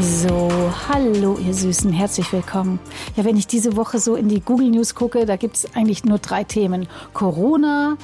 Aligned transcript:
So, 0.00 0.48
hallo 0.88 1.38
ihr 1.44 1.52
Süßen, 1.52 1.92
herzlich 1.92 2.32
willkommen. 2.32 2.78
Ja, 3.16 3.24
wenn 3.24 3.36
ich 3.36 3.48
diese 3.48 3.74
Woche 3.74 3.98
so 3.98 4.14
in 4.14 4.28
die 4.28 4.40
Google 4.40 4.70
News 4.70 4.94
gucke, 4.94 5.26
da 5.26 5.34
gibt 5.34 5.56
es 5.56 5.74
eigentlich 5.74 6.04
nur 6.04 6.18
drei 6.18 6.44
Themen. 6.44 6.86
Corona, 7.14 7.96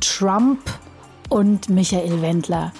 Trump 0.00 0.58
und 1.28 1.68
Michael 1.68 2.20
Wendler. 2.20 2.72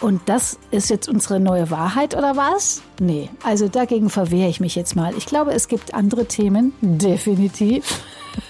Und 0.00 0.22
das 0.26 0.58
ist 0.72 0.90
jetzt 0.90 1.08
unsere 1.08 1.38
neue 1.38 1.70
Wahrheit 1.70 2.16
oder 2.16 2.36
was? 2.36 2.82
Nee, 2.98 3.30
also 3.44 3.68
dagegen 3.68 4.10
verwehre 4.10 4.48
ich 4.48 4.58
mich 4.58 4.74
jetzt 4.74 4.96
mal. 4.96 5.14
Ich 5.16 5.26
glaube, 5.26 5.52
es 5.52 5.68
gibt 5.68 5.94
andere 5.94 6.26
Themen, 6.26 6.72
definitiv, 6.80 8.02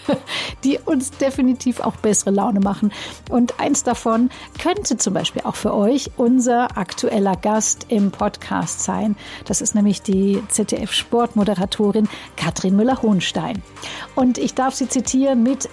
die 0.64 0.78
uns 0.78 1.10
definitiv 1.10 1.80
auch 1.80 1.96
bessere 1.96 2.30
Laune 2.30 2.60
machen. 2.60 2.92
Und 3.30 3.60
eins 3.60 3.82
davon 3.82 4.30
könnte 4.60 4.96
zum 4.96 5.14
Beispiel 5.14 5.42
auch 5.44 5.56
für 5.56 5.74
euch 5.74 6.10
unser 6.16 6.76
aktueller 6.76 7.36
Gast 7.36 7.86
im 7.88 8.10
Podcast 8.10 8.82
sein. 8.82 9.16
Das 9.46 9.60
ist 9.60 9.74
nämlich 9.74 10.02
die 10.02 10.42
ZDF-Sportmoderatorin 10.48 12.08
Katrin 12.36 12.76
Müller-Hohenstein. 12.76 13.62
Und 14.14 14.38
ich 14.38 14.54
darf 14.54 14.74
sie 14.74 14.88
zitieren 14.88 15.42
mit 15.42 15.68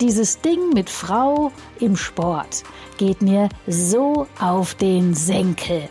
dieses 0.00 0.40
Ding 0.40 0.70
mit 0.72 0.88
Frau 0.88 1.52
im 1.78 1.94
Sport 1.94 2.64
geht 2.96 3.20
mir 3.20 3.50
so 3.66 4.26
auf 4.40 4.74
den 4.74 5.14
Senkel. 5.14 5.90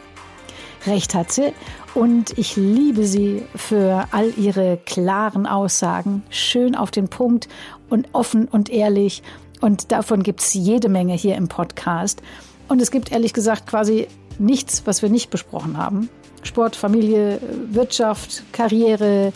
Recht 0.88 1.14
hat 1.14 1.32
sie 1.32 1.54
und 1.96 2.38
ich 2.38 2.56
liebe 2.56 3.06
sie 3.06 3.44
für 3.56 4.06
all 4.12 4.32
ihre 4.38 4.78
klaren 4.86 5.46
Aussagen, 5.46 6.24
schön 6.30 6.76
auf 6.76 6.92
den 6.92 7.08
Punkt 7.08 7.48
und 7.90 8.10
offen 8.14 8.48
und 8.48 8.70
ehrlich. 8.70 9.24
Und 9.62 9.92
davon 9.92 10.24
gibt 10.24 10.42
es 10.42 10.54
jede 10.54 10.90
Menge 10.90 11.14
hier 11.14 11.36
im 11.36 11.48
Podcast. 11.48 12.22
Und 12.68 12.82
es 12.82 12.92
gibt 12.92 13.12
ehrlich 13.12 13.34
gesagt 13.34 13.68
quasi 13.68 14.08
nichts, 14.38 14.84
was 14.86 15.02
wir 15.02 15.10
nicht 15.10 15.30
besprochen 15.30 15.78
haben. 15.78 16.10
Sport, 16.44 16.76
Familie, 16.76 17.40
Wirtschaft, 17.72 18.44
Karriere, 18.54 19.34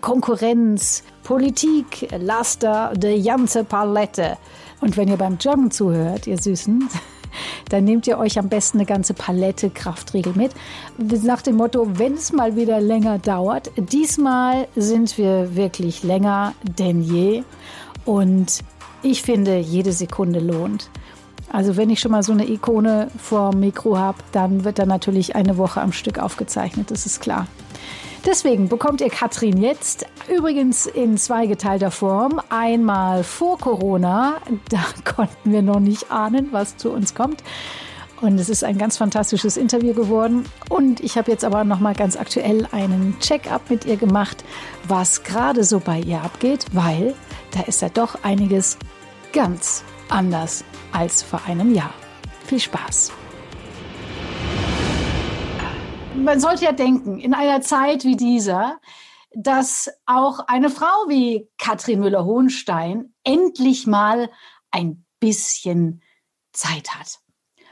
Konkurrenz, 0.00 1.02
Politik, 1.24 2.08
Laster, 2.18 2.92
die 2.94 3.22
ganze 3.22 3.64
Palette. 3.64 4.36
Und 4.80 4.96
wenn 4.96 5.08
ihr 5.08 5.16
beim 5.16 5.38
Joggen 5.38 5.70
zuhört, 5.70 6.26
ihr 6.26 6.38
Süßen, 6.38 6.88
dann 7.68 7.84
nehmt 7.84 8.06
ihr 8.06 8.18
euch 8.18 8.38
am 8.38 8.48
besten 8.48 8.78
eine 8.78 8.86
ganze 8.86 9.14
Palette 9.14 9.70
Kraftriegel 9.70 10.32
mit. 10.34 10.52
Nach 11.24 11.42
dem 11.42 11.56
Motto, 11.56 11.98
wenn 11.98 12.14
es 12.14 12.32
mal 12.32 12.56
wieder 12.56 12.80
länger 12.80 13.18
dauert, 13.18 13.70
diesmal 13.76 14.68
sind 14.76 15.18
wir 15.18 15.56
wirklich 15.56 16.02
länger 16.02 16.54
denn 16.78 17.02
je. 17.02 17.42
Und 18.04 18.60
ich 19.02 19.22
finde, 19.22 19.58
jede 19.58 19.92
Sekunde 19.92 20.40
lohnt. 20.40 20.90
Also 21.52 21.76
wenn 21.76 21.90
ich 21.90 22.00
schon 22.00 22.12
mal 22.12 22.22
so 22.22 22.32
eine 22.32 22.48
Ikone 22.48 23.08
vor 23.18 23.54
Mikro 23.54 23.96
habe, 23.96 24.18
dann 24.32 24.64
wird 24.64 24.78
da 24.78 24.86
natürlich 24.86 25.36
eine 25.36 25.56
Woche 25.56 25.80
am 25.80 25.92
Stück 25.92 26.18
aufgezeichnet, 26.18 26.90
das 26.90 27.06
ist 27.06 27.20
klar. 27.20 27.46
Deswegen 28.24 28.68
bekommt 28.68 29.00
ihr 29.00 29.10
Katrin 29.10 29.62
jetzt 29.62 30.06
übrigens 30.28 30.86
in 30.86 31.16
zweigeteilter 31.16 31.90
Form. 31.90 32.40
Einmal 32.48 33.22
vor 33.24 33.58
Corona, 33.58 34.40
da 34.68 34.84
konnten 35.04 35.52
wir 35.52 35.62
noch 35.62 35.80
nicht 35.80 36.10
ahnen, 36.10 36.48
was 36.52 36.76
zu 36.76 36.90
uns 36.90 37.14
kommt. 37.14 37.42
Und 38.20 38.40
es 38.40 38.48
ist 38.48 38.64
ein 38.64 38.78
ganz 38.78 38.96
fantastisches 38.96 39.56
Interview 39.56 39.92
geworden. 39.92 40.46
Und 40.70 41.00
ich 41.00 41.18
habe 41.18 41.30
jetzt 41.30 41.44
aber 41.44 41.64
noch 41.64 41.80
mal 41.80 41.94
ganz 41.94 42.16
aktuell 42.16 42.66
einen 42.72 43.16
Check-up 43.20 43.68
mit 43.68 43.84
ihr 43.84 43.96
gemacht, 43.96 44.42
was 44.88 45.22
gerade 45.22 45.64
so 45.64 45.80
bei 45.80 46.00
ihr 46.00 46.22
abgeht, 46.22 46.64
weil 46.72 47.14
da 47.50 47.60
ist 47.62 47.82
ja 47.82 47.90
doch 47.90 48.22
einiges 48.22 48.78
ganz 49.32 49.84
anders 50.08 50.64
als 50.92 51.22
vor 51.22 51.42
einem 51.46 51.74
Jahr. 51.74 51.92
Viel 52.46 52.60
Spaß! 52.60 53.12
Man 56.26 56.40
sollte 56.40 56.64
ja 56.64 56.72
denken, 56.72 57.18
in 57.18 57.32
einer 57.32 57.62
Zeit 57.62 58.04
wie 58.04 58.16
dieser, 58.16 58.80
dass 59.32 59.88
auch 60.06 60.40
eine 60.40 60.68
Frau 60.68 61.08
wie 61.08 61.48
Katrin 61.56 62.00
Müller-Hohenstein 62.00 63.14
endlich 63.24 63.86
mal 63.86 64.28
ein 64.70 65.06
bisschen 65.20 66.02
Zeit 66.52 66.94
hat. 66.94 67.20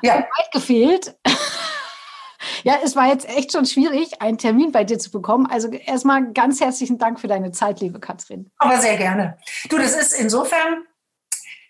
Ja. 0.03 0.17
Und 0.17 0.23
weit 0.23 0.53
gefehlt. 0.53 1.17
ja, 2.63 2.79
es 2.85 2.95
war 2.95 3.09
jetzt 3.09 3.29
echt 3.29 3.51
schon 3.51 3.67
schwierig, 3.67 4.23
einen 4.23 4.39
Termin 4.39 4.71
bei 4.71 4.85
dir 4.85 4.99
zu 4.99 5.11
bekommen. 5.11 5.47
Also 5.47 5.69
erstmal 5.69 6.33
ganz 6.33 6.61
herzlichen 6.61 6.99
Dank 6.99 7.19
für 7.19 7.29
deine 7.29 7.51
Zeit, 7.51 7.81
liebe 7.81 7.99
Katrin. 7.99 8.53
Aber 8.59 8.79
sehr 8.79 8.97
gerne. 8.97 9.37
Du, 9.69 9.79
das 9.79 9.97
ist 9.97 10.13
insofern 10.13 10.85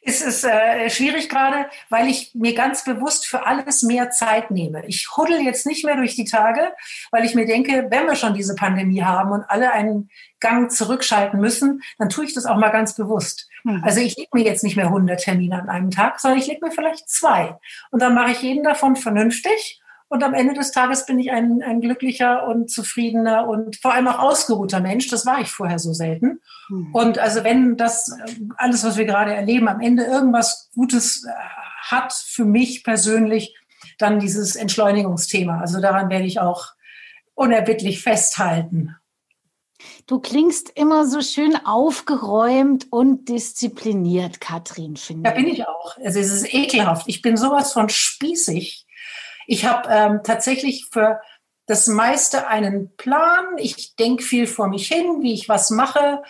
ist 0.05 0.25
es 0.25 0.45
äh, 0.45 0.91
schwierig 0.91 1.29
gerade, 1.29 1.67
weil 1.89 2.09
ich 2.09 2.35
mir 2.35 2.55
ganz 2.55 2.85
bewusst 2.85 3.27
für 3.27 3.47
alles 3.47 3.83
mehr 3.83 4.11
Zeit 4.11 4.51
nehme. 4.51 4.85
Ich 4.87 5.09
huddel 5.17 5.41
jetzt 5.41 5.67
nicht 5.67 5.85
mehr 5.85 5.97
durch 5.97 6.15
die 6.15 6.27
Tage, 6.27 6.73
weil 7.11 7.25
ich 7.25 7.35
mir 7.35 7.47
denke, 7.47 7.87
wenn 7.91 8.07
wir 8.07 8.15
schon 8.15 8.35
diese 8.35 8.55
Pandemie 8.55 9.03
haben 9.03 9.33
und 9.33 9.45
alle 9.49 9.73
einen 9.73 10.11
Gang 10.41 10.71
zurückschalten 10.71 11.41
müssen, 11.41 11.83
dann 11.99 12.11
tue 12.11 12.27
ich 12.27 12.35
das 12.35 12.45
auch 12.45 12.57
mal 12.57 12.69
ganz 12.69 12.95
bewusst. 12.95 13.49
Mhm. 13.65 13.83
Also 13.83 14.01
ich 14.01 14.17
lege 14.17 14.31
mir 14.35 14.45
jetzt 14.45 14.63
nicht 14.63 14.77
mehr 14.77 14.87
100 14.87 15.19
Termine 15.21 15.63
an 15.63 15.71
einem 15.71 15.91
Tag, 15.91 16.21
sondern 16.21 16.39
ich 16.39 16.47
lege 16.47 16.65
mir 16.65 16.73
vielleicht 16.73 17.09
zwei. 17.09 17.59
Und 17.91 18.03
dann 18.03 18.15
mache 18.15 18.33
ich 18.33 18.43
jeden 18.43 18.63
davon 18.63 18.97
vernünftig 18.97 19.81
und 20.09 20.23
am 20.23 20.35
Ende 20.35 20.55
des 20.55 20.71
Tages 20.71 21.07
bin 21.07 21.19
ich 21.19 21.33
ein, 21.33 21.63
ein 21.63 21.81
glücklicher 21.81 22.47
und 22.47 22.71
zufriedener 22.71 23.49
und 23.49 23.77
vor 23.77 23.95
allem 23.95 24.07
auch 24.07 24.19
ausgeruhter 24.19 24.81
Mensch. 24.81 25.09
Das 25.09 25.27
war 25.27 25.41
ich 25.41 25.49
vorher 25.49 25.79
so 25.79 25.93
selten. 25.93 26.41
Mhm. 26.69 26.95
Und 26.95 27.19
also 27.19 27.43
wenn 27.43 27.77
das 27.77 28.09
äh, 28.09 28.33
alles, 28.57 28.85
was 28.85 28.97
wir 28.97 29.07
gerade 29.07 29.35
erleben, 29.35 29.69
am 29.69 29.81
Ende 29.81 30.05
irgendwas 30.05 30.71
Gutes 30.75 31.25
äh, 31.25 31.31
hat 31.91 32.13
für 32.13 32.45
mich 32.45 32.85
persönlich, 32.85 33.57
dann 33.99 34.21
dieses 34.21 34.57
Entschleunigungsthema. 34.57 35.61
Also 35.61 35.81
daran 35.81 36.11
werde 36.11 36.27
ich 36.27 36.41
auch 36.41 36.73
unerbittlich 37.35 38.03
festhalten. 38.03 38.97
Du 40.07 40.21
klingst 40.21 40.71
immer 40.75 41.07
so 41.07 41.21
schön 41.21 41.57
aufgeräumt 41.65 42.87
und 42.91 43.29
diszipliniert, 43.29 44.41
Katrin, 44.41 44.97
finde 44.97 45.29
ich. 45.29 45.35
Da 45.35 45.41
bin 45.41 45.49
ich 45.49 45.67
auch. 45.67 45.97
Also 45.99 46.21
es 46.21 46.31
ist 46.31 46.55
ekelhaft. 46.55 47.09
Ich 47.09 47.23
bin 47.23 47.37
sowas 47.37 47.73
von 47.73 47.89
spießig. 47.89 48.84
Ich 49.47 49.65
habe 49.65 49.89
ähm, 49.91 50.21
tatsächlich 50.25 50.87
für 50.91 51.21
das 51.67 51.87
meiste 51.87 52.47
einen 52.47 52.95
Plan. 52.97 53.45
Ich 53.57 53.97
denke 53.97 54.23
viel 54.23 54.47
vor 54.47 54.69
mich 54.69 54.89
hin, 54.89 55.23
wie 55.23 55.33
ich 55.33 55.49
was 55.49 55.71
mache. 55.71 56.23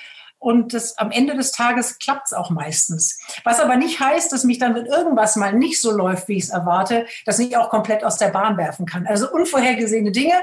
Und 0.45 0.75
das, 0.75 0.99
am 0.99 1.11
Ende 1.11 1.35
des 1.35 1.53
Tages 1.53 1.99
klappt 1.99 2.27
es 2.27 2.33
auch 2.35 2.51
meistens. 2.51 3.19
Was 3.45 3.61
aber 3.61 3.77
nicht 3.77 3.99
heißt, 3.99 4.31
dass 4.31 4.45
mich 4.45 4.59
dann, 4.59 4.75
wenn 4.75 4.85
irgendwas 4.85 5.37
mal 5.37 5.55
nicht 5.55 5.81
so 5.81 5.91
läuft, 5.91 6.29
wie 6.29 6.37
ich 6.37 6.45
es 6.45 6.51
erwarte, 6.51 7.07
dass 7.25 7.39
ich 7.39 7.57
auch 7.57 7.71
komplett 7.71 8.05
aus 8.05 8.19
der 8.19 8.29
Bahn 8.29 8.59
werfen 8.59 8.85
kann. 8.85 9.07
Also 9.07 9.31
unvorhergesehene 9.31 10.13
Dinge 10.13 10.35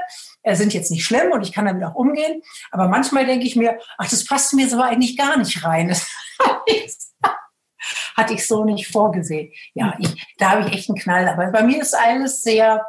äh, 0.42 0.56
sind 0.56 0.74
jetzt 0.74 0.90
nicht 0.90 1.04
schlimm 1.04 1.30
und 1.30 1.42
ich 1.42 1.52
kann 1.52 1.66
damit 1.66 1.84
auch 1.84 1.94
umgehen. 1.94 2.42
Aber 2.72 2.88
manchmal 2.88 3.26
denke 3.26 3.46
ich 3.46 3.54
mir, 3.54 3.78
ach, 3.96 4.10
das 4.10 4.24
passt 4.24 4.54
mir 4.54 4.68
so 4.68 4.80
eigentlich 4.80 5.16
gar 5.16 5.36
nicht 5.36 5.64
rein. 5.64 5.96
hatte 8.16 8.34
ich 8.34 8.46
so 8.46 8.64
nicht 8.64 8.88
vorgesehen. 8.88 9.52
Ja, 9.74 9.94
ich, 9.98 10.34
da 10.38 10.50
habe 10.50 10.62
ich 10.62 10.72
echt 10.72 10.88
einen 10.88 10.98
Knall. 10.98 11.28
Aber 11.28 11.50
bei 11.50 11.62
mir 11.62 11.80
ist 11.80 11.94
alles 11.94 12.42
sehr, 12.42 12.86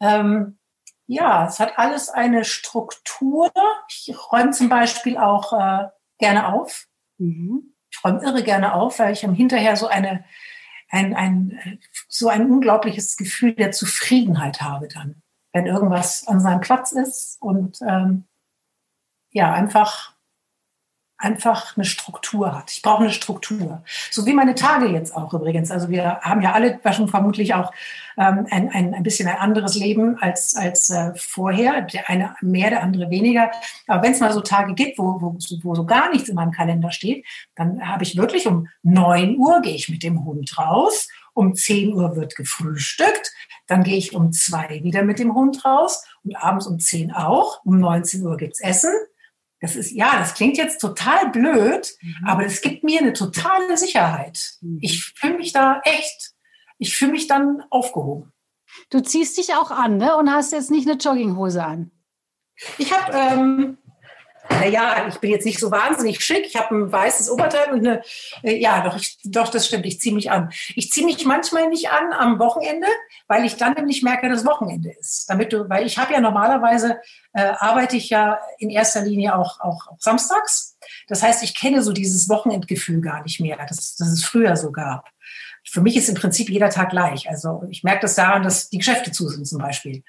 ähm, 0.00 0.58
ja, 1.06 1.46
es 1.46 1.58
hat 1.58 1.78
alles 1.78 2.10
eine 2.10 2.44
Struktur. 2.44 3.50
Ich 3.88 4.14
räume 4.30 4.50
zum 4.50 4.68
Beispiel 4.68 5.16
auch 5.16 5.52
äh, 5.52 5.88
gerne 6.18 6.52
auf. 6.52 6.86
Mhm. 7.18 7.74
Ich 7.90 8.04
räume 8.04 8.22
irre 8.22 8.42
gerne 8.42 8.74
auf, 8.74 8.98
weil 8.98 9.12
ich 9.12 9.24
am 9.24 9.34
hinterher 9.34 9.76
so 9.76 9.86
eine, 9.86 10.24
ein, 10.90 11.14
ein, 11.14 11.80
so 12.08 12.28
ein 12.28 12.50
unglaubliches 12.50 13.16
Gefühl 13.16 13.54
der 13.54 13.72
Zufriedenheit 13.72 14.60
habe 14.60 14.88
dann, 14.88 15.22
wenn 15.52 15.66
irgendwas 15.66 16.26
an 16.28 16.40
seinem 16.40 16.60
Platz 16.60 16.92
ist 16.92 17.40
und 17.40 17.78
ähm, 17.82 18.28
ja, 19.30 19.52
einfach 19.52 20.17
einfach 21.18 21.76
eine 21.76 21.84
Struktur 21.84 22.56
hat. 22.56 22.70
Ich 22.70 22.80
brauche 22.80 23.02
eine 23.02 23.12
Struktur. 23.12 23.82
So 24.10 24.24
wie 24.24 24.34
meine 24.34 24.54
Tage 24.54 24.86
jetzt 24.86 25.14
auch 25.14 25.34
übrigens. 25.34 25.72
Also 25.72 25.88
wir 25.90 26.20
haben 26.20 26.40
ja 26.40 26.52
alle 26.52 26.80
schon 26.92 27.08
vermutlich 27.08 27.54
auch 27.54 27.72
ähm, 28.16 28.46
ein, 28.50 28.70
ein, 28.70 28.94
ein 28.94 29.02
bisschen 29.02 29.28
ein 29.28 29.36
anderes 29.36 29.74
Leben 29.74 30.16
als, 30.20 30.54
als 30.54 30.90
äh, 30.90 31.12
vorher. 31.16 31.82
Der 31.82 32.08
eine 32.08 32.36
mehr, 32.40 32.70
der 32.70 32.82
andere 32.84 33.10
weniger. 33.10 33.50
Aber 33.88 34.02
wenn 34.02 34.12
es 34.12 34.20
mal 34.20 34.32
so 34.32 34.40
Tage 34.40 34.74
gibt, 34.74 34.98
wo, 34.98 35.20
wo, 35.20 35.36
wo 35.62 35.74
so 35.74 35.84
gar 35.84 36.10
nichts 36.10 36.28
in 36.28 36.36
meinem 36.36 36.52
Kalender 36.52 36.92
steht, 36.92 37.26
dann 37.56 37.86
habe 37.86 38.04
ich 38.04 38.16
wirklich 38.16 38.46
um 38.46 38.68
neun 38.84 39.36
Uhr 39.36 39.60
gehe 39.60 39.74
ich 39.74 39.88
mit 39.88 40.04
dem 40.04 40.24
Hund 40.24 40.56
raus. 40.56 41.08
Um 41.34 41.54
zehn 41.54 41.92
Uhr 41.94 42.14
wird 42.14 42.36
gefrühstückt. 42.36 43.32
Dann 43.66 43.82
gehe 43.82 43.96
ich 43.96 44.14
um 44.14 44.30
zwei 44.32 44.80
wieder 44.84 45.02
mit 45.02 45.18
dem 45.18 45.34
Hund 45.34 45.64
raus 45.64 46.04
und 46.22 46.36
abends 46.36 46.68
um 46.68 46.78
zehn 46.78 47.12
auch. 47.12 47.64
Um 47.64 47.80
19 47.80 48.24
Uhr 48.24 48.36
gibt's 48.36 48.60
Essen 48.60 48.92
Das 49.60 49.74
ist, 49.74 49.90
ja, 49.90 50.18
das 50.18 50.34
klingt 50.34 50.56
jetzt 50.56 50.80
total 50.80 51.30
blöd, 51.30 51.92
mhm. 52.00 52.26
aber 52.26 52.44
es 52.44 52.60
gibt 52.60 52.84
mir 52.84 53.00
eine 53.00 53.12
totale 53.12 53.76
Sicherheit. 53.76 54.52
Mhm. 54.60 54.78
Ich 54.80 55.04
fühle 55.16 55.36
mich 55.36 55.52
da 55.52 55.80
echt, 55.84 56.32
ich 56.78 56.96
fühle 56.96 57.12
mich 57.12 57.26
dann 57.26 57.64
aufgehoben. 57.70 58.32
Du 58.90 59.00
ziehst 59.00 59.36
dich 59.36 59.54
auch 59.54 59.70
an, 59.70 59.96
ne? 59.96 60.16
Und 60.16 60.30
hast 60.30 60.52
jetzt 60.52 60.70
nicht 60.70 60.88
eine 60.88 60.98
Jogginghose 60.98 61.64
an. 61.64 61.90
Ich 62.76 62.92
habe 62.92 63.12
ähm, 63.12 63.78
naja, 64.50 65.06
ich 65.08 65.18
bin 65.18 65.30
jetzt 65.30 65.44
nicht 65.44 65.58
so 65.58 65.70
wahnsinnig 65.70 66.20
schick. 66.20 66.46
Ich 66.46 66.56
habe 66.56 66.74
ein 66.74 66.92
weißes 66.92 67.30
Oberteil 67.30 67.72
und 67.72 67.86
eine, 67.86 68.02
äh, 68.42 68.56
ja, 68.56 68.82
doch, 68.82 68.96
ich, 68.96 69.18
doch, 69.24 69.48
das 69.48 69.66
stimmt, 69.66 69.86
ich 69.86 70.00
ziehe 70.00 70.14
mich 70.14 70.30
an. 70.30 70.50
Ich 70.74 70.90
ziehe 70.90 71.06
mich 71.06 71.24
manchmal 71.24 71.68
nicht 71.68 71.90
an 71.90 72.12
am 72.12 72.38
Wochenende, 72.38 72.88
weil 73.26 73.44
ich 73.44 73.56
dann 73.56 73.74
nämlich 73.74 74.02
merke, 74.02 74.28
dass 74.28 74.44
Wochenende 74.44 74.90
ist. 74.98 75.26
Damit 75.28 75.52
du, 75.52 75.68
weil 75.68 75.86
ich 75.86 75.98
habe 75.98 76.12
ja 76.12 76.20
normalerweise, 76.20 76.98
äh, 77.34 77.52
arbeite 77.58 77.96
ich 77.96 78.10
ja 78.10 78.38
in 78.58 78.70
erster 78.70 79.02
Linie 79.02 79.36
auch, 79.36 79.60
auch, 79.60 79.88
auch 79.88 80.00
samstags. 80.00 80.76
Das 81.06 81.22
heißt, 81.22 81.42
ich 81.42 81.58
kenne 81.58 81.82
so 81.82 81.92
dieses 81.92 82.28
Wochenendgefühl 82.28 83.00
gar 83.00 83.22
nicht 83.22 83.40
mehr, 83.40 83.58
das, 83.68 83.96
das 83.96 84.08
es 84.08 84.24
früher 84.24 84.56
so 84.56 84.72
gab 84.72 85.08
für 85.70 85.80
mich 85.80 85.96
ist 85.96 86.08
im 86.08 86.14
Prinzip 86.14 86.48
jeder 86.48 86.70
Tag 86.70 86.90
gleich. 86.90 87.28
Also 87.28 87.62
ich 87.68 87.84
merke 87.84 88.00
das 88.02 88.14
daran, 88.14 88.42
dass 88.42 88.70
die 88.70 88.78
Geschäfte 88.78 89.12
zu 89.12 89.28
sind 89.28 89.46
zum 89.46 89.58
Beispiel. 89.58 90.02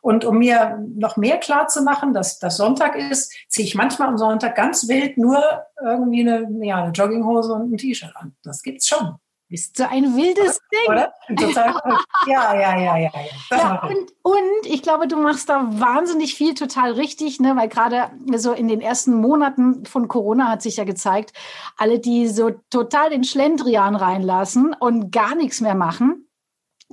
Und 0.00 0.24
um 0.24 0.38
mir 0.38 0.78
noch 0.94 1.16
mehr 1.16 1.38
klar 1.38 1.68
zu 1.68 1.82
machen, 1.82 2.12
dass 2.12 2.38
das 2.38 2.56
Sonntag 2.56 2.96
ist, 2.96 3.32
ziehe 3.48 3.66
ich 3.66 3.74
manchmal 3.74 4.08
am 4.08 4.18
Sonntag 4.18 4.54
ganz 4.54 4.88
wild 4.88 5.16
nur 5.16 5.42
irgendwie 5.82 6.20
eine, 6.20 6.48
ja, 6.64 6.82
eine 6.82 6.92
Jogginghose 6.92 7.52
und 7.52 7.72
ein 7.72 7.76
T-Shirt 7.78 8.14
an. 8.14 8.36
Das 8.42 8.62
gibt's 8.62 8.88
schon. 8.88 9.16
Bist 9.48 9.78
du 9.78 9.88
ein 9.88 10.16
wildes 10.16 10.60
Ding? 10.72 10.88
Oder? 10.88 11.12
Total 11.28 11.74
ja, 12.26 12.54
ja, 12.54 12.78
ja, 12.78 12.96
ja. 12.96 13.10
ja. 13.50 13.56
ja 13.56 13.82
und, 13.82 14.12
und 14.22 14.66
ich 14.66 14.82
glaube, 14.82 15.06
du 15.06 15.16
machst 15.16 15.48
da 15.48 15.68
wahnsinnig 15.70 16.34
viel 16.34 16.54
total 16.54 16.92
richtig, 16.92 17.38
ne? 17.38 17.54
weil 17.54 17.68
gerade 17.68 18.10
so 18.36 18.52
in 18.52 18.66
den 18.66 18.80
ersten 18.80 19.14
Monaten 19.14 19.84
von 19.86 20.08
Corona 20.08 20.48
hat 20.48 20.62
sich 20.62 20.78
ja 20.78 20.84
gezeigt, 20.84 21.32
alle, 21.76 22.00
die 22.00 22.26
so 22.26 22.50
total 22.70 23.10
den 23.10 23.22
Schlendrian 23.22 23.94
reinlassen 23.94 24.74
und 24.74 25.12
gar 25.12 25.36
nichts 25.36 25.60
mehr 25.60 25.76
machen, 25.76 26.26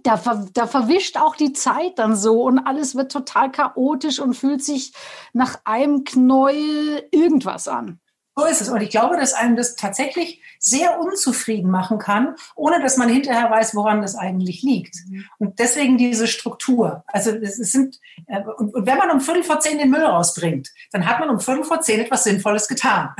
da, 0.03 0.17
ver, 0.17 0.47
da 0.53 0.67
verwischt 0.67 1.17
auch 1.17 1.35
die 1.35 1.53
Zeit 1.53 1.97
dann 1.97 2.15
so 2.15 2.43
und 2.43 2.59
alles 2.59 2.95
wird 2.95 3.11
total 3.11 3.51
chaotisch 3.51 4.19
und 4.19 4.35
fühlt 4.35 4.63
sich 4.63 4.93
nach 5.33 5.59
einem 5.65 6.03
Knäuel 6.03 7.07
irgendwas 7.11 7.67
an. 7.67 7.99
So 8.35 8.45
ist 8.45 8.61
es. 8.61 8.69
Und 8.69 8.81
ich 8.81 8.89
glaube, 8.89 9.17
dass 9.17 9.33
einem 9.33 9.55
das 9.55 9.75
tatsächlich 9.75 10.41
sehr 10.57 10.99
unzufrieden 10.99 11.69
machen 11.69 11.99
kann, 11.99 12.35
ohne 12.55 12.81
dass 12.81 12.97
man 12.97 13.09
hinterher 13.09 13.51
weiß, 13.51 13.75
woran 13.75 14.01
das 14.01 14.15
eigentlich 14.15 14.63
liegt. 14.63 14.95
Mhm. 15.07 15.25
Und 15.37 15.59
deswegen 15.59 15.97
diese 15.97 16.27
Struktur. 16.27 17.03
Also 17.07 17.31
es 17.31 17.57
sind, 17.57 17.99
äh, 18.27 18.41
und, 18.57 18.73
und 18.73 18.85
wenn 18.85 18.97
man 18.97 19.11
um 19.11 19.21
Viertel 19.21 19.43
vor 19.43 19.59
zehn 19.59 19.77
den 19.77 19.91
Müll 19.91 20.03
rausbringt, 20.03 20.69
dann 20.91 21.05
hat 21.05 21.19
man 21.19 21.29
um 21.29 21.39
Viertel 21.39 21.63
vor 21.63 21.81
zehn 21.81 21.99
etwas 21.99 22.23
Sinnvolles 22.23 22.67
getan. 22.67 23.13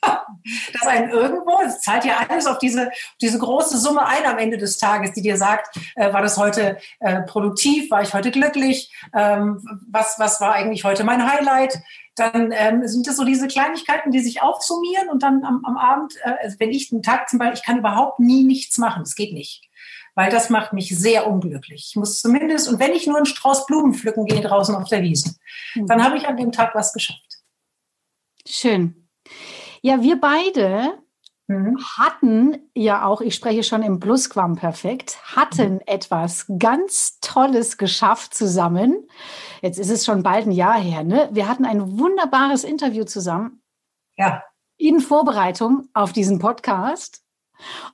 dass 0.72 0.86
ein 0.86 1.10
irgendwo, 1.10 1.58
das 1.62 1.80
zahlt 1.82 2.04
ja 2.04 2.18
alles 2.28 2.46
auf 2.46 2.58
diese, 2.58 2.90
diese 3.20 3.38
große 3.38 3.78
Summe 3.78 4.06
ein 4.06 4.24
am 4.24 4.38
Ende 4.38 4.56
des 4.56 4.78
Tages, 4.78 5.12
die 5.12 5.22
dir 5.22 5.36
sagt, 5.36 5.76
äh, 5.96 6.12
war 6.12 6.22
das 6.22 6.36
heute 6.36 6.78
äh, 7.00 7.22
produktiv, 7.22 7.90
war 7.90 8.02
ich 8.02 8.14
heute 8.14 8.30
glücklich, 8.30 8.92
ähm, 9.14 9.60
was, 9.90 10.14
was 10.18 10.40
war 10.40 10.52
eigentlich 10.52 10.84
heute 10.84 11.04
mein 11.04 11.30
Highlight? 11.30 11.78
Dann 12.18 12.52
ähm, 12.52 12.86
sind 12.86 13.06
das 13.06 13.16
so 13.16 13.24
diese 13.24 13.48
Kleinigkeiten, 13.48 14.10
die 14.10 14.20
sich 14.20 14.42
aufsummieren 14.42 15.08
und 15.08 15.22
dann 15.22 15.44
am, 15.44 15.64
am 15.64 15.76
Abend, 15.76 16.14
äh, 16.22 16.34
also 16.42 16.56
wenn 16.58 16.70
ich 16.70 16.92
einen 16.92 17.02
Tag 17.02 17.28
zum 17.28 17.38
Beispiel, 17.38 17.58
ich 17.58 17.64
kann 17.64 17.78
überhaupt 17.78 18.20
nie 18.20 18.44
nichts 18.44 18.78
machen, 18.78 19.02
das 19.04 19.14
geht 19.14 19.32
nicht. 19.32 19.68
Weil 20.14 20.30
das 20.30 20.50
macht 20.50 20.72
mich 20.72 20.96
sehr 20.98 21.28
unglücklich. 21.28 21.86
Ich 21.90 21.96
muss 21.96 22.20
zumindest, 22.20 22.68
und 22.68 22.80
wenn 22.80 22.92
ich 22.92 23.06
nur 23.06 23.16
einen 23.16 23.26
Strauß 23.26 23.66
Blumen 23.66 23.94
pflücken 23.94 24.26
gehe 24.26 24.40
draußen 24.40 24.74
auf 24.74 24.88
der 24.88 25.02
Wiese, 25.02 25.36
mhm. 25.74 25.86
dann 25.86 26.02
habe 26.02 26.16
ich 26.16 26.26
an 26.26 26.36
dem 26.36 26.50
Tag 26.50 26.74
was 26.74 26.92
geschafft. 26.92 27.38
Schön. 28.46 29.08
Ja, 29.80 30.02
wir 30.02 30.20
beide 30.20 30.98
mhm. 31.48 31.76
hatten 31.98 32.70
ja 32.74 33.04
auch, 33.04 33.20
ich 33.20 33.34
spreche 33.34 33.62
schon 33.62 33.82
im 33.82 34.00
Plusquamperfekt, 34.00 35.18
hatten 35.36 35.74
mhm. 35.74 35.80
etwas 35.86 36.46
ganz 36.58 37.18
Tolles 37.20 37.76
geschafft 37.76 38.34
zusammen. 38.34 39.08
Jetzt 39.60 39.78
ist 39.78 39.90
es 39.90 40.04
schon 40.04 40.22
bald 40.22 40.46
ein 40.46 40.52
Jahr 40.52 40.78
her, 40.78 41.02
ne? 41.02 41.28
Wir 41.32 41.48
hatten 41.48 41.64
ein 41.64 41.98
wunderbares 41.98 42.64
Interview 42.64 43.04
zusammen. 43.04 43.62
Ja. 44.16 44.44
In 44.76 45.00
Vorbereitung 45.00 45.88
auf 45.94 46.12
diesen 46.12 46.38
Podcast. 46.38 47.24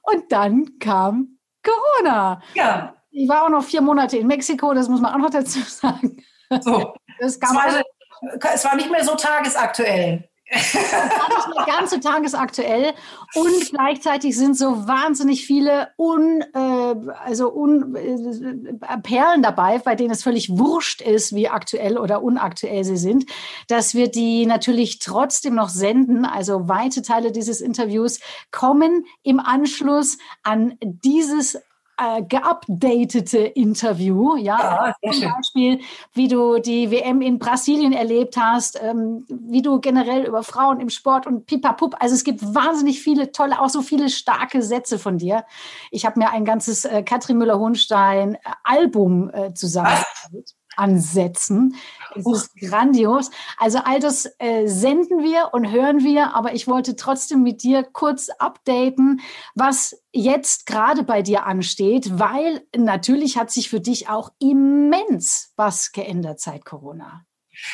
Und 0.02 0.30
dann 0.30 0.78
kam 0.78 1.38
Corona. 1.62 2.42
Ja. 2.54 2.96
Ich 3.10 3.28
war 3.28 3.44
auch 3.44 3.48
noch 3.48 3.64
vier 3.64 3.80
Monate 3.80 4.18
in 4.18 4.26
Mexiko, 4.26 4.74
das 4.74 4.88
muss 4.88 5.00
man 5.00 5.14
auch 5.14 5.18
noch 5.18 5.30
dazu 5.30 5.60
sagen. 5.66 6.22
So. 6.60 6.94
Das 7.20 7.38
kam 7.38 7.56
es, 7.56 7.74
war, 7.74 8.54
es 8.54 8.64
war 8.64 8.76
nicht 8.76 8.90
mehr 8.90 9.04
so 9.04 9.14
tagesaktuell. 9.14 10.28
Nicht 10.54 11.56
mehr 11.56 11.66
ganz 11.66 11.90
so 11.90 11.98
tagesaktuell 11.98 12.92
und 13.34 13.70
gleichzeitig 13.70 14.36
sind 14.36 14.56
so 14.56 14.86
wahnsinnig 14.86 15.46
viele 15.46 15.88
un, 15.96 16.42
äh, 16.54 16.94
also 17.24 17.52
un, 17.52 17.94
äh, 17.96 18.98
Perlen 19.02 19.42
dabei, 19.42 19.78
bei 19.78 19.94
denen 19.94 20.10
es 20.10 20.22
völlig 20.22 20.56
wurscht 20.56 21.00
ist, 21.00 21.34
wie 21.34 21.48
aktuell 21.48 21.98
oder 21.98 22.22
unaktuell 22.22 22.84
sie 22.84 22.96
sind, 22.96 23.26
dass 23.68 23.94
wir 23.94 24.08
die 24.08 24.46
natürlich 24.46 24.98
trotzdem 24.98 25.54
noch 25.54 25.68
senden. 25.68 26.24
Also 26.24 26.68
weite 26.68 27.02
Teile 27.02 27.32
dieses 27.32 27.60
Interviews 27.60 28.20
kommen 28.50 29.04
im 29.22 29.40
Anschluss 29.40 30.18
an 30.42 30.78
dieses 30.80 31.58
äh, 31.96 32.22
geupdatete 32.22 33.38
Interview, 33.38 34.36
ja, 34.36 34.94
ja 35.02 35.12
zum 35.12 35.32
Beispiel, 35.32 35.80
wie 36.12 36.28
du 36.28 36.58
die 36.58 36.90
WM 36.90 37.20
in 37.20 37.38
Brasilien 37.38 37.92
erlebt 37.92 38.36
hast, 38.36 38.80
ähm, 38.82 39.24
wie 39.28 39.62
du 39.62 39.80
generell 39.80 40.24
über 40.24 40.42
Frauen 40.42 40.80
im 40.80 40.90
Sport 40.90 41.26
und 41.26 41.46
pipapup, 41.46 41.96
also 42.00 42.14
es 42.14 42.24
gibt 42.24 42.42
wahnsinnig 42.54 43.00
viele 43.00 43.32
tolle, 43.32 43.60
auch 43.60 43.68
so 43.68 43.82
viele 43.82 44.08
starke 44.10 44.62
Sätze 44.62 44.98
von 44.98 45.18
dir. 45.18 45.44
Ich 45.90 46.06
habe 46.06 46.18
mir 46.18 46.30
ein 46.30 46.44
ganzes 46.44 46.84
äh, 46.84 47.02
Katrin 47.02 47.38
Müller-Hohenstein 47.38 48.34
äh, 48.34 48.38
Album 48.64 49.30
äh, 49.32 49.54
zusammengestellt 49.54 50.54
ansetzen. 50.76 51.76
Es 52.14 52.26
ist 52.26 52.56
grandios. 52.56 53.30
Also 53.58 53.78
all 53.84 54.00
das 54.00 54.26
äh, 54.38 54.66
senden 54.66 55.22
wir 55.22 55.50
und 55.52 55.70
hören 55.70 56.04
wir, 56.04 56.34
aber 56.34 56.54
ich 56.54 56.68
wollte 56.68 56.96
trotzdem 56.96 57.42
mit 57.42 57.62
dir 57.62 57.82
kurz 57.82 58.28
updaten, 58.38 59.20
was 59.54 60.02
jetzt 60.12 60.66
gerade 60.66 61.02
bei 61.02 61.22
dir 61.22 61.44
ansteht, 61.44 62.18
weil 62.18 62.62
natürlich 62.76 63.36
hat 63.36 63.50
sich 63.50 63.68
für 63.68 63.80
dich 63.80 64.08
auch 64.08 64.30
immens 64.38 65.52
was 65.56 65.92
geändert 65.92 66.40
seit 66.40 66.64
Corona. 66.64 67.24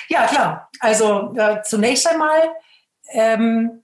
Ja, 0.09 0.27
klar. 0.27 0.71
Also 0.81 1.35
äh, 1.37 1.63
zunächst 1.63 2.07
einmal 2.07 2.55
ähm, 3.13 3.83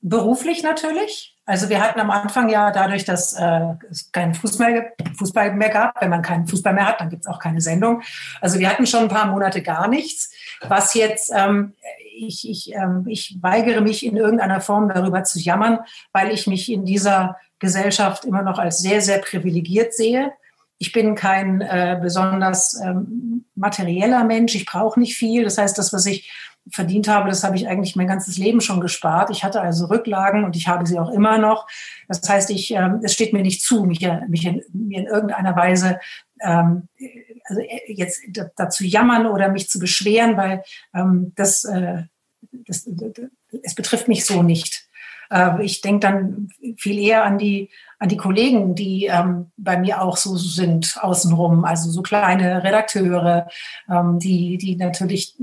beruflich 0.00 0.62
natürlich. 0.62 1.31
Also 1.44 1.68
wir 1.68 1.80
hatten 1.80 1.98
am 1.98 2.10
Anfang 2.10 2.48
ja 2.48 2.70
dadurch, 2.70 3.04
dass 3.04 3.32
äh, 3.32 3.74
es 3.90 4.12
keinen 4.12 4.34
Fußball, 4.34 4.92
Fußball 5.18 5.52
mehr 5.54 5.70
gab, 5.70 6.00
wenn 6.00 6.10
man 6.10 6.22
keinen 6.22 6.46
Fußball 6.46 6.72
mehr 6.72 6.86
hat, 6.86 7.00
dann 7.00 7.10
gibt 7.10 7.22
es 7.22 7.26
auch 7.26 7.40
keine 7.40 7.60
Sendung. 7.60 8.02
Also 8.40 8.60
wir 8.60 8.70
hatten 8.70 8.86
schon 8.86 9.02
ein 9.02 9.08
paar 9.08 9.26
Monate 9.26 9.60
gar 9.60 9.88
nichts, 9.88 10.30
was 10.60 10.94
jetzt, 10.94 11.32
ähm, 11.34 11.74
ich, 12.16 12.48
ich, 12.48 12.72
ähm, 12.74 13.06
ich 13.08 13.38
weigere 13.40 13.80
mich 13.80 14.06
in 14.06 14.16
irgendeiner 14.16 14.60
Form 14.60 14.88
darüber 14.88 15.24
zu 15.24 15.40
jammern, 15.40 15.80
weil 16.12 16.30
ich 16.30 16.46
mich 16.46 16.70
in 16.70 16.84
dieser 16.84 17.36
Gesellschaft 17.58 18.24
immer 18.24 18.42
noch 18.42 18.58
als 18.58 18.78
sehr, 18.78 19.00
sehr 19.00 19.18
privilegiert 19.18 19.94
sehe. 19.94 20.32
Ich 20.78 20.92
bin 20.92 21.16
kein 21.16 21.60
äh, 21.60 21.98
besonders 22.00 22.80
ähm, 22.80 23.46
materieller 23.56 24.22
Mensch, 24.24 24.54
ich 24.54 24.66
brauche 24.66 24.98
nicht 24.98 25.16
viel. 25.16 25.42
Das 25.42 25.58
heißt, 25.58 25.76
das, 25.76 25.92
was 25.92 26.06
ich 26.06 26.30
verdient 26.70 27.08
habe, 27.08 27.28
das 27.28 27.44
habe 27.44 27.56
ich 27.56 27.66
eigentlich 27.66 27.96
mein 27.96 28.06
ganzes 28.06 28.38
Leben 28.38 28.60
schon 28.60 28.80
gespart. 28.80 29.30
Ich 29.30 29.44
hatte 29.44 29.60
also 29.60 29.86
Rücklagen 29.86 30.44
und 30.44 30.56
ich 30.56 30.68
habe 30.68 30.86
sie 30.86 30.98
auch 30.98 31.10
immer 31.10 31.38
noch. 31.38 31.66
Das 32.08 32.26
heißt, 32.28 32.50
ich, 32.50 32.72
ähm, 32.72 33.00
es 33.02 33.12
steht 33.12 33.32
mir 33.32 33.42
nicht 33.42 33.62
zu, 33.62 33.84
mich, 33.84 34.08
mich 34.28 34.46
in, 34.46 34.62
mir 34.72 35.00
in 35.00 35.06
irgendeiner 35.06 35.56
Weise 35.56 35.98
ähm, 36.40 36.88
also 37.44 37.60
äh, 37.60 37.92
jetzt 37.92 38.22
dazu 38.56 38.84
jammern 38.84 39.26
oder 39.26 39.48
mich 39.48 39.68
zu 39.68 39.78
beschweren, 39.78 40.36
weil 40.36 40.62
ähm, 40.94 41.32
das, 41.36 41.64
äh, 41.64 42.04
das, 42.52 42.88
es 43.62 43.74
betrifft 43.74 44.08
mich 44.08 44.24
so 44.24 44.42
nicht. 44.42 44.88
Äh, 45.30 45.64
ich 45.64 45.80
denke 45.80 46.00
dann 46.00 46.48
viel 46.76 46.98
eher 46.98 47.24
an 47.24 47.38
die, 47.38 47.70
an 47.98 48.08
die 48.08 48.16
Kollegen, 48.16 48.74
die 48.74 49.06
ähm, 49.06 49.52
bei 49.56 49.78
mir 49.78 50.02
auch 50.02 50.16
so 50.16 50.36
sind 50.36 50.96
außenrum, 51.00 51.64
also 51.64 51.90
so 51.90 52.02
kleine 52.02 52.62
Redakteure, 52.62 53.48
ähm, 53.88 54.18
die, 54.18 54.58
die 54.58 54.76
natürlich 54.76 55.36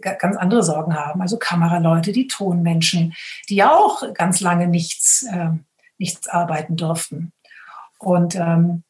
ganz 0.00 0.36
andere 0.36 0.62
Sorgen 0.62 0.94
haben, 0.94 1.20
also 1.20 1.38
Kameraleute, 1.38 2.12
die 2.12 2.26
Tonmenschen, 2.26 3.14
die 3.48 3.56
ja 3.56 3.74
auch 3.74 4.12
ganz 4.14 4.40
lange 4.40 4.68
nichts, 4.68 5.24
äh, 5.24 5.50
nichts 5.98 6.28
arbeiten 6.28 6.76
durften. 6.76 7.32
Und 7.98 8.36
ähm, 8.36 8.84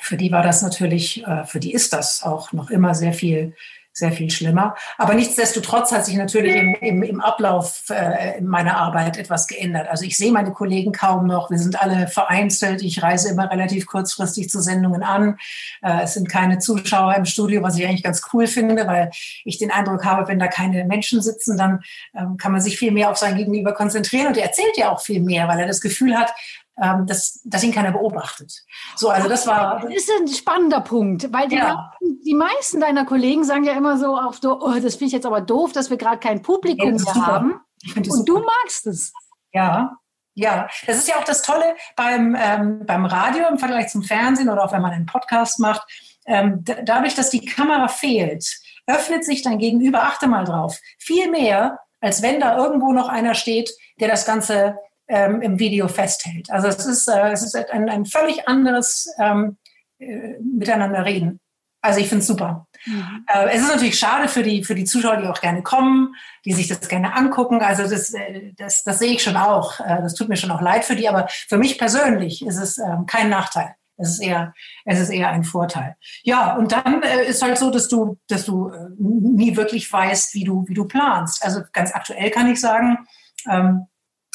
für 0.00 0.16
die 0.16 0.30
war 0.32 0.42
das 0.42 0.62
natürlich, 0.62 1.26
äh, 1.26 1.44
für 1.44 1.60
die 1.60 1.72
ist 1.72 1.92
das 1.92 2.22
auch 2.22 2.52
noch 2.52 2.70
immer 2.70 2.94
sehr 2.94 3.12
viel 3.12 3.54
sehr 3.94 4.10
viel 4.10 4.28
schlimmer. 4.28 4.74
Aber 4.98 5.14
nichtsdestotrotz 5.14 5.92
hat 5.92 6.04
sich 6.04 6.16
natürlich 6.16 6.56
im, 6.56 6.74
im, 6.80 7.02
im 7.04 7.20
Ablauf 7.20 7.84
äh, 7.90 8.40
meiner 8.40 8.76
Arbeit 8.76 9.16
etwas 9.16 9.46
geändert. 9.46 9.88
Also 9.88 10.04
ich 10.04 10.16
sehe 10.16 10.32
meine 10.32 10.52
Kollegen 10.52 10.90
kaum 10.90 11.26
noch. 11.26 11.48
Wir 11.48 11.58
sind 11.58 11.80
alle 11.80 12.08
vereinzelt. 12.08 12.82
Ich 12.82 13.02
reise 13.02 13.30
immer 13.30 13.50
relativ 13.50 13.86
kurzfristig 13.86 14.50
zu 14.50 14.60
Sendungen 14.60 15.04
an. 15.04 15.38
Äh, 15.80 16.02
es 16.02 16.14
sind 16.14 16.28
keine 16.28 16.58
Zuschauer 16.58 17.14
im 17.14 17.24
Studio, 17.24 17.62
was 17.62 17.78
ich 17.78 17.86
eigentlich 17.86 18.02
ganz 18.02 18.22
cool 18.32 18.48
finde, 18.48 18.86
weil 18.88 19.10
ich 19.44 19.58
den 19.58 19.70
Eindruck 19.70 20.04
habe, 20.04 20.26
wenn 20.26 20.40
da 20.40 20.48
keine 20.48 20.84
Menschen 20.84 21.22
sitzen, 21.22 21.56
dann 21.56 21.84
ähm, 22.14 22.36
kann 22.36 22.50
man 22.50 22.60
sich 22.60 22.76
viel 22.76 22.90
mehr 22.90 23.10
auf 23.10 23.16
sein 23.16 23.36
Gegenüber 23.36 23.72
konzentrieren. 23.72 24.26
Und 24.26 24.36
er 24.36 24.46
erzählt 24.46 24.76
ja 24.76 24.90
auch 24.90 25.00
viel 25.00 25.20
mehr, 25.20 25.46
weil 25.46 25.60
er 25.60 25.66
das 25.68 25.80
Gefühl 25.80 26.18
hat, 26.18 26.34
ähm, 26.80 27.06
dass, 27.06 27.40
dass 27.44 27.62
ihn 27.62 27.72
keiner 27.72 27.92
beobachtet. 27.92 28.52
So, 28.96 29.10
also 29.10 29.28
das 29.28 29.46
war. 29.46 29.80
Das 29.80 29.94
ist 29.94 30.10
ein 30.20 30.28
spannender 30.28 30.80
Punkt, 30.80 31.32
weil 31.32 31.48
die, 31.48 31.56
ja. 31.56 31.92
die 32.00 32.34
meisten 32.34 32.80
deiner 32.80 33.04
Kollegen 33.04 33.44
sagen 33.44 33.64
ja 33.64 33.74
immer 33.74 33.96
so 33.96 34.18
so, 34.40 34.60
oh, 34.60 34.74
das 34.80 34.96
finde 34.96 35.06
ich 35.06 35.12
jetzt 35.12 35.26
aber 35.26 35.40
doof, 35.40 35.72
dass 35.72 35.90
wir 35.90 35.96
gerade 35.96 36.18
kein 36.18 36.42
Publikum 36.42 36.96
ja, 36.96 37.04
mehr 37.04 37.26
haben. 37.26 37.60
Und 37.96 38.06
super. 38.06 38.24
du 38.24 38.38
magst 38.40 38.86
es. 38.86 39.12
Ja, 39.52 39.98
ja, 40.34 40.68
das 40.86 40.96
ist 40.96 41.08
ja 41.08 41.16
auch 41.16 41.24
das 41.24 41.42
Tolle 41.42 41.76
beim, 41.94 42.36
ähm, 42.36 42.84
beim 42.86 43.06
Radio 43.06 43.46
im 43.48 43.58
Vergleich 43.58 43.88
zum 43.88 44.02
Fernsehen 44.02 44.48
oder 44.48 44.64
auch 44.64 44.72
wenn 44.72 44.82
man 44.82 44.92
einen 44.92 45.06
Podcast 45.06 45.60
macht. 45.60 45.82
Ähm, 46.26 46.64
dadurch, 46.64 47.14
dass 47.14 47.30
die 47.30 47.44
Kamera 47.44 47.86
fehlt, 47.86 48.44
öffnet 48.86 49.24
sich 49.24 49.42
dein 49.42 49.58
Gegenüber, 49.58 50.02
achte 50.02 50.26
mal 50.26 50.44
drauf, 50.44 50.80
viel 50.98 51.30
mehr, 51.30 51.78
als 52.00 52.20
wenn 52.20 52.40
da 52.40 52.56
irgendwo 52.56 52.92
noch 52.92 53.08
einer 53.08 53.34
steht, 53.34 53.70
der 54.00 54.08
das 54.08 54.26
Ganze 54.26 54.76
ähm, 55.08 55.42
im 55.42 55.58
Video 55.58 55.88
festhält. 55.88 56.50
Also 56.50 56.68
es 56.68 56.84
ist, 56.86 57.08
äh, 57.08 57.30
es 57.30 57.42
ist 57.42 57.56
ein, 57.56 57.88
ein 57.88 58.06
völlig 58.06 58.48
anderes 58.48 59.08
ähm, 59.18 59.58
äh, 59.98 60.38
Miteinander 60.40 61.04
reden. 61.04 61.40
Also 61.84 62.00
ich 62.00 62.08
finde 62.08 62.22
es 62.22 62.26
super. 62.26 62.66
Mhm. 62.86 63.26
Äh, 63.28 63.48
es 63.50 63.60
ist 63.60 63.68
natürlich 63.68 63.98
schade 63.98 64.28
für 64.28 64.42
die, 64.42 64.64
für 64.64 64.74
die 64.74 64.86
Zuschauer, 64.86 65.18
die 65.18 65.28
auch 65.28 65.42
gerne 65.42 65.62
kommen, 65.62 66.14
die 66.46 66.52
sich 66.52 66.66
das 66.66 66.88
gerne 66.88 67.14
angucken. 67.14 67.60
Also 67.60 67.82
das, 67.82 68.14
äh, 68.14 68.52
das, 68.56 68.84
das 68.84 68.98
sehe 68.98 69.12
ich 69.12 69.22
schon 69.22 69.36
auch. 69.36 69.80
Äh, 69.80 70.00
das 70.00 70.14
tut 70.14 70.30
mir 70.30 70.36
schon 70.36 70.50
auch 70.50 70.62
leid 70.62 70.84
für 70.86 70.96
die, 70.96 71.08
aber 71.08 71.28
für 71.28 71.58
mich 71.58 71.78
persönlich 71.78 72.44
ist 72.44 72.56
es 72.56 72.78
ähm, 72.78 73.04
kein 73.06 73.28
Nachteil. 73.28 73.74
Es 73.96 74.12
ist 74.12 74.20
eher, 74.20 74.54
es 74.86 74.98
ist 74.98 75.10
eher 75.10 75.28
ein 75.28 75.44
Vorteil. 75.44 75.96
Ja, 76.22 76.56
und 76.56 76.72
dann 76.72 77.02
äh, 77.02 77.26
ist 77.26 77.42
halt 77.42 77.58
so, 77.58 77.70
dass 77.70 77.88
du, 77.88 78.18
dass 78.28 78.46
du 78.46 78.70
äh, 78.70 78.88
nie 78.98 79.54
wirklich 79.54 79.92
weißt, 79.92 80.32
wie 80.34 80.44
du, 80.44 80.64
wie 80.66 80.74
du 80.74 80.86
planst. 80.86 81.44
Also 81.44 81.60
ganz 81.72 81.94
aktuell 81.94 82.30
kann 82.30 82.50
ich 82.50 82.60
sagen, 82.60 83.06
ähm, 83.48 83.86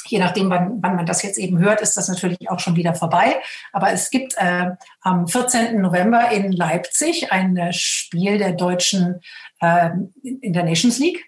je 0.08 0.20
nachdem, 0.20 0.50
wann, 0.50 0.82
wann 0.82 0.96
man 0.96 1.06
das 1.06 1.24
jetzt 1.24 1.38
eben 1.38 1.60
hört, 1.60 1.82
ist 1.82 1.98
das 1.98 2.08
natürlich 2.08 2.50
auch 2.50 2.60
schon 2.60 2.76
wieder 2.76 2.96
vorbei. 2.96 3.38
Aber 3.74 3.92
es 3.92 4.10
gibt 4.10 4.36
äh, 4.38 4.72
am 5.02 5.28
14. 5.28 5.82
November 5.82 6.32
in 6.32 6.52
Leipzig 6.52 7.32
ein 7.32 7.58
äh, 7.58 7.74
Spiel 7.74 8.38
der 8.38 8.54
Deutschen 8.54 9.22
äh, 9.62 9.90
in 10.24 10.54
der 10.54 10.64
Nations 10.64 11.00
League 11.00 11.26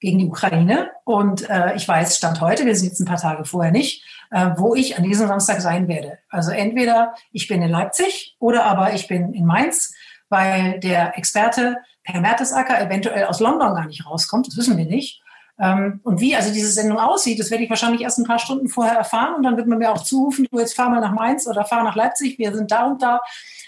gegen 0.00 0.18
die 0.18 0.26
Ukraine. 0.26 0.90
Und 1.04 1.48
äh, 1.48 1.74
ich 1.74 1.86
weiß, 1.86 2.16
Stand 2.16 2.40
heute, 2.40 2.66
wir 2.66 2.74
sind 2.74 2.88
jetzt 2.88 3.00
ein 3.00 3.06
paar 3.06 3.20
Tage 3.20 3.44
vorher 3.44 3.72
nicht, 3.72 4.04
äh, 4.30 4.50
wo 4.56 4.74
ich 4.74 4.96
an 4.96 5.04
diesem 5.04 5.26
Samstag 5.26 5.60
sein 5.60 5.88
werde. 5.88 6.18
Also 6.28 6.50
entweder 6.50 7.14
ich 7.32 7.48
bin 7.48 7.62
in 7.62 7.70
Leipzig 7.70 8.36
oder 8.38 8.64
aber 8.64 8.94
ich 8.94 9.08
bin 9.08 9.32
in 9.32 9.46
Mainz, 9.46 9.92
weil 10.28 10.78
der 10.80 11.16
Experte 11.16 11.78
Per 12.04 12.20
Mertesacker 12.20 12.80
eventuell 12.80 13.24
aus 13.24 13.40
London 13.40 13.74
gar 13.74 13.86
nicht 13.86 14.06
rauskommt. 14.06 14.46
Das 14.46 14.56
wissen 14.56 14.78
wir 14.78 14.86
nicht. 14.86 15.20
Ähm, 15.60 16.00
und 16.04 16.20
wie 16.20 16.36
also 16.36 16.52
diese 16.52 16.70
Sendung 16.70 16.98
aussieht, 16.98 17.40
das 17.40 17.50
werde 17.50 17.64
ich 17.64 17.70
wahrscheinlich 17.70 18.02
erst 18.02 18.18
ein 18.18 18.26
paar 18.26 18.38
Stunden 18.38 18.68
vorher 18.68 18.94
erfahren 18.94 19.34
und 19.34 19.42
dann 19.42 19.56
wird 19.56 19.66
man 19.66 19.78
mir 19.78 19.90
auch 19.90 20.02
zurufen, 20.02 20.46
du 20.50 20.58
jetzt 20.58 20.76
fahr 20.76 20.88
mal 20.88 21.00
nach 21.00 21.12
Mainz 21.12 21.46
oder 21.46 21.64
fahr 21.64 21.82
nach 21.82 21.96
Leipzig, 21.96 22.38
wir 22.38 22.54
sind 22.54 22.70
da 22.70 22.86
und 22.86 23.02
da, 23.02 23.20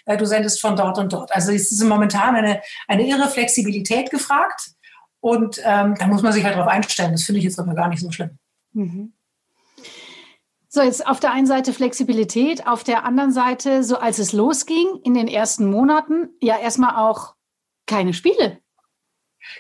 äh, 0.06 0.16
du 0.16 0.25
sendest 0.25 0.61
von 0.61 0.76
dort 0.76 0.99
und 0.99 1.12
dort. 1.12 1.35
Also 1.35 1.50
es 1.50 1.73
ist 1.73 1.82
momentan 1.82 2.37
eine, 2.37 2.62
eine 2.87 3.06
irre 3.06 3.28
Flexibilität 3.28 4.11
gefragt 4.11 4.70
und 5.18 5.61
ähm, 5.64 5.97
da 5.99 6.06
muss 6.06 6.23
man 6.23 6.32
sich 6.32 6.44
halt 6.44 6.54
darauf 6.54 6.70
einstellen. 6.70 7.12
Das 7.12 7.25
finde 7.25 7.40
ich 7.40 7.44
jetzt 7.44 7.59
aber 7.59 7.75
gar 7.75 7.88
nicht 7.88 8.00
so 8.00 8.11
schlimm. 8.12 8.38
Mhm. 8.73 9.12
So, 10.68 10.82
jetzt 10.82 11.04
auf 11.04 11.18
der 11.18 11.32
einen 11.32 11.49
Seite 11.49 11.73
Flexibilität, 11.73 12.68
auf 12.68 12.85
der 12.85 13.04
anderen 13.04 13.32
Seite, 13.32 13.82
so 13.82 13.99
als 13.99 14.20
es 14.20 14.32
losging 14.32 15.00
in 15.02 15.14
den 15.14 15.26
ersten 15.26 15.68
Monaten, 15.68 16.28
ja 16.40 16.56
erstmal 16.56 16.94
auch 16.94 17.35
keine 17.87 18.14
Spiele. 18.14 18.60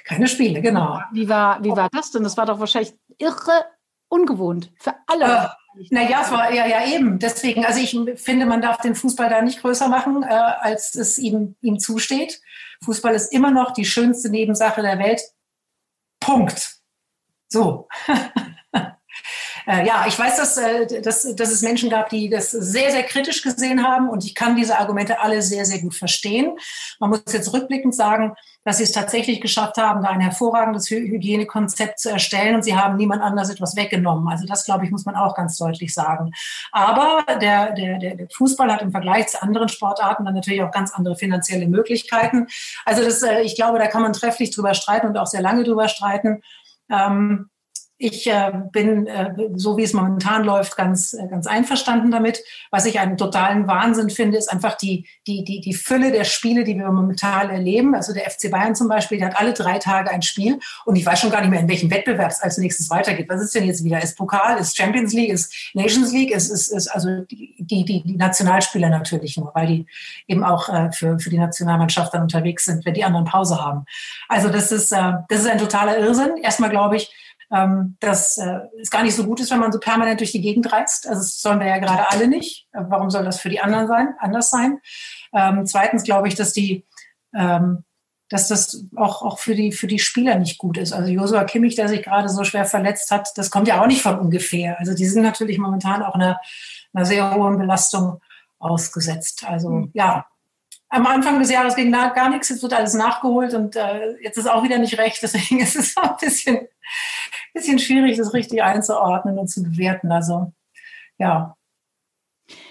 Keine 0.04 0.28
Spiele, 0.28 0.60
genau. 0.60 1.00
Wie 1.12 1.28
war, 1.28 1.62
wie 1.62 1.70
war 1.70 1.88
das 1.90 2.10
denn? 2.10 2.22
Das 2.22 2.36
war 2.36 2.46
doch 2.46 2.60
wahrscheinlich 2.60 2.94
irre 3.18 3.64
ungewohnt 4.08 4.72
für 4.78 4.94
alle. 5.06 5.24
Äh, 5.24 5.48
naja, 5.90 6.22
es 6.22 6.30
war 6.30 6.52
ja, 6.52 6.66
ja 6.66 6.86
eben. 6.86 7.18
Deswegen, 7.18 7.64
also 7.64 7.80
ich 7.80 7.96
finde, 8.20 8.46
man 8.46 8.60
darf 8.60 8.78
den 8.78 8.94
Fußball 8.94 9.30
da 9.30 9.40
nicht 9.40 9.60
größer 9.60 9.88
machen, 9.88 10.22
äh, 10.22 10.26
als 10.26 10.94
es 10.94 11.18
ihm, 11.18 11.56
ihm 11.60 11.78
zusteht. 11.78 12.40
Fußball 12.84 13.14
ist 13.14 13.32
immer 13.32 13.50
noch 13.50 13.72
die 13.72 13.84
schönste 13.84 14.30
Nebensache 14.30 14.82
der 14.82 14.98
Welt. 14.98 15.22
Punkt. 16.18 16.80
So. 17.48 17.88
Äh, 19.70 19.86
ja, 19.86 20.04
ich 20.08 20.18
weiß, 20.18 20.36
dass, 20.36 20.56
äh, 20.56 21.00
dass, 21.00 21.36
dass 21.36 21.52
es 21.52 21.62
Menschen 21.62 21.90
gab, 21.90 22.08
die 22.08 22.28
das 22.28 22.50
sehr, 22.50 22.90
sehr 22.90 23.04
kritisch 23.04 23.40
gesehen 23.40 23.86
haben 23.86 24.08
und 24.08 24.24
ich 24.24 24.34
kann 24.34 24.56
diese 24.56 24.78
Argumente 24.78 25.20
alle 25.20 25.42
sehr, 25.42 25.64
sehr 25.64 25.80
gut 25.80 25.94
verstehen. 25.94 26.56
Man 26.98 27.10
muss 27.10 27.22
jetzt 27.32 27.52
rückblickend 27.52 27.94
sagen, 27.94 28.34
dass 28.64 28.78
sie 28.78 28.82
es 28.82 28.90
tatsächlich 28.90 29.40
geschafft 29.40 29.76
haben, 29.76 30.02
da 30.02 30.08
ein 30.08 30.20
hervorragendes 30.20 30.90
Hygienekonzept 30.90 32.00
zu 32.00 32.10
erstellen 32.10 32.56
und 32.56 32.64
sie 32.64 32.76
haben 32.76 32.96
niemand 32.96 33.22
anders 33.22 33.48
etwas 33.48 33.76
weggenommen. 33.76 34.26
Also 34.28 34.44
das, 34.44 34.64
glaube 34.64 34.86
ich, 34.86 34.90
muss 34.90 35.04
man 35.04 35.14
auch 35.14 35.36
ganz 35.36 35.56
deutlich 35.56 35.94
sagen. 35.94 36.32
Aber 36.72 37.24
der, 37.40 37.72
der, 37.72 37.98
der 37.98 38.26
Fußball 38.34 38.72
hat 38.72 38.82
im 38.82 38.90
Vergleich 38.90 39.28
zu 39.28 39.40
anderen 39.40 39.68
Sportarten 39.68 40.24
dann 40.24 40.34
natürlich 40.34 40.62
auch 40.62 40.72
ganz 40.72 40.92
andere 40.92 41.14
finanzielle 41.14 41.68
Möglichkeiten. 41.68 42.48
Also 42.84 43.04
das, 43.04 43.22
äh, 43.22 43.42
ich 43.42 43.54
glaube, 43.54 43.78
da 43.78 43.86
kann 43.86 44.02
man 44.02 44.14
trefflich 44.14 44.50
drüber 44.50 44.74
streiten 44.74 45.06
und 45.06 45.16
auch 45.16 45.28
sehr 45.28 45.42
lange 45.42 45.62
drüber 45.62 45.86
streiten. 45.86 46.42
Ähm, 46.90 47.50
ich 48.02 48.26
äh, 48.28 48.50
bin, 48.72 49.06
äh, 49.06 49.34
so 49.56 49.76
wie 49.76 49.82
es 49.82 49.92
momentan 49.92 50.42
läuft, 50.42 50.74
ganz, 50.74 51.12
äh, 51.12 51.28
ganz 51.28 51.46
einverstanden 51.46 52.10
damit. 52.10 52.42
Was 52.70 52.86
ich 52.86 52.98
einen 52.98 53.18
totalen 53.18 53.66
Wahnsinn 53.66 54.08
finde, 54.08 54.38
ist 54.38 54.50
einfach 54.50 54.78
die, 54.78 55.06
die, 55.26 55.44
die, 55.44 55.60
die 55.60 55.74
Fülle 55.74 56.10
der 56.10 56.24
Spiele, 56.24 56.64
die 56.64 56.76
wir 56.76 56.90
momentan 56.90 57.50
erleben. 57.50 57.94
Also 57.94 58.14
der 58.14 58.30
FC 58.30 58.50
Bayern 58.50 58.74
zum 58.74 58.88
Beispiel, 58.88 59.18
der 59.18 59.28
hat 59.28 59.38
alle 59.38 59.52
drei 59.52 59.78
Tage 59.78 60.10
ein 60.10 60.22
Spiel 60.22 60.58
und 60.86 60.96
ich 60.96 61.04
weiß 61.04 61.20
schon 61.20 61.30
gar 61.30 61.42
nicht 61.42 61.50
mehr, 61.50 61.60
in 61.60 61.68
welchem 61.68 61.90
Wettbewerb 61.90 62.30
es 62.30 62.40
als 62.40 62.56
nächstes 62.56 62.88
weitergeht. 62.88 63.28
Was 63.28 63.42
ist 63.42 63.54
denn 63.54 63.64
jetzt 63.64 63.84
wieder? 63.84 64.02
Ist 64.02 64.16
Pokal, 64.16 64.56
ist 64.56 64.78
Champions 64.78 65.12
League, 65.12 65.30
ist 65.30 65.54
Nations 65.74 66.10
League, 66.10 66.30
ist, 66.30 66.48
ist, 66.48 66.68
ist 66.68 66.88
also 66.88 67.26
die, 67.30 67.54
die, 67.58 67.84
die 67.84 68.16
Nationalspieler 68.16 68.88
natürlich 68.88 69.36
nur, 69.36 69.52
weil 69.54 69.66
die 69.66 69.86
eben 70.26 70.42
auch 70.42 70.70
äh, 70.70 70.90
für, 70.92 71.18
für 71.18 71.28
die 71.28 71.38
Nationalmannschaft 71.38 72.14
dann 72.14 72.22
unterwegs 72.22 72.64
sind, 72.64 72.86
wenn 72.86 72.94
die 72.94 73.04
anderen 73.04 73.26
Pause 73.26 73.62
haben. 73.62 73.84
Also 74.26 74.48
das 74.48 74.72
ist, 74.72 74.90
äh, 74.90 75.12
das 75.28 75.40
ist 75.40 75.48
ein 75.48 75.58
totaler 75.58 75.98
Irrsinn. 75.98 76.38
Erstmal 76.42 76.70
glaube 76.70 76.96
ich, 76.96 77.12
ähm, 77.52 77.96
dass 78.00 78.38
äh, 78.38 78.60
es 78.80 78.90
gar 78.90 79.02
nicht 79.02 79.16
so 79.16 79.24
gut 79.24 79.40
ist, 79.40 79.50
wenn 79.50 79.60
man 79.60 79.72
so 79.72 79.80
permanent 79.80 80.20
durch 80.20 80.32
die 80.32 80.40
Gegend 80.40 80.72
reist. 80.72 81.06
Also 81.06 81.20
das 81.20 81.40
sollen 81.40 81.60
wir 81.60 81.66
ja 81.66 81.78
gerade 81.78 82.10
alle 82.10 82.28
nicht. 82.28 82.68
Äh, 82.72 82.82
warum 82.88 83.10
soll 83.10 83.24
das 83.24 83.40
für 83.40 83.48
die 83.48 83.60
anderen 83.60 83.86
sein, 83.86 84.14
anders 84.18 84.50
sein? 84.50 84.80
Ähm, 85.32 85.66
zweitens 85.66 86.04
glaube 86.04 86.28
ich, 86.28 86.34
dass 86.34 86.52
die 86.52 86.86
ähm, 87.34 87.84
dass 88.30 88.46
das 88.46 88.84
auch, 88.94 89.22
auch 89.22 89.38
für, 89.40 89.56
die, 89.56 89.72
für 89.72 89.88
die 89.88 89.98
Spieler 89.98 90.36
nicht 90.36 90.56
gut 90.56 90.78
ist. 90.78 90.92
Also 90.92 91.10
Josua 91.10 91.44
Kimmich, 91.44 91.74
der 91.74 91.88
sich 91.88 92.04
gerade 92.04 92.28
so 92.28 92.44
schwer 92.44 92.64
verletzt 92.64 93.10
hat, 93.10 93.36
das 93.36 93.50
kommt 93.50 93.66
ja 93.66 93.82
auch 93.82 93.88
nicht 93.88 94.02
von 94.02 94.18
ungefähr. 94.18 94.78
Also 94.78 94.94
die 94.94 95.04
sind 95.04 95.24
natürlich 95.24 95.58
momentan 95.58 96.02
auch 96.02 96.14
einer, 96.14 96.40
einer 96.94 97.04
sehr 97.04 97.34
hohen 97.34 97.58
Belastung 97.58 98.20
ausgesetzt. 98.60 99.44
Also 99.48 99.70
mhm. 99.70 99.90
ja, 99.94 100.26
am 100.90 101.06
Anfang 101.06 101.38
des 101.38 101.50
Jahres 101.50 101.76
ging 101.76 101.92
gar 101.92 102.28
nichts, 102.28 102.48
jetzt 102.48 102.62
wird 102.62 102.74
alles 102.74 102.94
nachgeholt 102.94 103.54
und 103.54 103.76
äh, 103.76 104.16
jetzt 104.22 104.36
ist 104.36 104.50
auch 104.50 104.64
wieder 104.64 104.78
nicht 104.78 104.98
recht. 104.98 105.18
Deswegen 105.22 105.60
ist 105.60 105.76
es 105.76 105.96
auch 105.96 106.10
ein 106.10 106.16
bisschen, 106.20 106.68
bisschen 107.54 107.78
schwierig, 107.78 108.18
das 108.18 108.34
richtig 108.34 108.62
einzuordnen 108.62 109.38
und 109.38 109.48
zu 109.48 109.62
bewerten. 109.62 110.10
Also 110.12 110.52
ja. 111.18 111.56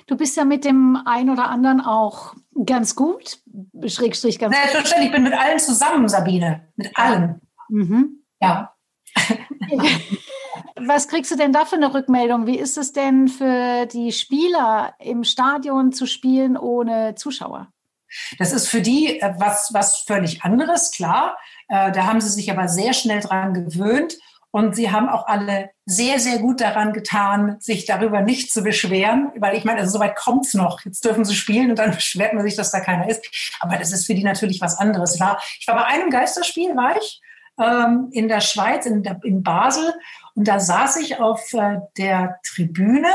Du 0.07 0.17
bist 0.17 0.35
ja 0.35 0.43
mit 0.43 0.65
dem 0.65 0.97
einen 1.05 1.29
oder 1.29 1.47
anderen 1.47 1.79
auch 1.79 2.35
ganz 2.65 2.95
gut, 2.95 3.39
Schrägstrich 3.85 4.37
ganz 4.37 4.53
Selbstverständlich, 4.55 5.07
ich 5.07 5.15
bin 5.15 5.23
mit 5.23 5.33
allen 5.33 5.59
zusammen, 5.59 6.09
Sabine. 6.09 6.67
Mit 6.75 6.91
allen. 6.97 7.41
Mhm. 7.69 8.25
Ja. 8.41 8.75
Was 10.75 11.07
kriegst 11.07 11.31
du 11.31 11.37
denn 11.37 11.53
da 11.53 11.63
für 11.63 11.75
eine 11.75 11.93
Rückmeldung? 11.93 12.47
Wie 12.47 12.57
ist 12.57 12.77
es 12.77 12.91
denn 12.91 13.29
für 13.29 13.85
die 13.85 14.11
Spieler 14.11 14.95
im 14.99 15.23
Stadion 15.23 15.93
zu 15.93 16.05
spielen 16.05 16.57
ohne 16.57 17.15
Zuschauer? 17.15 17.71
Das 18.37 18.51
ist 18.51 18.67
für 18.67 18.81
die 18.81 19.19
äh, 19.19 19.33
was, 19.37 19.69
was 19.73 19.99
völlig 19.99 20.43
anderes, 20.43 20.91
klar. 20.91 21.37
Äh, 21.67 21.91
da 21.91 22.05
haben 22.05 22.21
sie 22.21 22.29
sich 22.29 22.51
aber 22.51 22.67
sehr 22.67 22.93
schnell 22.93 23.19
dran 23.19 23.53
gewöhnt. 23.53 24.17
Und 24.51 24.75
sie 24.75 24.91
haben 24.91 25.09
auch 25.09 25.27
alle 25.27 25.69
sehr, 25.85 26.19
sehr 26.19 26.39
gut 26.39 26.59
daran 26.59 26.91
getan, 26.91 27.57
sich 27.59 27.85
darüber 27.85 28.21
nicht 28.21 28.51
zu 28.51 28.63
beschweren, 28.63 29.31
weil 29.35 29.55
ich 29.55 29.63
meine, 29.63 29.81
also 29.81 29.91
soweit 29.91 30.15
kommt's 30.15 30.55
noch. 30.55 30.83
Jetzt 30.85 31.05
dürfen 31.05 31.23
sie 31.23 31.35
spielen 31.35 31.69
und 31.69 31.77
dann 31.77 31.91
beschwert 31.95 32.33
man 32.33 32.43
sich, 32.43 32.55
dass 32.55 32.71
da 32.71 32.79
keiner 32.79 33.07
ist. 33.07 33.23
Aber 33.59 33.77
das 33.77 33.91
ist 33.91 34.07
für 34.07 34.15
die 34.15 34.23
natürlich 34.23 34.59
was 34.59 34.77
anderes. 34.77 35.15
Ich 35.15 35.21
war, 35.21 35.39
ich 35.59 35.67
war 35.67 35.75
bei 35.75 35.85
einem 35.85 36.09
Geisterspiel, 36.09 36.75
war 36.75 36.97
ich 36.97 37.21
ähm, 37.59 38.09
in 38.11 38.27
der 38.27 38.41
Schweiz, 38.41 38.85
in, 38.85 39.03
der, 39.03 39.19
in 39.23 39.43
Basel, 39.43 39.93
und 40.33 40.47
da 40.47 40.59
saß 40.59 40.97
ich 40.97 41.19
auf 41.19 41.53
äh, 41.53 41.79
der 41.97 42.39
Tribüne. 42.47 43.11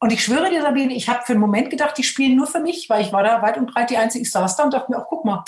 Und 0.00 0.12
ich 0.12 0.24
schwöre 0.24 0.50
dir, 0.50 0.62
Sabine, 0.62 0.94
ich 0.94 1.08
habe 1.08 1.20
für 1.24 1.32
einen 1.32 1.40
Moment 1.40 1.70
gedacht, 1.70 1.96
die 1.96 2.02
spielen 2.02 2.36
nur 2.36 2.46
für 2.46 2.60
mich, 2.60 2.88
weil 2.90 3.02
ich 3.02 3.12
war 3.12 3.22
da 3.22 3.42
weit 3.42 3.58
und 3.58 3.72
breit 3.72 3.90
die 3.90 3.98
Einzige. 3.98 4.22
Ich 4.22 4.32
saß 4.32 4.56
da 4.56 4.64
und 4.64 4.74
dachte 4.74 4.90
mir, 4.90 4.98
auch 4.98 5.08
guck 5.08 5.24
mal, 5.24 5.44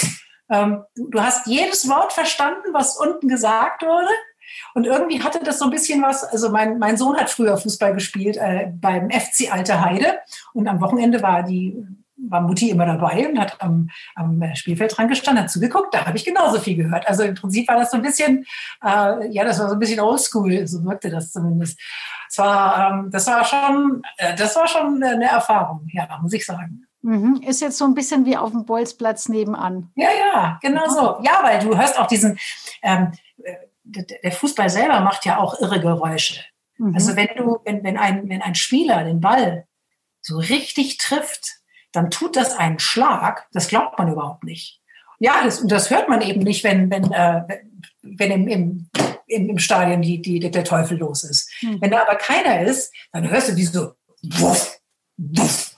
Ähm, 0.52 0.85
du, 0.94 1.21
hast 1.21 1.47
jedes 1.47 1.88
Wort 1.88 2.12
verstanden, 2.12 2.73
was 2.73 2.99
unten 2.99 3.26
gesagt 3.26 3.82
wurde. 3.82 4.09
Und 4.75 4.87
irgendwie 4.87 5.23
hatte 5.23 5.40
das 5.42 5.59
so 5.59 5.64
ein 5.64 5.71
bisschen 5.71 6.02
was, 6.02 6.25
also 6.25 6.50
mein, 6.50 6.78
mein 6.78 6.99
Sohn 6.99 7.16
hat 7.16 7.30
früher 7.30 7.56
Fußball 7.56 7.94
gespielt 7.94 8.37
äh, 8.37 8.71
beim 8.75 9.11
FC 9.11 9.50
Alte 9.50 9.80
Heide 9.80 10.18
und 10.52 10.68
am 10.68 10.80
Wochenende 10.80 11.23
war 11.23 11.42
die 11.42 11.82
war 12.28 12.40
Mutti 12.40 12.71
immer 12.71 12.87
dabei 12.87 13.28
und 13.28 13.38
hat 13.38 13.61
am, 13.61 13.90
am 14.14 14.40
Spielfeld 14.54 14.97
dran 14.97 15.09
gestanden, 15.09 15.42
hat 15.42 15.50
zugeguckt, 15.50 15.92
da 15.92 16.06
habe 16.06 16.16
ich 16.16 16.25
genauso 16.25 16.61
viel 16.61 16.76
gehört. 16.76 17.09
Also 17.09 17.25
im 17.25 17.35
Prinzip 17.35 17.66
war 17.66 17.76
das 17.76 17.90
so 17.90 17.97
ein 17.97 18.02
bisschen, 18.02 18.44
äh, 18.85 19.28
ja, 19.28 19.44
das 19.44 19.59
war 19.59 19.68
so 19.68 19.75
ein 19.75 19.78
bisschen 19.80 19.99
oldschool, 19.99 20.66
so 20.66 20.85
wirkte 20.85 21.11
das 21.11 21.32
zumindest. 21.32 21.80
Das 22.34 22.46
war, 22.46 22.90
ähm, 22.90 23.10
das 23.10 23.26
war 23.26 23.44
schon, 23.44 24.02
äh, 24.16 24.34
das 24.34 24.56
war 24.56 24.66
schon 24.66 25.02
eine 25.02 25.26
Erfahrung, 25.26 25.86
ja, 25.92 26.08
muss 26.22 26.32
ich 26.32 26.46
sagen. 26.46 26.86
Mhm. 27.02 27.42
Ist 27.46 27.60
jetzt 27.60 27.76
so 27.76 27.84
ein 27.84 27.94
bisschen 27.94 28.24
wie 28.24 28.38
auf 28.38 28.52
dem 28.52 28.64
Bolzplatz 28.64 29.28
nebenan. 29.28 29.90
Ja, 29.96 30.08
ja, 30.10 30.58
genau 30.62 30.88
so. 30.88 31.18
Ja, 31.22 31.40
weil 31.42 31.58
du 31.58 31.76
hörst 31.76 31.98
auch 31.98 32.06
diesen, 32.06 32.38
ähm, 32.82 33.12
der 33.84 34.32
Fußball 34.32 34.70
selber 34.70 35.00
macht 35.00 35.26
ja 35.26 35.38
auch 35.38 35.60
irre 35.60 35.80
Geräusche. 35.80 36.42
Mhm. 36.78 36.94
Also 36.94 37.16
wenn 37.16 37.28
du, 37.36 37.58
wenn, 37.64 37.84
wenn, 37.84 37.98
ein, 37.98 38.28
wenn 38.28 38.40
ein 38.40 38.54
Spieler 38.54 39.04
den 39.04 39.20
Ball 39.20 39.66
so 40.20 40.38
richtig 40.38 40.96
trifft, 40.98 41.56
dann 41.90 42.10
tut 42.10 42.36
das 42.36 42.56
einen 42.56 42.78
Schlag, 42.78 43.46
das 43.52 43.68
glaubt 43.68 43.98
man 43.98 44.10
überhaupt 44.10 44.44
nicht. 44.44 44.81
Ja, 45.22 45.44
das, 45.44 45.64
das 45.64 45.88
hört 45.88 46.08
man 46.08 46.20
eben 46.20 46.40
nicht, 46.40 46.64
wenn, 46.64 46.90
wenn, 46.90 47.12
äh, 47.12 47.42
wenn 48.02 48.32
im, 48.32 48.48
im, 48.48 48.90
im, 49.28 49.50
im 49.50 49.58
Stadion 49.58 50.02
die, 50.02 50.20
die, 50.20 50.40
der 50.40 50.64
Teufel 50.64 50.98
los 50.98 51.22
ist. 51.22 51.48
Mhm. 51.62 51.80
Wenn 51.80 51.92
da 51.92 52.02
aber 52.02 52.16
keiner 52.16 52.62
ist, 52.62 52.92
dann 53.12 53.30
hörst 53.30 53.48
du 53.48 53.56
wie 53.56 53.64
so 53.64 53.92
wuff, 54.24 54.80
wuff. 55.16 55.76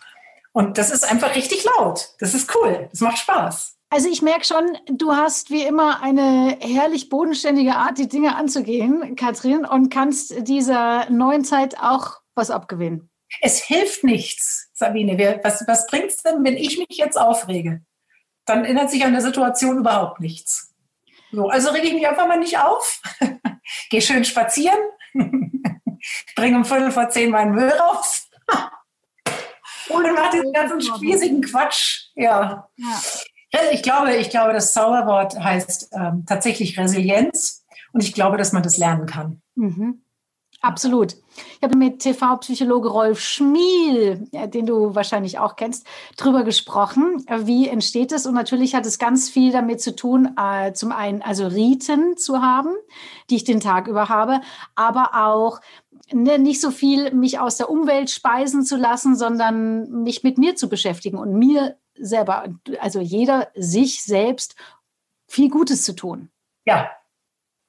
Und 0.52 0.78
das 0.78 0.90
ist 0.90 1.04
einfach 1.04 1.36
richtig 1.36 1.62
laut. 1.76 2.08
Das 2.20 2.32
ist 2.32 2.56
cool. 2.56 2.88
Das 2.90 3.00
macht 3.02 3.18
Spaß. 3.18 3.76
Also 3.90 4.08
ich 4.08 4.22
merke 4.22 4.46
schon, 4.46 4.78
du 4.86 5.12
hast 5.12 5.50
wie 5.50 5.64
immer 5.64 6.02
eine 6.02 6.56
herrlich 6.60 7.10
bodenständige 7.10 7.76
Art, 7.76 7.98
die 7.98 8.08
Dinge 8.08 8.36
anzugehen, 8.36 9.14
Katrin, 9.14 9.66
und 9.66 9.90
kannst 9.90 10.48
dieser 10.48 11.10
neuen 11.10 11.44
Zeit 11.44 11.78
auch 11.78 12.20
was 12.34 12.50
abgewinnen. 12.50 13.10
Es 13.42 13.62
hilft 13.62 14.04
nichts, 14.04 14.70
Sabine. 14.72 15.38
Was, 15.42 15.64
was 15.66 15.86
bringt 15.86 16.06
es 16.06 16.22
denn, 16.22 16.42
wenn 16.44 16.56
ich 16.56 16.78
mich 16.78 16.96
jetzt 16.96 17.20
aufrege? 17.20 17.82
Dann 18.46 18.64
ändert 18.64 18.90
sich 18.90 19.04
an 19.04 19.12
der 19.12 19.22
Situation 19.22 19.78
überhaupt 19.78 20.20
nichts. 20.20 20.74
So, 21.32 21.48
also 21.48 21.70
rege 21.70 21.88
ich 21.88 21.94
mich 21.94 22.06
einfach 22.06 22.28
mal 22.28 22.38
nicht 22.38 22.58
auf, 22.58 23.00
gehe 23.90 24.00
schön 24.00 24.24
spazieren, 24.24 24.78
bringe 26.36 26.56
um 26.56 26.64
Viertel 26.64 26.92
vor 26.92 27.08
zehn 27.08 27.30
meinen 27.30 27.54
Müll 27.54 27.70
raus 27.70 28.28
und 29.88 30.14
mache 30.14 30.36
diesen 30.36 30.52
ganzen 30.52 30.80
spießigen 30.80 31.42
Quatsch. 31.42 32.10
Ja. 32.14 32.68
ja. 32.76 33.00
Ich 33.72 33.82
glaube, 33.82 34.14
ich 34.14 34.30
glaube, 34.30 34.52
das 34.52 34.72
Zauberwort 34.72 35.38
heißt 35.38 35.90
ähm, 35.92 36.24
tatsächlich 36.26 36.78
Resilienz 36.78 37.64
und 37.92 38.02
ich 38.02 38.14
glaube, 38.14 38.36
dass 38.36 38.52
man 38.52 38.62
das 38.62 38.76
lernen 38.76 39.06
kann. 39.06 39.42
Mhm. 39.54 40.03
Absolut. 40.64 41.16
Ich 41.36 41.62
habe 41.62 41.76
mit 41.76 41.98
TV-Psychologe 41.98 42.88
Rolf 42.88 43.20
Schmiel, 43.20 44.26
den 44.32 44.64
du 44.64 44.94
wahrscheinlich 44.94 45.38
auch 45.38 45.56
kennst, 45.56 45.86
drüber 46.16 46.42
gesprochen. 46.42 47.22
Wie 47.28 47.68
entsteht 47.68 48.12
es? 48.12 48.24
Und 48.24 48.32
natürlich 48.32 48.74
hat 48.74 48.86
es 48.86 48.98
ganz 48.98 49.28
viel 49.28 49.52
damit 49.52 49.82
zu 49.82 49.94
tun, 49.94 50.36
äh, 50.38 50.72
zum 50.72 50.90
einen 50.90 51.20
also 51.20 51.46
Riten 51.46 52.16
zu 52.16 52.40
haben, 52.40 52.70
die 53.28 53.36
ich 53.36 53.44
den 53.44 53.60
Tag 53.60 53.88
über 53.88 54.08
habe, 54.08 54.40
aber 54.74 55.10
auch 55.26 55.60
ne, 56.12 56.38
nicht 56.38 56.62
so 56.62 56.70
viel 56.70 57.12
mich 57.12 57.38
aus 57.38 57.58
der 57.58 57.68
Umwelt 57.68 58.08
speisen 58.08 58.64
zu 58.64 58.76
lassen, 58.76 59.16
sondern 59.16 60.02
mich 60.02 60.22
mit 60.22 60.38
mir 60.38 60.56
zu 60.56 60.70
beschäftigen 60.70 61.18
und 61.18 61.34
mir 61.34 61.76
selber, 61.94 62.44
also 62.80 63.00
jeder 63.00 63.48
sich 63.54 64.02
selbst 64.02 64.56
viel 65.28 65.50
Gutes 65.50 65.84
zu 65.84 65.94
tun. 65.94 66.30
Ja, 66.64 66.90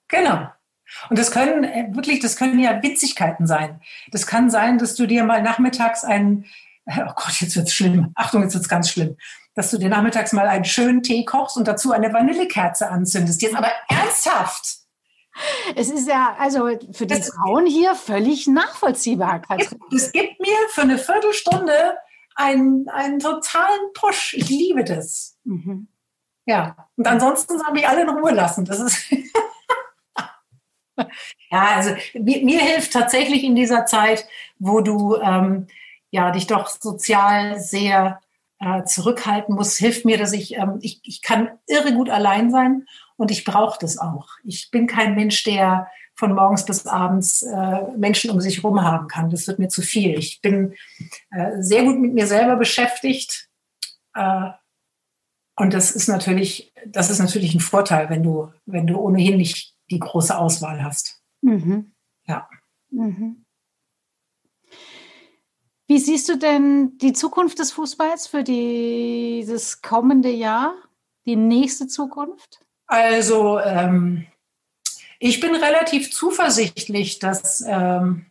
genau. 0.07 0.47
Und 1.09 1.19
das 1.19 1.31
können 1.31 1.63
äh, 1.63 1.87
wirklich, 1.91 2.19
das 2.19 2.35
können 2.35 2.59
ja 2.59 2.81
Witzigkeiten 2.81 3.47
sein. 3.47 3.81
Das 4.11 4.27
kann 4.27 4.49
sein, 4.49 4.77
dass 4.77 4.95
du 4.95 5.05
dir 5.05 5.23
mal 5.23 5.41
nachmittags 5.41 6.03
einen, 6.03 6.45
oh 6.87 7.13
Gott, 7.15 7.39
jetzt 7.39 7.55
wird's 7.55 7.73
schlimm. 7.73 8.11
Achtung, 8.15 8.43
jetzt 8.43 8.53
wird's 8.53 8.69
ganz 8.69 8.89
schlimm. 8.89 9.17
Dass 9.53 9.71
du 9.71 9.77
dir 9.77 9.89
nachmittags 9.89 10.33
mal 10.33 10.47
einen 10.47 10.65
schönen 10.65 11.01
Tee 11.01 11.25
kochst 11.25 11.57
und 11.57 11.67
dazu 11.67 11.91
eine 11.91 12.13
Vanillekerze 12.13 12.89
anzündest. 12.89 13.41
Jetzt 13.41 13.55
aber 13.55 13.71
ernsthaft. 13.89 14.79
Es 15.75 15.89
ist 15.89 16.07
ja 16.07 16.35
also 16.39 16.69
für 16.93 17.05
die 17.05 17.15
das, 17.15 17.29
Frauen 17.29 17.65
hier 17.65 17.95
völlig 17.95 18.47
nachvollziehbar. 18.47 19.41
Es 19.93 20.11
gibt 20.11 20.39
mir 20.39 20.55
für 20.69 20.83
eine 20.83 20.97
Viertelstunde 20.97 21.97
einen, 22.35 22.87
einen 22.89 23.19
totalen 23.19 23.91
Push. 23.93 24.35
Ich 24.35 24.49
liebe 24.49 24.83
das. 24.83 25.37
Mhm. 25.43 25.87
Ja, 26.45 26.89
und 26.95 27.07
ansonsten 27.07 27.57
soll 27.57 27.73
mich 27.73 27.87
alle 27.87 28.03
in 28.03 28.09
Ruhe 28.09 28.31
lassen. 28.31 28.65
Das 28.65 28.79
ist 28.79 28.97
ja, 31.51 31.75
also 31.75 31.91
mir, 32.13 32.43
mir, 32.43 32.59
hilft 32.59 32.93
tatsächlich 32.93 33.43
in 33.43 33.55
dieser 33.55 33.85
Zeit, 33.85 34.25
wo 34.59 34.81
du 34.81 35.17
ähm, 35.17 35.67
ja 36.11 36.31
dich 36.31 36.47
doch 36.47 36.67
sozial 36.67 37.59
sehr 37.59 38.21
äh, 38.59 38.83
zurückhalten 38.83 39.55
musst, 39.55 39.77
hilft 39.77 40.05
mir, 40.05 40.17
dass 40.17 40.33
ich, 40.33 40.55
ähm, 40.55 40.79
ich, 40.81 41.01
ich 41.03 41.21
kann 41.21 41.49
irre 41.67 41.93
gut 41.93 42.09
allein 42.09 42.51
sein 42.51 42.87
und 43.17 43.31
ich 43.31 43.43
brauche 43.43 43.77
das 43.79 43.97
auch. 43.97 44.27
Ich 44.43 44.71
bin 44.71 44.87
kein 44.87 45.15
Mensch, 45.15 45.43
der 45.43 45.87
von 46.15 46.33
morgens 46.33 46.65
bis 46.65 46.87
abends 46.87 47.43
äh, 47.43 47.81
Menschen 47.97 48.31
um 48.31 48.39
sich 48.39 48.57
herum 48.57 48.81
haben 48.81 49.07
kann. 49.07 49.29
Das 49.29 49.47
wird 49.47 49.59
mir 49.59 49.67
zu 49.67 49.81
viel. 49.81 50.17
Ich 50.17 50.41
bin 50.41 50.73
äh, 51.31 51.61
sehr 51.61 51.83
gut 51.83 51.99
mit 51.99 52.13
mir 52.13 52.25
selber 52.25 52.55
beschäftigt. 52.55 53.49
Äh, 54.13 54.51
und 55.57 55.73
das 55.73 55.91
ist 55.91 56.07
natürlich, 56.07 56.73
das 56.85 57.09
ist 57.09 57.19
natürlich 57.19 57.53
ein 57.53 57.59
Vorteil, 57.59 58.09
wenn 58.09 58.23
du, 58.23 58.51
wenn 58.65 58.87
du 58.87 58.97
ohnehin 58.97 59.37
nicht 59.37 59.74
die 59.89 59.99
große 59.99 60.37
Auswahl 60.37 60.83
hast. 60.83 61.21
Mhm. 61.41 61.93
Ja. 62.25 62.49
Mhm. 62.89 63.45
Wie 65.87 65.99
siehst 65.99 66.27
du 66.29 66.37
denn 66.37 66.97
die 66.97 67.13
Zukunft 67.13 67.59
des 67.59 67.71
Fußballs 67.71 68.27
für 68.27 68.43
dieses 68.43 69.81
kommende 69.81 70.31
Jahr, 70.31 70.73
die 71.25 71.35
nächste 71.35 71.87
Zukunft? 71.87 72.59
Also 72.87 73.59
ähm, 73.59 74.25
ich 75.19 75.39
bin 75.39 75.55
relativ 75.55 76.11
zuversichtlich, 76.11 77.19
dass, 77.19 77.63
ähm, 77.67 78.25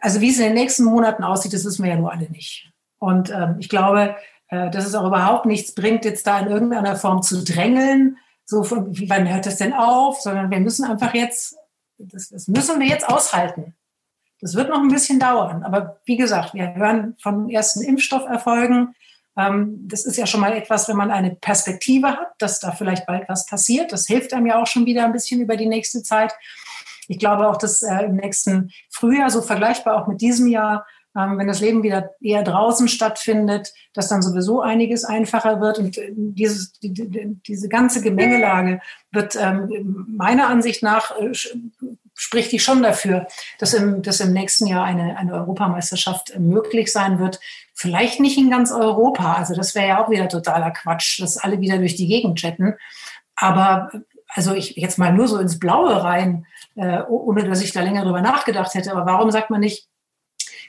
also 0.00 0.20
wie 0.20 0.30
es 0.30 0.38
in 0.38 0.44
den 0.44 0.54
nächsten 0.54 0.84
Monaten 0.84 1.22
aussieht, 1.22 1.52
das 1.52 1.64
wissen 1.64 1.84
wir 1.84 1.92
ja 1.92 1.98
nur 1.98 2.12
alle 2.12 2.28
nicht. 2.30 2.72
Und 2.98 3.30
ähm, 3.30 3.56
ich 3.60 3.68
glaube, 3.68 4.16
äh, 4.48 4.70
dass 4.70 4.84
es 4.86 4.96
auch 4.96 5.06
überhaupt 5.06 5.46
nichts 5.46 5.74
bringt, 5.74 6.04
jetzt 6.04 6.26
da 6.26 6.40
in 6.40 6.48
irgendeiner 6.48 6.96
Form 6.96 7.22
zu 7.22 7.44
drängeln, 7.44 8.18
so 8.48 8.62
von, 8.62 8.98
wann 9.08 9.28
hört 9.28 9.44
das 9.44 9.58
denn 9.58 9.74
auf, 9.74 10.22
sondern 10.22 10.50
wir 10.50 10.58
müssen 10.58 10.86
einfach 10.86 11.12
jetzt, 11.12 11.54
das, 11.98 12.30
das 12.30 12.48
müssen 12.48 12.80
wir 12.80 12.86
jetzt 12.86 13.06
aushalten. 13.06 13.74
Das 14.40 14.54
wird 14.54 14.70
noch 14.70 14.80
ein 14.80 14.88
bisschen 14.88 15.20
dauern. 15.20 15.62
Aber 15.64 16.00
wie 16.06 16.16
gesagt, 16.16 16.54
wir 16.54 16.74
hören 16.74 17.14
von 17.20 17.50
ersten 17.50 17.82
Impfstofferfolgen. 17.82 18.94
Ähm, 19.36 19.86
das 19.86 20.06
ist 20.06 20.16
ja 20.16 20.26
schon 20.26 20.40
mal 20.40 20.54
etwas, 20.54 20.88
wenn 20.88 20.96
man 20.96 21.10
eine 21.10 21.34
Perspektive 21.34 22.08
hat, 22.08 22.30
dass 22.38 22.58
da 22.58 22.72
vielleicht 22.72 23.04
bald 23.04 23.28
was 23.28 23.44
passiert. 23.44 23.92
Das 23.92 24.06
hilft 24.06 24.32
einem 24.32 24.46
ja 24.46 24.62
auch 24.62 24.66
schon 24.66 24.86
wieder 24.86 25.04
ein 25.04 25.12
bisschen 25.12 25.42
über 25.42 25.56
die 25.56 25.66
nächste 25.66 26.02
Zeit. 26.02 26.32
Ich 27.06 27.18
glaube 27.18 27.48
auch, 27.48 27.56
dass 27.56 27.82
äh, 27.82 28.04
im 28.04 28.16
nächsten 28.16 28.70
Frühjahr, 28.88 29.28
so 29.28 29.42
vergleichbar 29.42 30.02
auch 30.02 30.06
mit 30.06 30.22
diesem 30.22 30.46
Jahr, 30.46 30.86
ähm, 31.18 31.38
wenn 31.38 31.48
das 31.48 31.60
Leben 31.60 31.82
wieder 31.82 32.10
eher 32.20 32.42
draußen 32.42 32.88
stattfindet, 32.88 33.72
dass 33.92 34.08
dann 34.08 34.22
sowieso 34.22 34.60
einiges 34.60 35.04
einfacher 35.04 35.60
wird. 35.60 35.78
Und 35.78 35.98
äh, 35.98 36.12
dieses, 36.14 36.72
die, 36.80 36.92
die, 36.92 37.36
diese 37.46 37.68
ganze 37.68 38.00
Gemengelage 38.00 38.80
wird 39.10 39.36
ähm, 39.36 40.06
meiner 40.08 40.48
Ansicht 40.48 40.82
nach 40.82 41.18
äh, 41.18 41.32
spricht 42.14 42.50
die 42.52 42.58
schon 42.58 42.82
dafür, 42.82 43.26
dass 43.58 43.74
im, 43.74 44.02
dass 44.02 44.20
im 44.20 44.32
nächsten 44.32 44.66
Jahr 44.66 44.84
eine, 44.84 45.16
eine 45.16 45.34
Europameisterschaft 45.34 46.30
äh, 46.30 46.38
möglich 46.38 46.92
sein 46.92 47.18
wird. 47.18 47.40
Vielleicht 47.74 48.20
nicht 48.20 48.38
in 48.38 48.50
ganz 48.50 48.72
Europa, 48.72 49.34
also 49.34 49.54
das 49.54 49.74
wäre 49.74 49.88
ja 49.88 50.04
auch 50.04 50.10
wieder 50.10 50.28
totaler 50.28 50.72
Quatsch, 50.72 51.20
dass 51.20 51.36
alle 51.36 51.60
wieder 51.60 51.78
durch 51.78 51.96
die 51.96 52.08
Gegend 52.08 52.38
chatten. 52.38 52.74
Aber 53.36 53.90
also 54.28 54.52
ich 54.52 54.76
jetzt 54.76 54.98
mal 54.98 55.12
nur 55.12 55.28
so 55.28 55.38
ins 55.38 55.58
Blaue 55.58 56.02
rein, 56.02 56.46
äh, 56.74 57.02
ohne 57.02 57.44
dass 57.44 57.62
ich 57.62 57.72
da 57.72 57.82
länger 57.82 58.04
drüber 58.04 58.20
nachgedacht 58.20 58.74
hätte. 58.74 58.92
Aber 58.92 59.06
warum 59.06 59.30
sagt 59.30 59.50
man 59.50 59.60
nicht, 59.60 59.88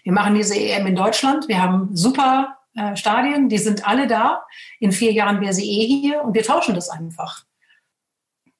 wir 0.03 0.13
machen 0.13 0.35
diese 0.35 0.55
EM 0.55 0.87
in 0.87 0.95
Deutschland. 0.95 1.47
Wir 1.47 1.61
haben 1.61 1.95
super 1.95 2.57
äh, 2.75 2.95
Stadien, 2.95 3.49
die 3.49 3.57
sind 3.57 3.87
alle 3.87 4.07
da. 4.07 4.43
In 4.79 4.91
vier 4.91 5.11
Jahren 5.11 5.41
wäre 5.41 5.53
sie 5.53 5.69
eh 5.69 5.87
hier 5.87 6.23
und 6.23 6.33
wir 6.33 6.43
tauschen 6.43 6.75
das 6.75 6.89
einfach. 6.89 7.45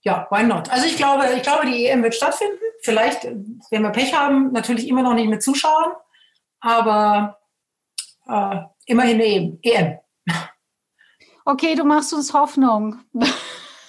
Ja, 0.02 0.28
why 0.30 0.44
not? 0.44 0.70
Also 0.70 0.86
ich 0.86 0.98
glaube, 0.98 1.26
ich 1.36 1.44
glaube, 1.44 1.66
die 1.66 1.86
EM 1.86 2.04
wird 2.04 2.16
stattfinden. 2.16 2.58
Vielleicht, 2.82 3.26
wenn 3.26 3.84
wir 3.84 3.90
Pech 3.90 4.14
haben, 4.14 4.52
natürlich 4.52 4.88
immer 4.88 5.04
noch 5.04 5.14
nicht 5.14 5.30
mit 5.30 5.44
Zuschauern, 5.44 5.92
aber 6.62 7.38
äh, 8.28 8.60
immerhin 8.86 9.22
eine 9.22 9.58
EM. 9.62 10.00
Okay, 11.46 11.76
du 11.76 11.84
machst 11.84 12.14
uns 12.14 12.34
Hoffnung. 12.34 13.00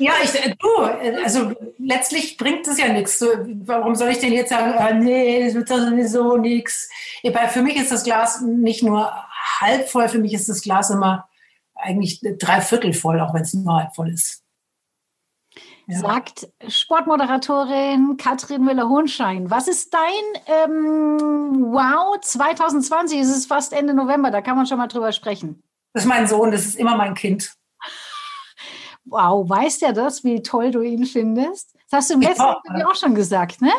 Ja, 0.00 0.14
ich, 0.22 0.34
äh, 0.34 0.54
du, 0.58 0.82
äh, 0.82 1.22
also 1.22 1.52
letztlich 1.78 2.38
bringt 2.38 2.66
es 2.66 2.78
ja 2.78 2.88
nichts. 2.88 3.18
So, 3.18 3.26
warum 3.64 3.94
soll 3.94 4.08
ich 4.08 4.18
denn 4.18 4.32
jetzt 4.32 4.48
sagen, 4.48 4.74
ah, 4.76 4.92
nee, 4.92 5.42
es 5.42 5.54
wird 5.54 5.68
sowieso 5.68 6.36
nichts. 6.38 6.88
Für 7.50 7.62
mich 7.62 7.76
ist 7.76 7.92
das 7.92 8.02
Glas 8.02 8.40
nicht 8.40 8.82
nur 8.82 9.12
halb 9.60 9.88
voll, 9.88 10.08
für 10.08 10.18
mich 10.18 10.32
ist 10.32 10.48
das 10.48 10.62
Glas 10.62 10.90
immer 10.90 11.28
eigentlich 11.74 12.20
drei 12.38 12.60
Viertel 12.62 12.94
voll, 12.94 13.20
auch 13.20 13.34
wenn 13.34 13.42
es 13.42 13.54
nur 13.54 13.76
halb 13.76 13.94
voll 13.94 14.10
ist. 14.10 14.42
Ja. 15.86 15.98
Sagt 15.98 16.48
Sportmoderatorin 16.68 18.16
Katrin 18.16 18.64
Müller-Hohenschein. 18.64 19.50
Was 19.50 19.66
ist 19.66 19.92
dein 19.92 20.42
ähm, 20.46 21.72
Wow 21.72 22.20
2020? 22.20 23.18
Es 23.18 23.28
ist 23.28 23.46
fast 23.46 23.72
Ende 23.72 23.92
November, 23.92 24.30
da 24.30 24.40
kann 24.40 24.56
man 24.56 24.66
schon 24.66 24.78
mal 24.78 24.86
drüber 24.86 25.12
sprechen. 25.12 25.62
Das 25.92 26.04
ist 26.04 26.08
mein 26.08 26.26
Sohn, 26.26 26.52
das 26.52 26.64
ist 26.64 26.76
immer 26.76 26.96
mein 26.96 27.14
Kind. 27.14 27.52
Wow, 29.04 29.48
weiß 29.48 29.78
der 29.80 29.92
das, 29.92 30.24
wie 30.24 30.42
toll 30.42 30.70
du 30.70 30.82
ihn 30.82 31.06
findest? 31.06 31.74
Das 31.90 32.00
hast 32.00 32.10
du 32.10 32.14
im 32.14 32.20
letzten 32.20 32.42
Jahr 32.42 32.90
auch 32.90 32.94
schon 32.94 33.14
gesagt, 33.14 33.60
ne? 33.60 33.72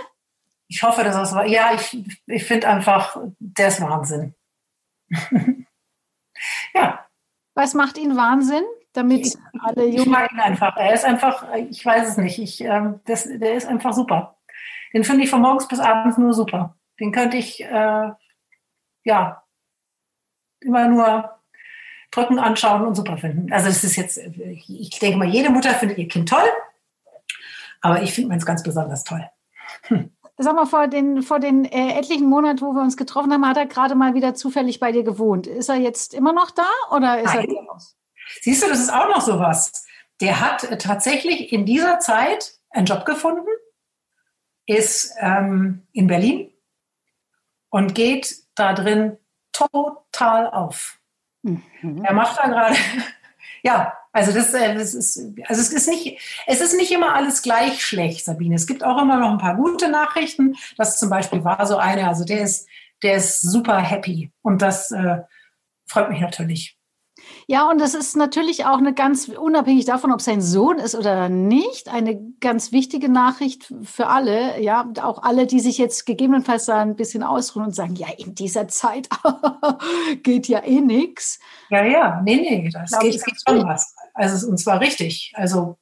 Ich 0.67 0.83
hoffe, 0.83 1.03
dass 1.03 1.15
das 1.15 1.35
war. 1.35 1.45
Ja, 1.45 1.73
ich, 1.73 2.03
ich 2.27 2.43
finde 2.45 2.67
einfach, 2.67 3.17
der 3.39 3.67
ist 3.67 3.81
Wahnsinn. 3.81 4.33
ja. 6.73 7.05
Was 7.53 7.73
macht 7.73 7.97
ihn 7.97 8.15
Wahnsinn? 8.15 8.63
Damit 8.93 9.27
ich, 9.27 9.37
alle 9.59 9.85
Jungen. 9.85 10.01
Ich 10.01 10.05
mag 10.07 10.31
ihn 10.31 10.39
einfach. 10.39 10.75
Er 10.77 10.93
ist 10.93 11.05
einfach, 11.05 11.53
ich 11.55 11.85
weiß 11.85 12.09
es 12.09 12.17
nicht. 12.17 12.39
Ich, 12.39 12.63
äh, 12.63 12.93
das, 13.05 13.23
der 13.23 13.53
ist 13.53 13.67
einfach 13.67 13.93
super. 13.93 14.37
Den 14.93 15.03
finde 15.03 15.23
ich 15.23 15.29
von 15.29 15.41
morgens 15.41 15.67
bis 15.67 15.79
abends 15.79 16.17
nur 16.17 16.33
super. 16.33 16.77
Den 16.99 17.11
könnte 17.11 17.37
ich, 17.37 17.61
äh, 17.63 18.11
ja, 19.03 19.43
immer 20.61 20.87
nur 20.87 21.40
drücken, 22.11 22.39
anschauen 22.39 22.85
und 22.85 22.95
super 22.95 23.17
finden. 23.17 23.51
Also 23.51 23.67
das 23.67 23.83
ist 23.83 23.95
jetzt, 23.95 24.17
ich 24.17 24.99
denke 24.99 25.17
mal, 25.17 25.27
jede 25.27 25.49
Mutter 25.49 25.73
findet 25.73 25.97
ihr 25.97 26.07
Kind 26.07 26.29
toll, 26.29 26.49
aber 27.81 28.01
ich 28.03 28.13
finde 28.13 28.29
meins 28.29 28.45
ganz 28.45 28.63
besonders 28.63 29.03
toll. 29.03 29.27
Hm. 29.83 30.11
Sag 30.37 30.55
mal, 30.55 30.65
vor 30.65 30.87
den, 30.87 31.21
vor 31.21 31.39
den 31.39 31.65
äh, 31.65 31.99
etlichen 31.99 32.27
Monaten, 32.27 32.61
wo 32.61 32.73
wir 32.73 32.81
uns 32.81 32.97
getroffen 32.97 33.31
haben, 33.31 33.47
hat 33.47 33.57
er 33.57 33.67
gerade 33.67 33.95
mal 33.95 34.15
wieder 34.15 34.33
zufällig 34.33 34.79
bei 34.79 34.91
dir 34.91 35.03
gewohnt. 35.03 35.45
Ist 35.45 35.69
er 35.69 35.75
jetzt 35.75 36.13
immer 36.13 36.33
noch 36.33 36.51
da 36.51 36.67
oder 36.89 37.19
ist 37.19 37.33
Nein. 37.33 37.47
er 37.49 37.63
raus? 37.67 37.95
Siehst 38.41 38.63
du, 38.63 38.67
das 38.67 38.79
ist 38.79 38.91
auch 38.91 39.09
noch 39.09 39.21
so 39.21 39.39
was. 39.39 39.85
Der 40.19 40.39
hat 40.39 40.63
äh, 40.63 40.77
tatsächlich 40.77 41.51
in 41.53 41.65
dieser 41.65 41.99
Zeit 41.99 42.53
einen 42.71 42.85
Job 42.85 43.05
gefunden, 43.05 43.47
ist 44.65 45.13
ähm, 45.19 45.87
in 45.91 46.07
Berlin 46.07 46.51
und 47.69 47.93
geht 47.93 48.35
da 48.55 48.73
drin 48.73 49.17
total 49.51 50.47
auf. 50.47 51.00
Mhm. 51.43 52.03
Er 52.03 52.13
macht 52.13 52.37
da 52.37 52.47
gerade, 52.47 52.75
ja, 53.63 53.93
also 54.13 54.33
das, 54.33 54.53
äh, 54.53 54.73
das, 54.73 54.93
ist, 54.93 55.17
also 55.47 55.61
es 55.61 55.71
ist 55.71 55.87
nicht, 55.87 56.19
es 56.47 56.61
ist 56.61 56.75
nicht 56.75 56.91
immer 56.91 57.15
alles 57.15 57.41
gleich 57.41 57.83
schlecht, 57.83 58.25
Sabine. 58.25 58.55
Es 58.55 58.67
gibt 58.67 58.83
auch 58.83 59.01
immer 59.01 59.17
noch 59.17 59.31
ein 59.31 59.37
paar 59.37 59.55
gute 59.55 59.89
Nachrichten. 59.89 60.55
Das 60.77 60.99
zum 60.99 61.09
Beispiel 61.09 61.43
war 61.43 61.65
so 61.65 61.77
eine, 61.77 62.07
also 62.07 62.25
der 62.25 62.41
ist, 62.41 62.67
der 63.03 63.15
ist 63.15 63.41
super 63.41 63.79
happy 63.79 64.31
und 64.41 64.61
das 64.61 64.91
äh, 64.91 65.21
freut 65.87 66.09
mich 66.09 66.19
natürlich. 66.19 66.77
Ja, 67.47 67.69
und 67.69 67.79
das 67.79 67.93
ist 67.93 68.15
natürlich 68.15 68.65
auch 68.65 68.77
eine 68.77 68.93
ganz, 68.93 69.27
unabhängig 69.27 69.85
davon, 69.85 70.11
ob 70.11 70.21
sein 70.21 70.41
Sohn 70.41 70.77
ist 70.77 70.95
oder 70.95 71.29
nicht, 71.29 71.89
eine 71.89 72.19
ganz 72.39 72.71
wichtige 72.71 73.09
Nachricht 73.09 73.73
für 73.83 74.07
alle. 74.07 74.61
Ja, 74.61 74.89
auch 75.01 75.23
alle, 75.23 75.47
die 75.47 75.59
sich 75.59 75.77
jetzt 75.77 76.05
gegebenenfalls 76.05 76.65
da 76.65 76.81
ein 76.81 76.95
bisschen 76.95 77.23
ausruhen 77.23 77.65
und 77.65 77.75
sagen, 77.75 77.95
ja, 77.95 78.07
in 78.17 78.35
dieser 78.35 78.67
Zeit 78.67 79.09
geht 80.23 80.47
ja 80.47 80.63
eh 80.63 80.81
nichts. 80.81 81.39
Ja, 81.69 81.83
ja, 81.83 82.21
nee, 82.23 82.35
nee, 82.35 82.69
das 82.71 82.97
geht, 82.99 83.15
es 83.15 83.23
geht 83.23 83.37
schon 83.47 83.67
was. 83.67 83.95
Also, 84.13 84.47
und 84.47 84.57
zwar 84.57 84.79
richtig. 84.79 85.33
Also, 85.35 85.77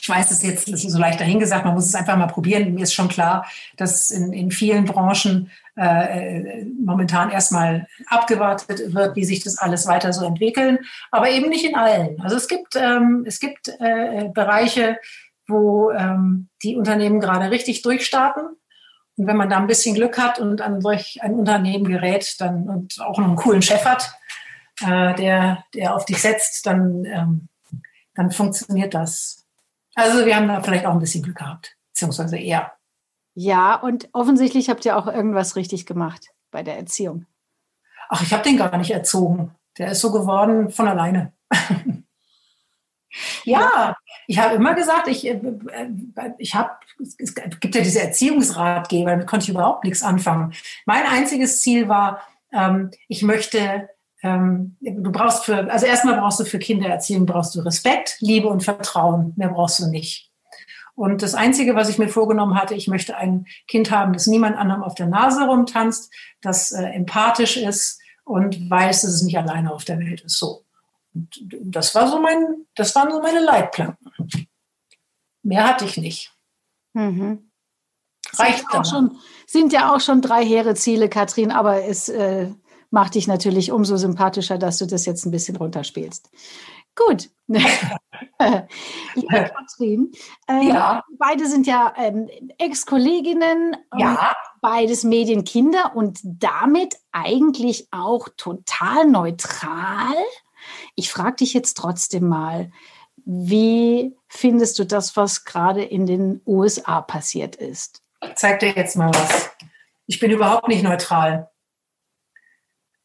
ich 0.00 0.08
weiß 0.08 0.30
es 0.30 0.42
jetzt, 0.42 0.72
das 0.72 0.84
ist 0.84 0.92
so 0.92 0.98
leicht 0.98 1.20
dahingesagt, 1.20 1.64
man 1.64 1.74
muss 1.74 1.86
es 1.86 1.94
einfach 1.94 2.16
mal 2.16 2.26
probieren. 2.26 2.74
Mir 2.74 2.82
ist 2.82 2.94
schon 2.94 3.08
klar, 3.08 3.46
dass 3.76 4.10
in, 4.10 4.32
in 4.32 4.50
vielen 4.50 4.84
Branchen 4.84 5.50
äh, 5.76 6.64
momentan 6.64 7.30
erstmal 7.30 7.86
abgewartet 8.06 8.94
wird, 8.94 9.16
wie 9.16 9.24
sich 9.24 9.42
das 9.42 9.58
alles 9.58 9.86
weiter 9.86 10.12
so 10.12 10.24
entwickeln, 10.24 10.78
aber 11.10 11.30
eben 11.30 11.48
nicht 11.48 11.64
in 11.64 11.76
allen. 11.76 12.20
Also 12.20 12.36
es 12.36 12.48
gibt, 12.48 12.76
ähm, 12.76 13.24
es 13.26 13.40
gibt 13.40 13.68
äh, 13.80 14.28
Bereiche, 14.34 14.98
wo 15.48 15.90
ähm, 15.90 16.48
die 16.62 16.76
Unternehmen 16.76 17.20
gerade 17.20 17.50
richtig 17.50 17.82
durchstarten. 17.82 18.44
Und 19.16 19.26
wenn 19.26 19.36
man 19.36 19.50
da 19.50 19.58
ein 19.58 19.66
bisschen 19.66 19.94
Glück 19.94 20.18
hat 20.18 20.38
und 20.38 20.60
an 20.60 20.80
solch 20.80 21.18
ein 21.22 21.34
Unternehmen 21.34 21.84
gerät 21.84 22.36
dann, 22.38 22.68
und 22.68 23.00
auch 23.00 23.18
noch 23.18 23.26
einen 23.26 23.36
coolen 23.36 23.62
Chef 23.62 23.84
hat, 23.84 24.14
äh, 24.80 25.14
der, 25.14 25.64
der 25.74 25.94
auf 25.94 26.04
dich 26.04 26.20
setzt, 26.20 26.66
dann, 26.66 27.04
ähm, 27.04 27.48
dann 28.14 28.30
funktioniert 28.30 28.94
das. 28.94 29.41
Also 29.94 30.24
wir 30.24 30.36
haben 30.36 30.48
da 30.48 30.62
vielleicht 30.62 30.86
auch 30.86 30.92
ein 30.92 31.00
bisschen 31.00 31.22
Glück 31.22 31.38
gehabt, 31.38 31.76
beziehungsweise 31.88 32.38
eher. 32.38 32.72
Ja, 33.34 33.76
und 33.76 34.08
offensichtlich 34.12 34.68
habt 34.68 34.84
ihr 34.84 34.96
auch 34.96 35.06
irgendwas 35.06 35.56
richtig 35.56 35.86
gemacht 35.86 36.28
bei 36.50 36.62
der 36.62 36.76
Erziehung. 36.76 37.26
Ach, 38.08 38.22
ich 38.22 38.32
habe 38.32 38.42
den 38.42 38.58
gar 38.58 38.76
nicht 38.76 38.90
erzogen. 38.90 39.54
Der 39.78 39.92
ist 39.92 40.00
so 40.00 40.12
geworden 40.12 40.70
von 40.70 40.86
alleine. 40.86 41.32
ja, 43.44 43.96
ich 44.26 44.38
habe 44.38 44.56
immer 44.56 44.74
gesagt, 44.74 45.08
ich, 45.08 45.26
äh, 45.26 45.40
ich 46.38 46.54
habe, 46.54 46.70
es 47.18 47.34
gibt 47.34 47.74
ja 47.74 47.80
diese 47.80 48.02
Erziehungsratgeber, 48.02 49.10
damit 49.10 49.26
konnte 49.26 49.44
ich 49.44 49.50
überhaupt 49.50 49.84
nichts 49.84 50.02
anfangen. 50.02 50.52
Mein 50.84 51.06
einziges 51.06 51.60
Ziel 51.60 51.88
war, 51.88 52.20
ähm, 52.52 52.90
ich 53.08 53.22
möchte, 53.22 53.88
ähm, 54.22 54.76
du 54.80 55.10
brauchst 55.10 55.44
für, 55.44 55.70
also 55.70 55.86
erstmal 55.86 56.18
brauchst 56.18 56.40
du 56.40 56.44
für 56.44 56.58
Kindererziehung 56.58 57.26
brauchst 57.26 57.54
du 57.54 57.60
Respekt, 57.60 58.16
Liebe 58.20 58.48
und 58.48 58.62
Vertrauen. 58.62 59.32
Mehr 59.36 59.48
brauchst 59.48 59.80
du 59.80 59.88
nicht. 59.88 60.30
Und 60.94 61.22
das 61.22 61.34
Einzige, 61.34 61.74
was 61.74 61.88
ich 61.88 61.98
mir 61.98 62.08
vorgenommen 62.08 62.54
hatte, 62.54 62.74
ich 62.74 62.86
möchte 62.86 63.16
ein 63.16 63.46
Kind 63.66 63.90
haben, 63.90 64.12
das 64.12 64.26
niemand 64.26 64.56
anderem 64.56 64.82
auf 64.82 64.94
der 64.94 65.06
Nase 65.06 65.44
rumtanzt, 65.44 66.12
das 66.40 66.70
äh, 66.72 66.84
empathisch 66.84 67.56
ist 67.56 68.00
und 68.24 68.70
weiß, 68.70 69.02
dass 69.02 69.12
es 69.12 69.22
nicht 69.22 69.38
alleine 69.38 69.72
auf 69.72 69.84
der 69.84 69.98
Welt 69.98 70.20
ist. 70.20 70.38
So. 70.38 70.64
Und 71.14 71.28
das 71.62 71.94
war 71.94 72.08
so 72.08 72.20
mein, 72.20 72.66
das 72.74 72.94
waren 72.94 73.10
so 73.10 73.20
meine 73.20 73.40
Leitplanken. 73.40 74.12
Mehr 75.42 75.66
hatte 75.66 75.86
ich 75.86 75.96
nicht. 75.96 76.32
Mhm. 76.92 77.50
Reicht 78.34 78.64
sind, 78.70 78.86
schon, 78.86 79.18
sind 79.46 79.72
ja 79.72 79.92
auch 79.92 80.00
schon 80.00 80.22
drei 80.22 80.44
hehre 80.44 80.74
Ziele, 80.74 81.08
Katrin, 81.08 81.50
aber 81.50 81.84
es 81.84 82.08
äh, 82.08 82.48
macht 82.92 83.14
dich 83.14 83.26
natürlich 83.26 83.72
umso 83.72 83.96
sympathischer, 83.96 84.58
dass 84.58 84.78
du 84.78 84.86
das 84.86 85.06
jetzt 85.06 85.24
ein 85.24 85.30
bisschen 85.30 85.56
runterspielst. 85.56 86.30
Gut. 86.94 87.30
Liebe 87.48 89.54
Katrin, 89.54 90.12
äh, 90.46 90.68
ja. 90.68 91.02
beide 91.18 91.46
sind 91.46 91.66
ja 91.66 91.92
ähm, 91.96 92.28
Ex-Kolleginnen, 92.58 93.76
ja. 93.96 94.34
beides 94.60 95.04
Medienkinder 95.04 95.92
und 95.94 96.20
damit 96.22 96.96
eigentlich 97.12 97.88
auch 97.92 98.28
total 98.36 99.06
neutral. 99.06 100.14
Ich 100.94 101.10
frage 101.10 101.36
dich 101.36 101.54
jetzt 101.54 101.74
trotzdem 101.74 102.28
mal, 102.28 102.70
wie 103.24 104.14
findest 104.28 104.78
du 104.78 104.84
das, 104.84 105.16
was 105.16 105.44
gerade 105.44 105.82
in 105.82 106.06
den 106.06 106.42
USA 106.46 107.00
passiert 107.00 107.56
ist? 107.56 108.02
Ich 108.22 108.34
zeig 108.34 108.60
dir 108.60 108.70
jetzt 108.70 108.96
mal 108.96 109.10
was. 109.14 109.50
Ich 110.06 110.20
bin 110.20 110.30
überhaupt 110.30 110.68
nicht 110.68 110.82
neutral 110.82 111.51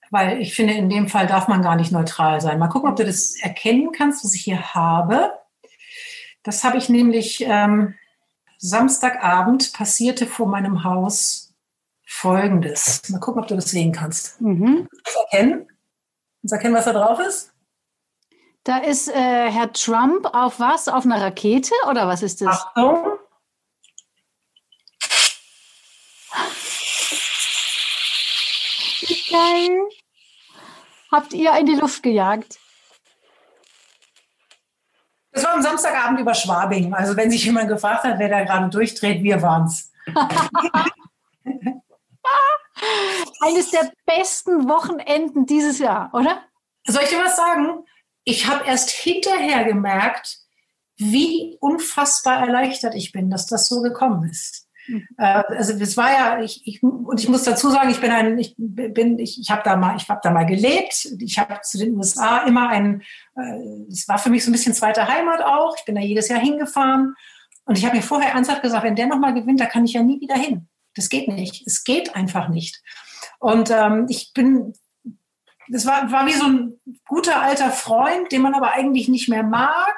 weil 0.10 0.42
ich 0.42 0.56
finde, 0.56 0.74
in 0.74 0.90
dem 0.90 1.08
Fall 1.08 1.28
darf 1.28 1.48
man 1.48 1.62
gar 1.62 1.76
nicht 1.76 1.92
neutral 1.92 2.42
sein. 2.42 2.60
Mal 2.60 2.68
gucken, 2.68 2.90
ob 2.90 2.96
du 2.96 3.06
das 3.06 3.36
erkennen 3.42 3.92
kannst, 3.92 4.24
was 4.24 4.34
ich 4.36 4.42
hier 4.42 4.74
habe. 4.74 5.32
Das 6.44 6.64
habe 6.64 6.78
ich 6.78 6.90
nämlich 6.90 7.44
ähm, 7.46 7.96
Samstagabend 8.58 9.74
passierte 9.74 10.26
vor 10.26 10.48
meinem 10.48 10.84
Haus 10.84 11.54
Folgendes. 12.06 13.10
Mal 13.10 13.20
gucken, 13.20 13.42
ob 13.42 13.48
du 13.48 13.56
das 13.56 13.70
sehen 13.70 13.92
kannst. 13.92 14.40
Mhm. 14.40 14.88
Das 15.04 15.16
erkennen? 15.16 15.68
Kannst 16.42 16.54
erkennen, 16.54 16.76
was 16.76 16.86
da 16.86 16.94
drauf 16.94 17.20
ist? 17.20 17.54
Da 18.64 18.78
ist 18.78 19.10
äh, 19.10 19.14
Herr 19.52 19.72
Trump 19.74 20.26
auf 20.34 20.60
was? 20.60 20.88
Auf 20.88 21.06
einer 21.06 21.22
Rakete 21.22 21.74
oder 21.90 22.08
was 22.08 22.24
ist 22.24 22.42
das? 22.42 22.66
Achtung. 22.66 23.20
Geil. 29.38 29.90
Habt 31.12 31.34
ihr 31.34 31.56
in 31.58 31.66
die 31.66 31.76
Luft 31.76 32.04
gejagt? 32.04 32.60
Das 35.32 35.44
war 35.44 35.54
am 35.54 35.62
Samstagabend 35.62 36.20
über 36.20 36.34
Schwabing. 36.34 36.94
Also 36.94 37.16
wenn 37.16 37.30
sich 37.30 37.46
jemand 37.46 37.70
gefragt 37.70 38.04
hat, 38.04 38.18
wer 38.18 38.30
da 38.30 38.44
gerade 38.44 38.70
durchdreht, 38.70 39.22
wir 39.24 39.42
waren 39.42 39.66
es. 39.68 39.92
Eines 43.42 43.72
der 43.72 43.92
besten 44.06 44.68
Wochenenden 44.68 45.46
dieses 45.46 45.80
Jahr, 45.80 46.10
oder? 46.14 46.44
Soll 46.86 47.04
ich 47.04 47.10
dir 47.10 47.24
was 47.24 47.36
sagen? 47.36 47.86
Ich 48.24 48.48
habe 48.48 48.66
erst 48.66 48.90
hinterher 48.90 49.64
gemerkt, 49.66 50.40
wie 50.96 51.58
unfassbar 51.60 52.40
erleichtert 52.40 52.96
ich 52.96 53.12
bin, 53.12 53.30
dass 53.30 53.46
das 53.46 53.68
so 53.68 53.82
gekommen 53.82 54.28
ist. 54.30 54.67
Äh, 55.18 55.44
also 55.48 55.78
das 55.78 55.98
war 55.98 56.12
ja, 56.12 56.42
ich, 56.42 56.66
ich, 56.66 56.82
und 56.84 57.20
ich 57.20 57.30
muss 57.30 57.44
dazu 57.44 57.70
sagen, 57.70 57.90
ich 57.90 58.00
bin 58.00 58.12
ein, 58.12 58.38
ich 58.38 58.56
bin, 58.58 59.20
ich, 59.20 59.40
ich 59.40 59.50
habe 59.50 59.62
da 59.64 59.76
mal, 59.76 59.96
ich 59.98 60.08
habe 60.10 60.22
da 60.24 60.32
mal 60.32 60.46
gelebt. 60.46 61.08
Ich 61.20 61.38
habe 61.38 61.62
zu 61.62 61.78
den 61.78 61.96
USA 61.96 62.40
immer 62.40 62.70
ein, 62.70 63.02
äh, 63.36 63.92
es 63.92 64.08
war 64.08 64.18
für 64.18 64.30
mich 64.30 64.44
so 64.44 64.50
ein 64.50 64.54
bisschen 64.54 64.74
zweite 64.74 65.08
Heimat 65.08 65.42
auch. 65.42 65.76
Ich 65.78 65.86
bin 65.86 65.96
da 65.96 66.02
jedes 66.02 66.30
Jahr 66.30 66.40
hingefahren 66.40 67.16
und 67.66 67.78
ich 67.78 67.86
habe 67.86 67.96
mir 67.96 68.04
vorher 68.04 68.34
ernsthaft 68.34 68.62
gesagt, 68.62 68.84
wenn 68.84 68.96
der 68.96 69.08
nochmal 69.08 69.34
gewinnt, 69.34 69.60
da 69.60 69.66
kann 69.66 69.86
ich 69.86 69.94
ja 69.94 70.04
nie 70.04 70.22
wieder 70.22 70.38
hin. 70.38 70.68
Das 70.96 71.10
geht 71.10 71.28
nicht. 71.28 71.66
Es 71.68 71.84
geht 71.84 72.16
einfach 72.16 72.50
nicht. 72.50 72.82
Und 73.40 73.70
ähm, 73.72 74.08
ich 74.10 74.32
bin 74.34 74.74
das 75.70 75.86
war, 75.86 76.10
war 76.12 76.26
wie 76.28 76.34
so 76.34 76.46
ein 76.46 76.80
guter 77.06 77.42
alter 77.42 77.72
Freund, 77.72 78.32
den 78.32 78.42
man 78.42 78.54
aber 78.54 78.72
eigentlich 78.72 79.10
nicht 79.10 79.28
mehr 79.28 79.44
mag 79.44 79.96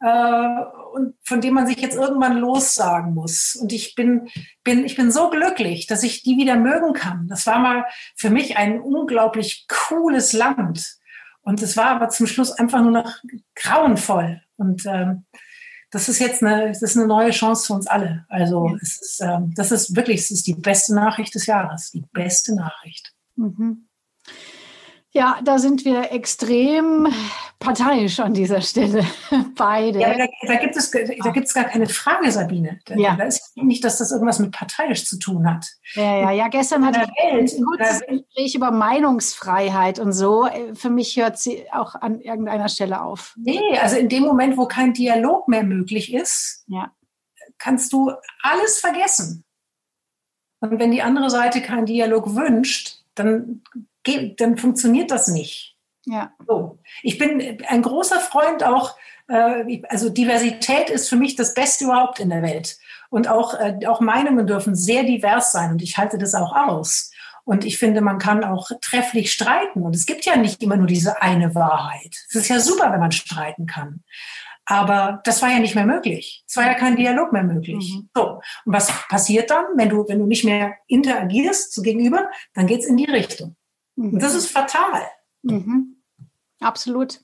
äh, 0.00 0.60
und 0.92 1.14
von 1.24 1.40
dem 1.40 1.54
man 1.54 1.66
sich 1.66 1.78
jetzt 1.78 1.96
irgendwann 1.96 2.38
lossagen 2.38 3.14
muss. 3.14 3.56
Und 3.60 3.72
ich 3.72 3.94
bin, 3.94 4.28
bin, 4.64 4.84
ich 4.84 4.96
bin 4.96 5.10
so 5.10 5.30
glücklich, 5.30 5.86
dass 5.86 6.02
ich 6.02 6.22
die 6.22 6.36
wieder 6.36 6.56
mögen 6.56 6.92
kann. 6.92 7.26
Das 7.28 7.46
war 7.46 7.58
mal 7.58 7.86
für 8.16 8.30
mich 8.30 8.56
ein 8.56 8.80
unglaublich 8.80 9.66
cooles 9.68 10.32
Land. 10.32 10.96
Und 11.42 11.62
es 11.62 11.76
war 11.76 11.86
aber 11.86 12.08
zum 12.08 12.26
Schluss 12.26 12.52
einfach 12.52 12.82
nur 12.82 12.90
noch 12.90 13.18
grauenvoll. 13.54 14.42
Und 14.56 14.84
ähm, 14.86 15.26
das 15.90 16.08
ist 16.08 16.18
jetzt 16.18 16.42
eine, 16.42 16.68
das 16.68 16.82
ist 16.82 16.96
eine 16.96 17.06
neue 17.06 17.30
Chance 17.30 17.66
für 17.66 17.72
uns 17.74 17.86
alle. 17.86 18.26
Also 18.28 18.68
ja. 18.68 18.76
es 18.82 19.00
ist, 19.00 19.20
ähm, 19.22 19.52
das 19.54 19.72
ist 19.72 19.94
wirklich, 19.94 20.20
es 20.20 20.30
ist 20.30 20.46
die 20.46 20.54
beste 20.54 20.94
Nachricht 20.94 21.34
des 21.34 21.46
Jahres, 21.46 21.90
die 21.90 22.04
beste 22.12 22.54
Nachricht. 22.54 23.12
Mhm. 23.36 23.85
Ja, 25.16 25.40
da 25.42 25.58
sind 25.58 25.86
wir 25.86 26.12
extrem 26.12 27.08
parteiisch 27.58 28.20
an 28.20 28.34
dieser 28.34 28.60
Stelle, 28.60 29.02
beide. 29.56 29.98
Ja, 30.00 30.14
da, 30.14 30.26
da, 30.46 30.56
gibt 30.56 30.76
es, 30.76 30.90
da 30.90 31.30
gibt 31.30 31.46
es 31.46 31.54
gar 31.54 31.64
keine 31.64 31.86
Frage, 31.86 32.30
Sabine. 32.30 32.80
Da, 32.84 32.96
ja. 32.96 33.16
da 33.16 33.24
ist 33.24 33.56
nicht, 33.56 33.82
dass 33.82 33.96
das 33.96 34.12
irgendwas 34.12 34.40
mit 34.40 34.52
parteiisch 34.52 35.06
zu 35.06 35.18
tun 35.18 35.50
hat. 35.50 35.66
Ja, 35.94 36.18
ja, 36.18 36.30
ja. 36.32 36.48
Gestern 36.48 36.84
hatte 36.84 37.00
ich 37.00 37.32
ein 37.32 37.64
kurzes 37.64 38.02
Gespräch 38.06 38.54
über 38.56 38.70
Meinungsfreiheit 38.70 39.98
und 39.98 40.12
so. 40.12 40.50
Für 40.74 40.90
mich 40.90 41.16
hört 41.16 41.38
sie 41.38 41.64
auch 41.72 41.94
an 41.94 42.20
irgendeiner 42.20 42.68
Stelle 42.68 43.00
auf. 43.00 43.32
Nee, 43.38 43.78
also 43.80 43.96
in 43.96 44.10
dem 44.10 44.24
Moment, 44.24 44.58
wo 44.58 44.66
kein 44.66 44.92
Dialog 44.92 45.48
mehr 45.48 45.62
möglich 45.62 46.12
ist, 46.12 46.66
ja. 46.66 46.92
kannst 47.56 47.90
du 47.94 48.12
alles 48.42 48.80
vergessen. 48.80 49.44
Und 50.60 50.78
wenn 50.78 50.90
die 50.90 51.00
andere 51.00 51.30
Seite 51.30 51.62
keinen 51.62 51.86
Dialog 51.86 52.34
wünscht, 52.34 52.98
dann 53.14 53.62
dann 54.36 54.56
funktioniert 54.56 55.10
das 55.10 55.28
nicht. 55.28 55.76
Ja. 56.04 56.32
So. 56.46 56.78
Ich 57.02 57.18
bin 57.18 57.58
ein 57.66 57.82
großer 57.82 58.20
Freund 58.20 58.64
auch, 58.64 58.96
äh, 59.28 59.82
also 59.88 60.08
Diversität 60.08 60.88
ist 60.90 61.08
für 61.08 61.16
mich 61.16 61.34
das 61.34 61.54
Beste 61.54 61.84
überhaupt 61.84 62.20
in 62.20 62.30
der 62.30 62.42
Welt. 62.42 62.78
Und 63.10 63.28
auch, 63.28 63.54
äh, 63.54 63.86
auch 63.86 64.00
Meinungen 64.00 64.46
dürfen 64.46 64.74
sehr 64.74 65.02
divers 65.02 65.52
sein 65.52 65.72
und 65.72 65.82
ich 65.82 65.96
halte 65.96 66.18
das 66.18 66.34
auch 66.34 66.54
aus. 66.54 67.10
Und 67.44 67.64
ich 67.64 67.78
finde, 67.78 68.00
man 68.00 68.18
kann 68.18 68.42
auch 68.42 68.70
trefflich 68.80 69.32
streiten. 69.32 69.82
Und 69.82 69.94
es 69.94 70.04
gibt 70.04 70.24
ja 70.24 70.36
nicht 70.36 70.64
immer 70.64 70.76
nur 70.76 70.88
diese 70.88 71.22
eine 71.22 71.54
Wahrheit. 71.54 72.16
Es 72.28 72.34
ist 72.34 72.48
ja 72.48 72.58
super, 72.58 72.92
wenn 72.92 72.98
man 72.98 73.12
streiten 73.12 73.66
kann. 73.66 74.02
Aber 74.64 75.20
das 75.24 75.42
war 75.42 75.50
ja 75.50 75.60
nicht 75.60 75.76
mehr 75.76 75.86
möglich. 75.86 76.42
Es 76.48 76.56
war 76.56 76.64
ja 76.64 76.74
kein 76.74 76.96
Dialog 76.96 77.32
mehr 77.32 77.44
möglich. 77.44 77.94
Mhm. 77.94 78.08
So. 78.12 78.40
Und 78.64 78.72
was 78.72 78.90
passiert 79.08 79.50
dann, 79.50 79.64
wenn 79.76 79.88
du, 79.88 80.08
wenn 80.08 80.18
du 80.18 80.26
nicht 80.26 80.44
mehr 80.44 80.74
interagierst 80.88 81.72
so 81.72 81.82
gegenüber? 81.82 82.28
Dann 82.52 82.66
geht's 82.66 82.86
in 82.86 82.96
die 82.96 83.08
Richtung. 83.08 83.54
Mhm. 83.96 84.18
Das 84.18 84.34
ist 84.34 84.50
fatal. 84.50 85.02
Mhm. 85.42 85.96
Absolut. 86.60 87.20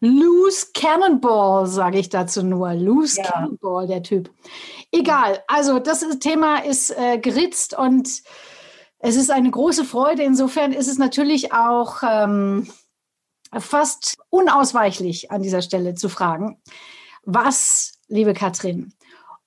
Loose 0.00 0.68
Cannonball, 0.74 1.66
sage 1.66 1.98
ich 1.98 2.08
dazu 2.08 2.42
nur. 2.42 2.74
Loose 2.74 3.20
ja. 3.20 3.30
Cannonball, 3.30 3.86
der 3.86 4.02
Typ. 4.02 4.30
Egal, 4.92 5.42
also 5.48 5.78
das 5.78 6.04
Thema 6.20 6.64
ist 6.64 6.90
äh, 6.90 7.18
geritzt 7.18 7.76
und 7.76 8.22
es 9.00 9.16
ist 9.16 9.30
eine 9.30 9.50
große 9.50 9.84
Freude. 9.84 10.22
Insofern 10.22 10.72
ist 10.72 10.88
es 10.88 10.98
natürlich 10.98 11.52
auch 11.52 12.02
ähm, 12.02 12.68
fast 13.58 14.16
unausweichlich 14.30 15.30
an 15.30 15.42
dieser 15.42 15.62
Stelle 15.62 15.94
zu 15.94 16.08
fragen, 16.08 16.60
was, 17.24 17.98
liebe 18.08 18.34
Katrin, 18.34 18.92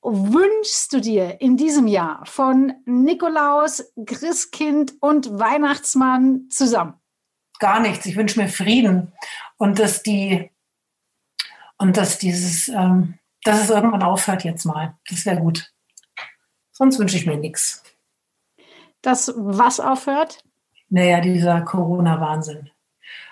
wünschst 0.02 0.94
du 0.94 1.00
dir 1.00 1.42
in 1.42 1.58
diesem 1.58 1.88
Jahr 1.88 2.26
von 2.26 2.74
Nikolaus, 2.86 3.94
Christkind 4.06 4.94
und 5.00 5.40
Weihnachtsmann 5.40 6.50
zusammen? 6.50 6.96
Gar 7.60 7.82
nichts. 7.82 8.06
Ich 8.06 8.16
wünsche 8.16 8.40
mir 8.40 8.50
Frieden 8.50 9.14
und 9.58 9.78
dass 9.80 10.02
die 10.02 10.50
und 11.78 11.98
dass 11.98 12.18
dieses, 12.18 12.68
ähm, 12.68 13.20
dass 13.44 13.62
es 13.62 13.70
irgendwann 13.70 14.04
aufhört 14.04 14.44
jetzt 14.44 14.66
mal. 14.66 14.98
Das 15.10 15.26
wäre 15.26 15.40
gut. 15.40 15.72
Sonst 16.72 17.00
wünsche 17.00 17.18
ich 17.18 17.26
mir 17.26 17.38
nichts. 17.38 17.84
Das 19.02 19.34
was 19.36 19.80
aufhört? 19.80 20.44
Naja, 20.90 21.22
dieser 21.22 21.62
Corona-Wahnsinn. 21.62 22.70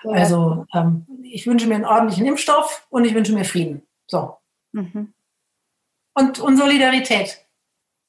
Ja. 0.03 0.11
Also 0.11 0.65
ähm, 0.73 1.05
ich 1.23 1.45
wünsche 1.47 1.67
mir 1.67 1.75
einen 1.75 1.85
ordentlichen 1.85 2.25
Impfstoff 2.25 2.87
und 2.89 3.05
ich 3.05 3.13
wünsche 3.13 3.33
mir 3.33 3.45
Frieden. 3.45 3.83
So. 4.07 4.37
Mhm 4.71 5.13
und, 6.13 6.39
und 6.39 6.57
Solidarität 6.57 7.45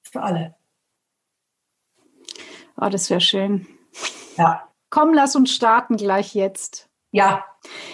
für 0.02 0.22
alle. 0.22 0.56
Oh, 2.80 2.88
das 2.88 3.10
wäre 3.10 3.20
schön. 3.20 3.66
Ja. 4.36 4.68
Komm, 4.88 5.12
lass 5.14 5.36
uns 5.36 5.52
starten 5.52 5.96
gleich 5.96 6.34
jetzt. 6.34 6.88
Ja. 7.12 7.44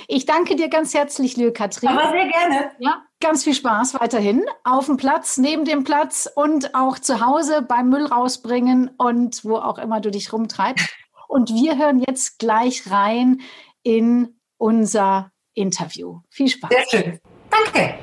Ich 0.07 0.27
danke 0.27 0.57
dir 0.57 0.69
ganz 0.69 0.95
herzlich, 0.95 1.37
liebe 1.37 1.53
Katrin. 1.53 1.89
Aber 1.89 2.11
sehr 2.11 2.29
gerne. 2.29 2.71
Ja, 2.79 3.03
ganz 3.21 3.45
viel 3.45 3.55
Spaß 3.55 3.95
weiterhin 3.95 4.45
auf 4.65 4.87
dem 4.87 4.97
Platz, 4.97 5.39
neben 5.39 5.65
dem 5.65 5.85
Platz 5.85 6.31
und 6.33 6.75
auch 6.75 6.99
zu 6.99 7.25
Hause 7.25 7.63
beim 7.63 7.89
Müll 7.89 8.07
rausbringen 8.07 8.91
und 8.97 9.45
wo 9.45 9.57
auch 9.57 9.79
immer 9.79 10.01
du 10.01 10.11
dich 10.11 10.33
rumtreibst. 10.33 10.89
Und 11.29 11.51
wir 11.51 11.77
hören 11.77 12.03
jetzt 12.07 12.39
gleich 12.39 12.91
rein 12.91 13.41
in 13.83 14.39
unser 14.59 15.33
Interview. 15.55 16.21
Viel 16.31 16.49
Spaß. 16.49 16.71
Sehr 16.71 17.03
schön. 17.03 17.21
Danke. 17.51 17.99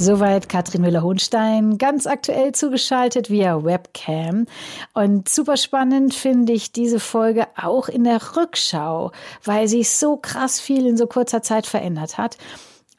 Soweit 0.00 0.48
Katrin 0.48 0.82
Müller-Hohnstein, 0.82 1.76
ganz 1.76 2.06
aktuell 2.06 2.52
zugeschaltet 2.52 3.30
via 3.30 3.64
Webcam. 3.64 4.46
Und 4.94 5.28
super 5.28 5.56
spannend 5.56 6.14
finde 6.14 6.52
ich 6.52 6.70
diese 6.70 7.00
Folge 7.00 7.48
auch 7.56 7.88
in 7.88 8.04
der 8.04 8.20
Rückschau, 8.36 9.10
weil 9.42 9.66
sich 9.66 9.90
so 9.90 10.16
krass 10.16 10.60
viel 10.60 10.86
in 10.86 10.96
so 10.96 11.08
kurzer 11.08 11.42
Zeit 11.42 11.66
verändert 11.66 12.16
hat. 12.16 12.38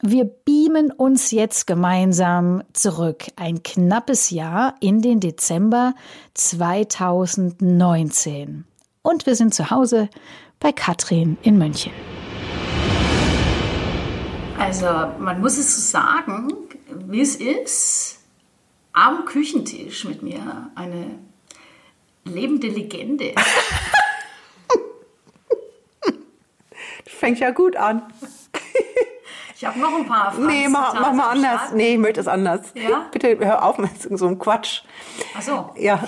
Wir 0.02 0.26
beamen 0.26 0.92
uns 0.92 1.30
jetzt 1.30 1.66
gemeinsam 1.66 2.62
zurück, 2.74 3.28
ein 3.34 3.62
knappes 3.62 4.28
Jahr 4.28 4.74
in 4.80 5.00
den 5.00 5.20
Dezember 5.20 5.94
2019. 6.34 8.66
Und 9.00 9.24
wir 9.24 9.36
sind 9.36 9.54
zu 9.54 9.70
Hause 9.70 10.10
bei 10.58 10.72
Katrin 10.72 11.38
in 11.40 11.56
München. 11.56 11.92
Also 14.58 14.84
man 15.18 15.40
muss 15.40 15.56
es 15.56 15.74
so 15.74 15.80
sagen, 15.80 16.52
wie 17.06 17.20
es 17.20 17.36
ist, 17.36 18.20
am 18.92 19.24
Küchentisch 19.24 20.04
mit 20.04 20.22
mir 20.22 20.70
eine 20.74 21.18
lebende 22.24 22.68
Legende. 22.68 23.34
das 27.04 27.14
fängt 27.14 27.38
ja 27.38 27.50
gut 27.50 27.76
an. 27.76 28.02
Ich 29.56 29.66
habe 29.66 29.78
noch 29.78 29.94
ein 29.94 30.06
paar 30.06 30.32
Fragen. 30.32 30.46
Nee, 30.46 30.68
mach, 30.70 30.94
mach 30.94 31.12
mal 31.12 31.28
anders. 31.32 31.60
Starten. 31.60 31.76
Nee, 31.76 31.92
ich 31.92 31.98
möchte 31.98 32.20
es 32.20 32.28
anders. 32.28 32.72
Ja? 32.72 33.08
Bitte 33.12 33.36
hör 33.40 33.62
auf 33.62 33.76
mit 33.76 33.90
so 34.00 34.26
einem 34.26 34.38
Quatsch. 34.38 34.80
Ach 35.36 35.42
so. 35.42 35.68
Ja. 35.76 36.00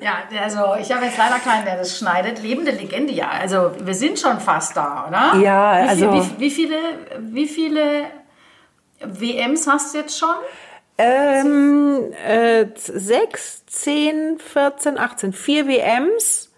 ja, 0.00 0.14
also 0.42 0.74
ich 0.80 0.90
habe 0.90 1.04
jetzt 1.04 1.18
leider 1.18 1.38
keinen, 1.40 1.66
der 1.66 1.76
das 1.76 1.98
schneidet. 1.98 2.42
Lebende 2.42 2.70
Legende, 2.70 3.12
ja. 3.12 3.28
Also 3.28 3.72
wir 3.84 3.92
sind 3.92 4.18
schon 4.18 4.40
fast 4.40 4.74
da, 4.74 5.08
oder? 5.08 5.38
Ja, 5.42 5.84
wie 5.84 5.88
also. 5.90 6.12
Viel, 6.12 6.22
wie, 6.22 6.40
wie, 6.40 6.50
viele, 6.50 6.78
wie 7.18 7.46
viele 7.46 8.06
WMs 9.04 9.66
hast 9.66 9.94
du 9.94 9.98
jetzt 9.98 10.18
schon? 10.18 10.34
Ähm, 10.98 12.12
äh, 12.26 12.66
6, 12.74 13.66
10, 13.66 14.38
14, 14.38 14.98
18. 14.98 15.32
Vier 15.32 15.66
WMs 15.66 16.50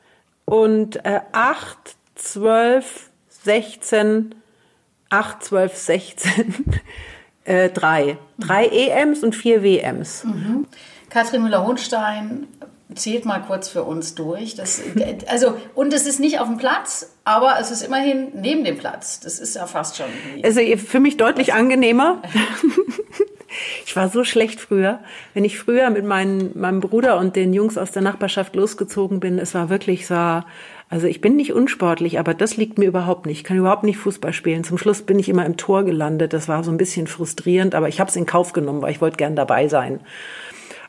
und 0.45 1.05
äh, 1.05 1.21
8, 1.33 1.97
12, 2.17 3.11
16, 3.29 4.35
8, 5.11 5.43
12, 5.45 5.77
16. 5.77 6.81
äh, 7.45 7.71
drei. 7.71 8.19
Drei 8.39 8.67
EMs 8.67 9.23
und 9.23 9.35
vier 9.35 9.63
WMs. 9.63 10.25
Mhm. 10.25 10.67
Katrin 11.11 11.43
Müller-Hohnstein 11.45 12.49
zählt 12.95 13.25
mal 13.25 13.41
kurz 13.41 13.69
für 13.69 13.83
uns 13.83 14.15
durch. 14.15 14.55
Das, 14.55 14.83
also, 15.27 15.57
und 15.75 15.93
es 15.93 16.07
ist 16.07 16.21
nicht 16.21 16.39
auf 16.41 16.49
dem 16.49 16.59
Platz, 16.59 17.13
aber 17.25 17.57
es 17.61 17.71
ist 17.71 17.83
immerhin 17.83 18.29
neben 18.35 18.65
dem 18.65 18.77
Platz. 18.77 19.21
Das 19.21 19.39
ist 19.39 19.57
ja 19.57 19.67
fast 19.67 19.97
schon. 19.97 20.07
Also 20.43 20.61
für 20.77 21.01
mich 21.01 21.17
deutlich 21.17 21.55
angenehmer. 21.55 22.23
Ich 23.87 23.95
war 23.95 24.09
so 24.09 24.25
schlecht 24.25 24.61
früher. 24.61 25.01
Wenn 25.33 25.45
ich 25.45 25.59
früher 25.59 25.91
mit 25.91 26.05
meinen, 26.05 26.59
meinem 26.59 26.81
Bruder 26.81 27.19
und 27.19 27.37
den 27.37 27.53
Jungs 27.53 27.79
aus 27.79 27.93
der 27.93 28.03
Nachbarschaft 28.03 28.57
losgezogen 28.57 29.21
bin, 29.21 29.39
es 29.39 29.55
war 29.55 29.71
wirklich 29.71 30.07
so, 30.07 30.43
also 30.91 31.07
ich 31.07 31.21
bin 31.21 31.37
nicht 31.37 31.53
unsportlich, 31.53 32.19
aber 32.19 32.35
das 32.35 32.57
liegt 32.57 32.79
mir 32.79 32.87
überhaupt 32.87 33.27
nicht. 33.27 33.39
Ich 33.39 33.45
kann 33.45 33.57
überhaupt 33.57 33.85
nicht 33.85 33.99
Fußball 33.99 34.33
spielen. 34.33 34.65
Zum 34.65 34.79
Schluss 34.79 35.03
bin 35.03 35.19
ich 35.19 35.29
immer 35.29 35.47
im 35.47 35.57
Tor 35.57 35.85
gelandet. 35.85 36.33
Das 36.33 36.49
war 36.49 36.65
so 36.65 36.71
ein 36.71 36.77
bisschen 36.77 37.07
frustrierend, 37.07 37.75
aber 37.75 37.89
ich 37.89 38.01
habe 38.01 38.11
es 38.11 38.17
in 38.17 38.27
Kauf 38.27 38.53
genommen, 38.53 38.83
weil 38.83 38.93
ich 38.93 39.01
wollte 39.01 39.17
gern 39.17 39.37
dabei 39.37 39.69
sein. 39.69 40.01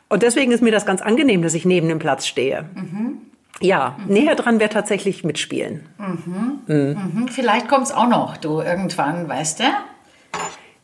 Und 0.08 0.22
deswegen 0.22 0.52
ist 0.52 0.62
mir 0.62 0.72
das 0.72 0.86
ganz 0.86 1.02
angenehm, 1.02 1.42
dass 1.42 1.54
ich 1.54 1.64
neben 1.64 1.88
dem 1.88 1.98
Platz 1.98 2.26
stehe. 2.26 2.64
Mhm. 2.74 3.18
Ja, 3.60 3.96
mhm. 4.06 4.12
näher 4.12 4.34
dran 4.34 4.60
wäre 4.60 4.70
tatsächlich 4.70 5.24
mitspielen. 5.24 5.86
Mhm. 5.98 6.60
Mhm. 6.66 7.28
Vielleicht 7.28 7.68
kommt 7.68 7.84
es 7.86 7.92
auch 7.92 8.06
noch, 8.08 8.36
du 8.36 8.60
irgendwann, 8.60 9.28
weißt 9.28 9.60
du? 9.60 9.64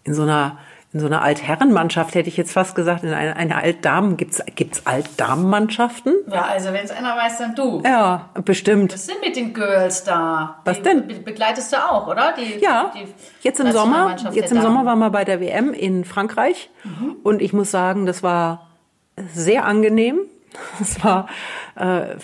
In 0.04 0.14
so 0.14 0.22
einer 0.22 0.58
in 0.94 1.00
so 1.00 1.06
einer 1.06 1.22
Altherrenmannschaft 1.22 2.14
hätte 2.14 2.28
ich 2.28 2.36
jetzt 2.36 2.52
fast 2.52 2.74
gesagt, 2.74 3.02
in 3.02 3.14
einer, 3.14 3.34
einer 3.34 3.56
Altdamen, 3.56 4.18
gibt's 4.18 4.42
gibt's 4.56 4.82
Altdamenmannschaften? 4.84 6.12
Ja, 6.30 6.42
also 6.42 6.72
wenn 6.74 6.84
es 6.84 6.90
einer 6.90 7.16
weiß, 7.16 7.38
dann 7.38 7.54
du. 7.54 7.80
Ja, 7.82 8.28
bestimmt. 8.44 8.92
Was 8.92 9.06
sind 9.06 9.20
mit 9.24 9.34
den 9.36 9.54
Girls 9.54 10.04
da? 10.04 10.56
Was 10.66 10.76
die 10.78 10.82
denn? 10.82 11.06
be- 11.06 11.14
Begleitest 11.14 11.72
du 11.72 11.76
auch, 11.78 12.06
oder? 12.08 12.34
Die, 12.36 12.62
Ja, 12.62 12.92
die 12.94 13.06
jetzt 13.40 13.58
im 13.60 13.72
Sommer, 13.72 14.16
jetzt 14.32 14.52
im 14.52 14.60
Sommer 14.60 14.84
Damen. 14.84 14.86
waren 14.86 14.98
wir 14.98 15.08
bei 15.10 15.24
der 15.24 15.40
WM 15.40 15.72
in 15.72 16.04
Frankreich 16.04 16.68
und 17.22 17.40
ich 17.40 17.54
muss 17.54 17.70
sagen, 17.70 18.04
das 18.04 18.22
war 18.22 18.68
sehr 19.34 19.64
angenehm. 19.64 20.20
Es 20.80 21.02
war 21.02 21.28
äh, 21.76 22.16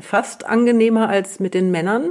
fast 0.00 0.44
angenehmer 0.44 1.08
als 1.08 1.40
mit 1.40 1.54
den 1.54 1.70
Männern, 1.70 2.10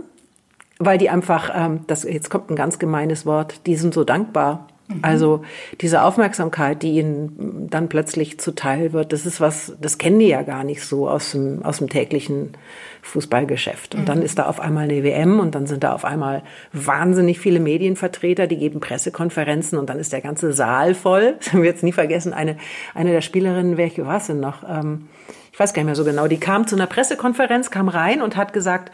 weil 0.79 0.97
die 0.97 1.11
einfach, 1.11 1.51
ähm, 1.53 1.81
das 1.85 2.03
jetzt 2.03 2.31
kommt 2.31 2.49
ein 2.49 2.55
ganz 2.55 2.79
gemeines 2.79 3.27
Wort, 3.27 3.67
die 3.67 3.75
sind 3.75 3.93
so 3.93 4.03
dankbar. 4.03 4.67
Also 5.01 5.43
diese 5.79 6.03
Aufmerksamkeit, 6.03 6.83
die 6.83 6.91
ihnen 6.97 7.67
dann 7.69 7.89
plötzlich 7.89 8.39
zuteil 8.39 8.93
wird, 8.93 9.13
das 9.13 9.25
ist 9.25 9.41
was, 9.41 9.73
das 9.79 9.97
kennen 9.97 10.19
die 10.19 10.27
ja 10.27 10.41
gar 10.41 10.63
nicht 10.63 10.83
so 10.83 11.09
aus 11.09 11.31
dem, 11.31 11.63
aus 11.63 11.77
dem 11.77 11.89
täglichen 11.89 12.53
Fußballgeschäft. 13.01 13.95
Und 13.95 14.07
dann 14.07 14.21
ist 14.21 14.37
da 14.39 14.45
auf 14.45 14.59
einmal 14.59 14.83
eine 14.83 15.03
WM 15.03 15.39
und 15.39 15.55
dann 15.55 15.65
sind 15.65 15.83
da 15.83 15.93
auf 15.93 16.05
einmal 16.05 16.43
wahnsinnig 16.71 17.39
viele 17.39 17.59
Medienvertreter, 17.59 18.47
die 18.47 18.57
geben 18.57 18.79
Pressekonferenzen 18.79 19.77
und 19.77 19.89
dann 19.89 19.99
ist 19.99 20.13
der 20.13 20.21
ganze 20.21 20.53
Saal 20.53 20.93
voll. 20.93 21.35
Das 21.41 21.53
haben 21.53 21.63
wir 21.63 21.69
jetzt 21.69 21.83
nie 21.83 21.91
vergessen. 21.91 22.33
Eine, 22.33 22.57
eine 22.93 23.11
der 23.11 23.21
Spielerinnen, 23.21 23.75
welche 23.75 24.05
war 24.05 24.17
es 24.17 24.27
denn 24.27 24.39
noch? 24.39 24.63
Ähm, 24.69 25.07
ich 25.51 25.59
weiß 25.59 25.73
gar 25.73 25.81
nicht 25.81 25.87
mehr 25.87 25.95
so 25.95 26.05
genau. 26.05 26.27
Die 26.27 26.39
kam 26.39 26.67
zu 26.67 26.75
einer 26.75 26.87
Pressekonferenz, 26.87 27.71
kam 27.71 27.89
rein 27.89 28.21
und 28.21 28.37
hat 28.37 28.53
gesagt, 28.53 28.91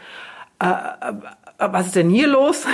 äh, 0.60 0.66
was 1.58 1.86
ist 1.86 1.96
denn 1.96 2.08
hier 2.08 2.28
los? 2.28 2.64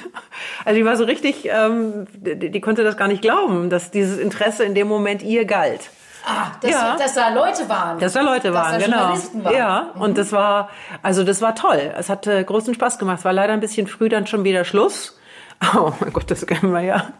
also 0.64 0.78
die 0.78 0.84
war 0.84 0.96
so 0.96 1.04
richtig, 1.04 1.48
ähm, 1.50 2.06
die, 2.14 2.50
die 2.50 2.60
konnte 2.60 2.82
das 2.82 2.96
gar 2.96 3.08
nicht 3.08 3.22
glauben, 3.22 3.70
dass 3.70 3.90
dieses 3.90 4.18
Interesse 4.18 4.64
in 4.64 4.74
dem 4.74 4.88
Moment 4.88 5.22
ihr 5.22 5.44
galt. 5.44 5.90
Ah, 6.24 6.52
dass, 6.60 6.70
Ja. 6.70 6.96
dass 6.96 7.14
da 7.14 7.28
Leute 7.30 7.68
waren. 7.68 7.98
Dass 7.98 8.12
da 8.12 8.20
Leute 8.20 8.54
waren, 8.54 8.72
dass 8.74 8.80
da 8.80 8.86
genau. 8.86 8.98
Journalisten 8.98 9.44
waren. 9.44 9.54
Ja, 9.54 9.90
und 9.96 10.16
das 10.18 10.32
war, 10.32 10.70
also 11.02 11.24
das 11.24 11.42
war 11.42 11.54
toll. 11.54 11.92
Es 11.98 12.08
hat 12.08 12.26
äh, 12.26 12.42
großen 12.44 12.74
Spaß 12.74 12.98
gemacht. 12.98 13.18
Es 13.18 13.24
war 13.24 13.32
leider 13.32 13.52
ein 13.52 13.60
bisschen 13.60 13.86
früh 13.86 14.08
dann 14.08 14.26
schon 14.26 14.44
wieder 14.44 14.64
Schluss. 14.64 15.18
Oh 15.76 15.92
mein 16.00 16.12
Gott, 16.12 16.28
das 16.28 16.44
kennen 16.44 16.72
wir 16.72 16.80
ja. 16.80 17.12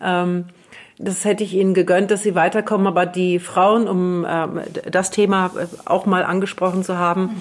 Ähm, 0.00 0.46
das 1.00 1.24
hätte 1.24 1.44
ich 1.44 1.54
ihnen 1.54 1.74
gegönnt, 1.74 2.10
dass 2.10 2.22
sie 2.22 2.34
weiterkommen, 2.34 2.86
aber 2.88 3.06
die 3.06 3.38
Frauen, 3.38 3.86
um 3.86 4.26
ähm, 4.28 4.60
das 4.90 5.10
Thema 5.10 5.52
äh, 5.56 5.66
auch 5.84 6.06
mal 6.06 6.24
angesprochen 6.24 6.82
zu 6.82 6.98
haben, 6.98 7.36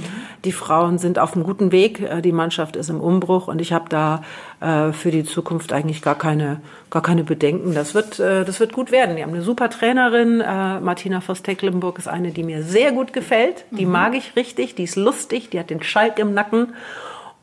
die 0.46 0.52
Frauen 0.52 1.00
sind 1.00 1.18
auf 1.18 1.34
einem 1.34 1.44
guten 1.44 1.72
Weg, 1.72 2.00
äh, 2.00 2.22
die 2.22 2.32
Mannschaft 2.32 2.76
ist 2.76 2.90
im 2.90 3.02
Umbruch 3.02 3.48
und 3.48 3.60
ich 3.60 3.74
habe 3.74 3.86
da 3.90 4.22
äh, 4.60 4.92
für 4.92 5.10
die 5.10 5.24
Zukunft 5.24 5.74
eigentlich 5.74 6.04
gar 6.04 6.16
keine, 6.16 6.62
gar 6.92 7.02
keine 7.02 7.24
Bedenken. 7.24 7.74
Das 7.74 7.96
wird, 7.96 8.20
äh, 8.20 8.46
das 8.46 8.60
wird 8.60 8.74
gut 8.74 8.92
werden. 8.92 9.16
Die 9.16 9.24
haben 9.24 9.34
eine 9.34 9.42
super 9.42 9.72
Trainerin, 9.72 10.40
äh, 10.40 10.80
Martina 10.80 11.20
Voss-Tecklenburg 11.20 11.98
ist 11.98 12.08
eine, 12.08 12.32
die 12.32 12.44
mir 12.44 12.62
sehr 12.62 12.92
gut 12.92 13.12
gefällt, 13.12 13.66
die 13.72 13.88
mag 13.88 14.14
ich 14.16 14.36
richtig, 14.36 14.76
die 14.76 14.84
ist 14.84 14.96
lustig, 14.96 15.50
die 15.50 15.60
hat 15.60 15.72
den 15.72 15.82
Schalk 15.82 16.20
im 16.20 16.36
Nacken 16.36 16.74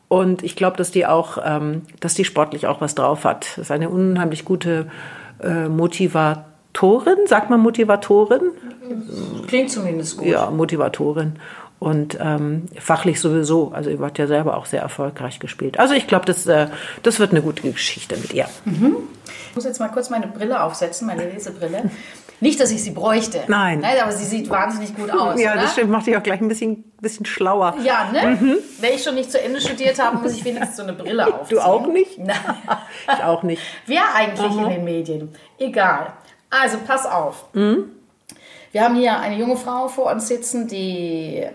und 0.06 0.44
ich 0.44 0.54
glaube, 0.54 0.76
dass 0.76 0.92
die 0.92 1.06
auch, 1.06 1.38
ähm, 1.44 1.82
dass 1.98 2.14
die 2.14 2.24
sportlich 2.24 2.68
auch 2.68 2.80
was 2.80 2.94
drauf 2.94 3.24
hat. 3.24 3.46
Das 3.56 3.58
ist 3.58 3.70
eine 3.72 3.88
unheimlich 3.88 4.44
gute 4.44 4.86
äh, 5.44 5.68
Motivatorin, 5.68 7.26
sagt 7.26 7.50
man 7.50 7.60
Motivatorin? 7.60 8.40
Klingt 9.46 9.70
zumindest 9.70 10.16
gut. 10.18 10.26
Ja, 10.26 10.50
Motivatorin. 10.50 11.34
Und 11.84 12.16
ähm, 12.18 12.64
fachlich 12.78 13.20
sowieso. 13.20 13.72
Also 13.74 13.90
ihr 13.90 14.00
wart 14.00 14.16
ja 14.16 14.26
selber 14.26 14.56
auch 14.56 14.64
sehr 14.64 14.80
erfolgreich 14.80 15.38
gespielt. 15.38 15.78
Also 15.78 15.92
ich 15.92 16.06
glaube, 16.06 16.24
das, 16.24 16.46
äh, 16.46 16.68
das 17.02 17.18
wird 17.18 17.32
eine 17.32 17.42
gute 17.42 17.60
Geschichte 17.70 18.16
mit 18.16 18.32
ihr. 18.32 18.48
Ich 18.64 19.54
muss 19.54 19.64
jetzt 19.64 19.80
mal 19.80 19.88
kurz 19.88 20.08
meine 20.08 20.26
Brille 20.26 20.62
aufsetzen, 20.62 21.06
meine 21.06 21.28
Lesebrille. 21.28 21.90
Nicht, 22.40 22.58
dass 22.58 22.70
ich 22.70 22.82
sie 22.82 22.90
bräuchte. 22.90 23.42
Nein. 23.48 23.80
Nein, 23.80 23.96
aber 24.02 24.12
sie 24.12 24.24
sieht 24.24 24.48
wahnsinnig 24.50 24.96
gut 24.96 25.10
aus. 25.10 25.38
ja, 25.38 25.52
oder? 25.52 25.62
das 25.62 25.72
stimmt. 25.72 25.90
Macht 25.90 26.06
dich 26.06 26.16
auch 26.16 26.22
gleich 26.22 26.40
ein 26.40 26.48
bisschen, 26.48 26.84
bisschen 27.00 27.26
schlauer. 27.26 27.76
Ja, 27.84 28.10
ne? 28.12 28.38
Mhm. 28.40 28.56
Wenn 28.80 28.94
ich 28.94 29.02
schon 29.04 29.14
nicht 29.14 29.30
zu 29.30 29.40
Ende 29.40 29.60
studiert 29.60 30.02
habe, 30.02 30.18
muss 30.18 30.32
ich 30.32 30.44
wenigstens 30.44 30.76
so 30.76 30.82
eine 30.82 30.94
Brille 30.94 31.26
aufziehen. 31.34 31.58
Du 31.58 31.64
auch 31.64 31.86
nicht? 31.86 32.18
Nein. 32.18 32.36
Ich 33.12 33.22
auch 33.22 33.42
nicht. 33.42 33.62
Wer 33.86 34.02
eigentlich 34.14 34.56
in 34.56 34.68
den 34.70 34.84
Medien? 34.84 35.34
Egal. 35.58 36.14
Also, 36.48 36.78
pass 36.86 37.04
auf. 37.04 37.46
Mhm. 37.52 37.90
Wir 38.72 38.82
haben 38.82 38.96
hier 38.96 39.20
eine 39.20 39.36
junge 39.36 39.56
Frau 39.56 39.88
vor 39.88 40.10
uns 40.10 40.26
sitzen, 40.26 40.66
die 40.66 41.46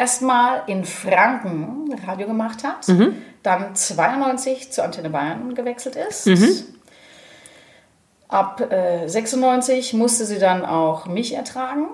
erstmal 0.00 0.62
in 0.66 0.84
Franken 0.86 1.94
Radio 2.06 2.26
gemacht 2.26 2.64
hat, 2.64 2.88
Mhm. 2.88 3.14
dann 3.42 3.74
92 3.74 4.72
zur 4.72 4.84
Antenne 4.84 5.10
Bayern 5.10 5.54
gewechselt 5.54 5.94
ist. 5.96 6.26
Mhm. 6.26 6.48
Ab 8.28 8.60
äh, 8.72 9.06
96 9.06 9.92
musste 9.92 10.24
sie 10.24 10.38
dann 10.38 10.64
auch 10.64 11.06
mich 11.06 11.34
ertragen. 11.34 11.88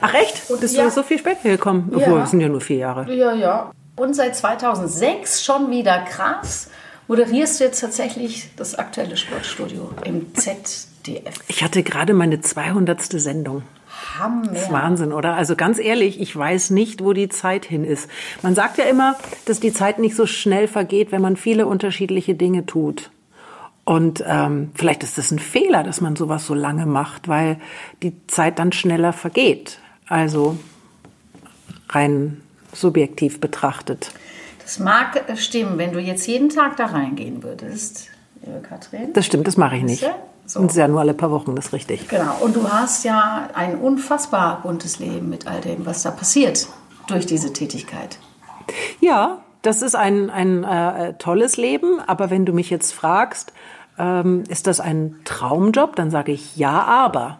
Ach 0.00 0.14
echt? 0.14 0.48
Bist 0.60 0.74
ja. 0.76 0.84
du 0.84 0.90
so 0.90 1.02
viel 1.02 1.18
später 1.18 1.48
gekommen? 1.50 1.90
Ja. 1.90 1.98
Obwohl, 1.98 2.20
es 2.22 2.30
sind 2.30 2.40
ja 2.40 2.48
nur 2.48 2.60
vier 2.60 2.78
Jahre. 2.78 3.12
Ja, 3.12 3.32
ja. 3.32 3.72
Und 3.96 4.14
seit 4.14 4.36
2006 4.36 5.44
schon 5.44 5.70
wieder 5.70 5.98
krass 6.00 6.70
moderierst 7.08 7.60
du 7.60 7.64
jetzt 7.64 7.80
tatsächlich 7.80 8.50
das 8.56 8.74
aktuelle 8.76 9.16
Sportstudio 9.16 9.90
im 10.04 10.34
ZDF. 10.34 11.34
Ich 11.48 11.62
hatte 11.62 11.82
gerade 11.82 12.14
meine 12.14 12.40
200. 12.40 13.20
Sendung. 13.20 13.62
Hammer. 14.18 14.48
Das 14.48 14.62
ist 14.62 14.72
Wahnsinn, 14.72 15.12
oder? 15.12 15.34
Also 15.34 15.56
ganz 15.56 15.78
ehrlich, 15.78 16.20
ich 16.20 16.34
weiß 16.34 16.70
nicht, 16.70 17.02
wo 17.02 17.12
die 17.12 17.28
Zeit 17.28 17.64
hin 17.64 17.84
ist. 17.84 18.08
Man 18.42 18.54
sagt 18.54 18.78
ja 18.78 18.84
immer, 18.84 19.16
dass 19.44 19.60
die 19.60 19.72
Zeit 19.72 19.98
nicht 19.98 20.16
so 20.16 20.26
schnell 20.26 20.68
vergeht, 20.68 21.12
wenn 21.12 21.22
man 21.22 21.36
viele 21.36 21.66
unterschiedliche 21.66 22.34
Dinge 22.34 22.66
tut. 22.66 23.10
Und 23.84 24.24
ähm, 24.26 24.70
vielleicht 24.74 25.02
ist 25.02 25.18
das 25.18 25.30
ein 25.30 25.38
Fehler, 25.38 25.82
dass 25.82 26.00
man 26.00 26.16
sowas 26.16 26.46
so 26.46 26.54
lange 26.54 26.86
macht, 26.86 27.28
weil 27.28 27.58
die 28.02 28.14
Zeit 28.26 28.58
dann 28.58 28.72
schneller 28.72 29.12
vergeht. 29.12 29.78
Also 30.08 30.56
rein 31.90 32.40
subjektiv 32.72 33.40
betrachtet. 33.40 34.10
Das 34.62 34.78
mag 34.78 35.22
stimmen, 35.36 35.76
wenn 35.76 35.92
du 35.92 36.00
jetzt 36.00 36.26
jeden 36.26 36.48
Tag 36.48 36.76
da 36.78 36.86
reingehen 36.86 37.42
würdest, 37.42 38.08
liebe 38.44 38.60
Katrin. 38.60 39.12
Das 39.12 39.26
stimmt, 39.26 39.46
das 39.46 39.58
mache 39.58 39.76
ich 39.76 39.82
nicht. 39.82 40.10
So. 40.46 40.60
Und 40.60 40.66
es 40.66 40.72
ist 40.72 40.78
ja 40.78 40.88
nur 40.88 41.00
alle 41.00 41.14
paar 41.14 41.30
Wochen, 41.30 41.56
das 41.56 41.66
ist 41.66 41.72
richtig. 41.72 42.08
Genau. 42.08 42.36
Und 42.40 42.54
du 42.56 42.70
hast 42.70 43.04
ja 43.04 43.48
ein 43.54 43.76
unfassbar 43.76 44.60
buntes 44.62 44.98
Leben 44.98 45.30
mit 45.30 45.46
all 45.46 45.60
dem, 45.60 45.86
was 45.86 46.02
da 46.02 46.10
passiert 46.10 46.68
durch 47.06 47.26
diese 47.26 47.52
Tätigkeit. 47.52 48.18
Ja, 49.00 49.38
das 49.62 49.82
ist 49.82 49.96
ein, 49.96 50.30
ein 50.30 50.64
äh, 50.64 51.14
tolles 51.14 51.56
Leben, 51.56 52.00
aber 52.06 52.30
wenn 52.30 52.44
du 52.44 52.52
mich 52.52 52.70
jetzt 52.70 52.92
fragst, 52.92 53.52
ähm, 53.98 54.44
ist 54.48 54.66
das 54.66 54.80
ein 54.80 55.16
Traumjob, 55.24 55.96
dann 55.96 56.10
sage 56.10 56.32
ich 56.32 56.56
ja, 56.56 56.82
aber. 56.82 57.38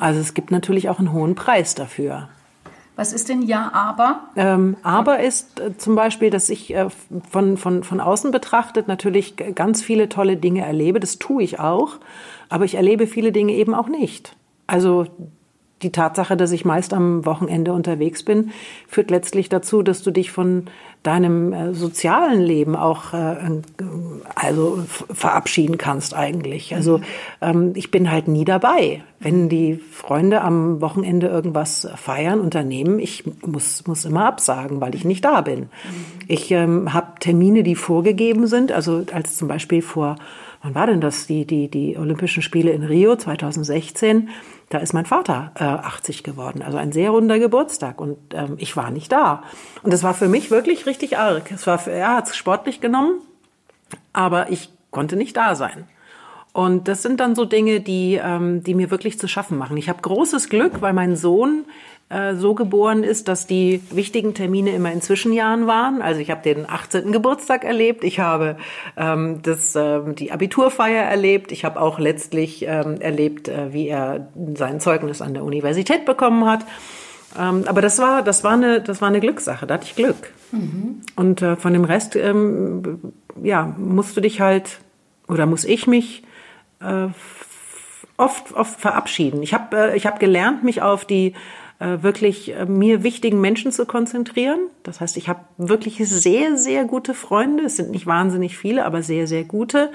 Also 0.00 0.20
es 0.20 0.34
gibt 0.34 0.50
natürlich 0.50 0.88
auch 0.88 0.98
einen 0.98 1.12
hohen 1.12 1.34
Preis 1.34 1.74
dafür. 1.74 2.28
Was 3.00 3.14
ist 3.14 3.30
denn 3.30 3.40
Ja, 3.40 3.70
aber? 3.72 4.24
Ähm, 4.36 4.76
aber 4.82 5.20
ist 5.20 5.58
äh, 5.58 5.74
zum 5.78 5.94
Beispiel, 5.94 6.28
dass 6.28 6.50
ich 6.50 6.74
äh, 6.74 6.90
von, 7.30 7.56
von, 7.56 7.82
von 7.82 7.98
außen 7.98 8.30
betrachtet 8.30 8.88
natürlich 8.88 9.36
ganz 9.54 9.80
viele 9.80 10.10
tolle 10.10 10.36
Dinge 10.36 10.66
erlebe. 10.66 11.00
Das 11.00 11.18
tue 11.18 11.42
ich 11.42 11.58
auch. 11.58 11.96
Aber 12.50 12.66
ich 12.66 12.74
erlebe 12.74 13.06
viele 13.06 13.32
Dinge 13.32 13.54
eben 13.54 13.72
auch 13.72 13.88
nicht. 13.88 14.36
Also 14.66 15.06
die 15.82 15.92
Tatsache, 15.92 16.36
dass 16.36 16.52
ich 16.52 16.64
meist 16.64 16.92
am 16.92 17.24
Wochenende 17.24 17.72
unterwegs 17.72 18.22
bin, 18.22 18.50
führt 18.86 19.10
letztlich 19.10 19.48
dazu, 19.48 19.82
dass 19.82 20.02
du 20.02 20.10
dich 20.10 20.30
von 20.30 20.66
deinem 21.02 21.52
äh, 21.54 21.72
sozialen 21.72 22.42
Leben 22.42 22.76
auch 22.76 23.14
äh, 23.14 23.36
also 24.34 24.84
verabschieden 24.86 25.78
kannst 25.78 26.14
eigentlich. 26.14 26.74
Also 26.74 27.00
ähm, 27.40 27.72
ich 27.74 27.90
bin 27.90 28.10
halt 28.10 28.28
nie 28.28 28.44
dabei. 28.44 29.02
Wenn 29.18 29.48
die 29.48 29.76
Freunde 29.76 30.42
am 30.42 30.82
Wochenende 30.82 31.28
irgendwas 31.28 31.88
feiern, 31.96 32.40
unternehmen, 32.40 32.98
ich 32.98 33.24
muss, 33.46 33.86
muss 33.86 34.04
immer 34.04 34.26
absagen, 34.26 34.80
weil 34.80 34.94
ich 34.94 35.04
nicht 35.04 35.24
da 35.24 35.40
bin. 35.40 35.70
Ich 36.28 36.50
ähm, 36.50 36.92
habe 36.92 37.18
Termine, 37.20 37.62
die 37.62 37.74
vorgegeben 37.74 38.46
sind, 38.46 38.72
also 38.72 39.04
als 39.12 39.36
zum 39.36 39.48
Beispiel 39.48 39.80
vor 39.80 40.16
wann 40.62 40.74
war 40.74 40.86
denn 40.86 41.00
das? 41.00 41.26
Die, 41.26 41.46
die, 41.46 41.68
die 41.68 41.96
Olympischen 41.96 42.42
Spiele 42.42 42.72
in 42.72 42.82
Rio 42.82 43.16
2016. 43.16 44.28
Da 44.70 44.78
ist 44.78 44.92
mein 44.92 45.04
Vater 45.04 45.50
äh, 45.56 45.64
80 45.64 46.22
geworden. 46.22 46.62
Also 46.62 46.78
ein 46.78 46.92
sehr 46.92 47.10
runder 47.10 47.40
Geburtstag. 47.40 48.00
Und 48.00 48.18
ähm, 48.32 48.54
ich 48.58 48.76
war 48.76 48.90
nicht 48.92 49.10
da. 49.10 49.42
Und 49.82 49.92
das 49.92 50.04
war 50.04 50.14
für 50.14 50.28
mich 50.28 50.50
wirklich 50.52 50.86
richtig 50.86 51.18
arg. 51.18 51.50
Es 51.50 51.66
war, 51.66 51.84
er 51.88 52.14
hat 52.14 52.28
es 52.28 52.36
sportlich 52.36 52.80
genommen, 52.80 53.20
aber 54.12 54.50
ich 54.50 54.70
konnte 54.92 55.16
nicht 55.16 55.36
da 55.36 55.56
sein. 55.56 55.88
Und 56.52 56.86
das 56.86 57.02
sind 57.02 57.18
dann 57.18 57.34
so 57.34 57.44
Dinge, 57.44 57.80
die, 57.80 58.20
ähm, 58.22 58.62
die 58.62 58.74
mir 58.74 58.92
wirklich 58.92 59.18
zu 59.18 59.26
schaffen 59.26 59.58
machen. 59.58 59.76
Ich 59.76 59.88
habe 59.88 60.02
großes 60.02 60.48
Glück, 60.48 60.80
weil 60.80 60.92
mein 60.92 61.16
Sohn 61.16 61.64
äh, 62.10 62.34
so 62.34 62.54
geboren 62.54 63.04
ist, 63.04 63.28
dass 63.28 63.46
die 63.46 63.80
wichtigen 63.90 64.34
Termine 64.34 64.70
immer 64.70 64.90
in 64.92 65.00
Zwischenjahren 65.00 65.66
waren. 65.66 66.02
Also 66.02 66.20
ich 66.20 66.30
habe 66.30 66.42
den 66.42 66.68
18. 66.68 67.12
Geburtstag 67.12 67.64
erlebt, 67.64 68.02
ich 68.02 68.18
habe 68.18 68.56
ähm, 68.96 69.40
das, 69.42 69.76
ähm, 69.76 70.16
die 70.16 70.32
Abiturfeier 70.32 71.04
erlebt, 71.04 71.52
ich 71.52 71.64
habe 71.64 71.80
auch 71.80 72.00
letztlich 72.00 72.64
ähm, 72.66 73.00
erlebt, 73.00 73.48
äh, 73.48 73.72
wie 73.72 73.86
er 73.86 74.28
sein 74.54 74.80
Zeugnis 74.80 75.22
an 75.22 75.34
der 75.34 75.44
Universität 75.44 76.04
bekommen 76.04 76.46
hat. 76.46 76.66
Ähm, 77.38 77.62
aber 77.66 77.80
das 77.80 78.00
war, 78.00 78.22
das 78.22 78.42
war 78.42 78.54
eine, 78.54 78.80
das 78.80 79.00
war 79.00 79.08
eine 79.08 79.20
Glückssache. 79.20 79.66
Da 79.68 79.74
hatte 79.74 79.84
ich 79.84 79.94
Glück. 79.94 80.32
Und 81.14 81.42
äh, 81.42 81.54
von 81.54 81.72
dem 81.72 81.84
Rest, 81.84 82.16
ähm, 82.16 83.12
ja, 83.40 83.72
musst 83.78 84.16
du 84.16 84.20
dich 84.20 84.40
halt 84.40 84.80
oder 85.28 85.46
muss 85.46 85.64
ich 85.64 85.86
mich 85.86 86.24
äh, 86.80 87.06
oft, 88.16 88.52
oft 88.52 88.80
verabschieden. 88.80 89.44
Ich 89.44 89.54
habe 89.54 89.92
äh, 89.92 89.96
ich 89.96 90.06
hab 90.06 90.18
gelernt, 90.18 90.64
mich 90.64 90.82
auf 90.82 91.04
die 91.04 91.34
wirklich 91.80 92.54
äh, 92.54 92.66
mir 92.66 93.02
wichtigen 93.02 93.40
Menschen 93.40 93.72
zu 93.72 93.86
konzentrieren. 93.86 94.58
Das 94.82 95.00
heißt, 95.00 95.16
ich 95.16 95.28
habe 95.28 95.40
wirklich 95.56 95.96
sehr, 96.08 96.56
sehr 96.56 96.84
gute 96.84 97.14
Freunde. 97.14 97.64
Es 97.64 97.76
sind 97.76 97.90
nicht 97.90 98.06
wahnsinnig 98.06 98.56
viele, 98.56 98.84
aber 98.84 99.02
sehr, 99.02 99.26
sehr 99.26 99.44
gute, 99.44 99.90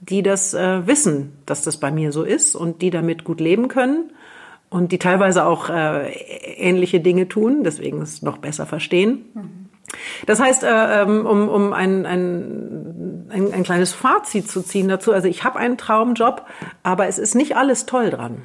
die 0.00 0.22
das 0.22 0.54
äh, 0.54 0.86
wissen, 0.86 1.32
dass 1.44 1.62
das 1.62 1.76
bei 1.76 1.90
mir 1.90 2.10
so 2.12 2.22
ist 2.22 2.54
und 2.54 2.80
die 2.80 2.90
damit 2.90 3.24
gut 3.24 3.40
leben 3.40 3.68
können 3.68 4.12
und 4.70 4.92
die 4.92 4.98
teilweise 4.98 5.44
auch 5.44 5.68
äh, 5.68 6.10
ähnliche 6.56 7.00
Dinge 7.00 7.28
tun, 7.28 7.64
deswegen 7.64 8.00
es 8.00 8.22
noch 8.22 8.38
besser 8.38 8.66
verstehen. 8.66 9.68
Das 10.26 10.40
heißt, 10.40 10.64
äh, 10.64 11.02
ähm, 11.02 11.26
um, 11.26 11.48
um 11.48 11.72
ein, 11.72 12.06
ein, 12.06 13.26
ein, 13.28 13.52
ein 13.52 13.62
kleines 13.62 13.92
Fazit 13.92 14.50
zu 14.50 14.62
ziehen 14.62 14.88
dazu, 14.88 15.12
also 15.12 15.28
ich 15.28 15.44
habe 15.44 15.58
einen 15.58 15.78
Traumjob, 15.78 16.46
aber 16.82 17.06
es 17.06 17.18
ist 17.18 17.34
nicht 17.34 17.56
alles 17.56 17.86
toll 17.86 18.10
dran. 18.10 18.42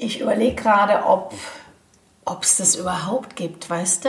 Ich 0.00 0.20
überlege 0.20 0.54
gerade, 0.54 1.04
ob 1.04 1.34
es 2.42 2.56
das 2.56 2.74
überhaupt 2.74 3.36
gibt, 3.36 3.68
weißt 3.68 4.06
du? 4.06 4.08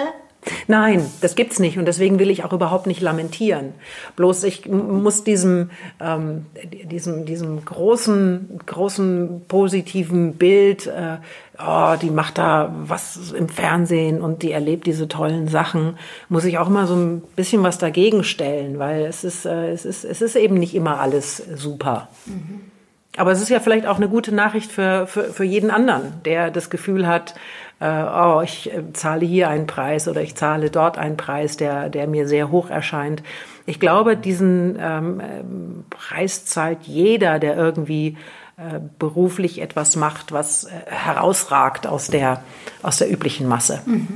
Nein, 0.67 1.05
das 1.21 1.35
gibt's 1.35 1.59
nicht 1.59 1.77
und 1.77 1.85
deswegen 1.85 2.17
will 2.17 2.31
ich 2.31 2.43
auch 2.43 2.53
überhaupt 2.53 2.87
nicht 2.87 3.01
lamentieren. 3.01 3.73
Bloß 4.15 4.43
ich 4.45 4.67
muss 4.67 5.23
diesem 5.23 5.69
ähm, 5.99 6.47
diesem 6.85 7.25
diesem 7.25 7.63
großen 7.63 8.59
großen 8.65 9.45
positiven 9.47 10.33
Bild, 10.33 10.87
äh, 10.87 11.17
oh, 11.59 11.95
die 12.01 12.09
macht 12.09 12.39
da 12.39 12.73
was 12.85 13.31
im 13.33 13.49
Fernsehen 13.49 14.21
und 14.21 14.41
die 14.41 14.51
erlebt 14.51 14.87
diese 14.87 15.07
tollen 15.07 15.47
Sachen, 15.47 15.97
muss 16.27 16.45
ich 16.45 16.57
auch 16.57 16.67
immer 16.67 16.87
so 16.87 16.95
ein 16.95 17.21
bisschen 17.35 17.61
was 17.61 17.77
dagegen 17.77 18.23
stellen, 18.23 18.79
weil 18.79 19.03
es 19.03 19.23
ist 19.23 19.45
äh, 19.45 19.69
es 19.71 19.85
ist 19.85 20.05
es 20.05 20.23
ist 20.23 20.35
eben 20.35 20.55
nicht 20.55 20.73
immer 20.73 20.99
alles 20.99 21.43
super. 21.55 22.07
Mhm. 22.25 22.71
Aber 23.17 23.31
es 23.31 23.41
ist 23.41 23.49
ja 23.49 23.59
vielleicht 23.59 23.85
auch 23.85 23.97
eine 23.97 24.07
gute 24.07 24.33
Nachricht 24.33 24.71
für, 24.71 25.05
für, 25.05 25.25
für 25.33 25.43
jeden 25.43 25.69
anderen, 25.69 26.21
der 26.23 26.49
das 26.49 26.69
Gefühl 26.69 27.07
hat, 27.07 27.35
äh, 27.81 28.03
oh, 28.03 28.41
ich 28.41 28.71
äh, 28.71 28.93
zahle 28.93 29.25
hier 29.25 29.49
einen 29.49 29.67
Preis 29.67 30.07
oder 30.07 30.21
ich 30.21 30.35
zahle 30.35 30.69
dort 30.69 30.97
einen 30.97 31.17
Preis, 31.17 31.57
der, 31.57 31.89
der 31.89 32.07
mir 32.07 32.27
sehr 32.27 32.51
hoch 32.51 32.69
erscheint. 32.69 33.21
Ich 33.65 33.79
glaube, 33.79 34.15
diesen 34.15 34.77
ähm, 34.79 35.19
äh, 35.19 35.43
Preis 35.89 36.45
zahlt 36.45 36.83
jeder, 36.83 37.39
der 37.39 37.57
irgendwie 37.57 38.17
äh, 38.57 38.79
beruflich 38.99 39.61
etwas 39.61 39.95
macht, 39.95 40.31
was 40.31 40.65
äh, 40.65 40.69
herausragt 40.85 41.87
aus 41.87 42.07
der, 42.07 42.43
aus 42.83 42.97
der 42.97 43.11
üblichen 43.11 43.47
Masse. 43.47 43.81
Mhm. 43.85 44.07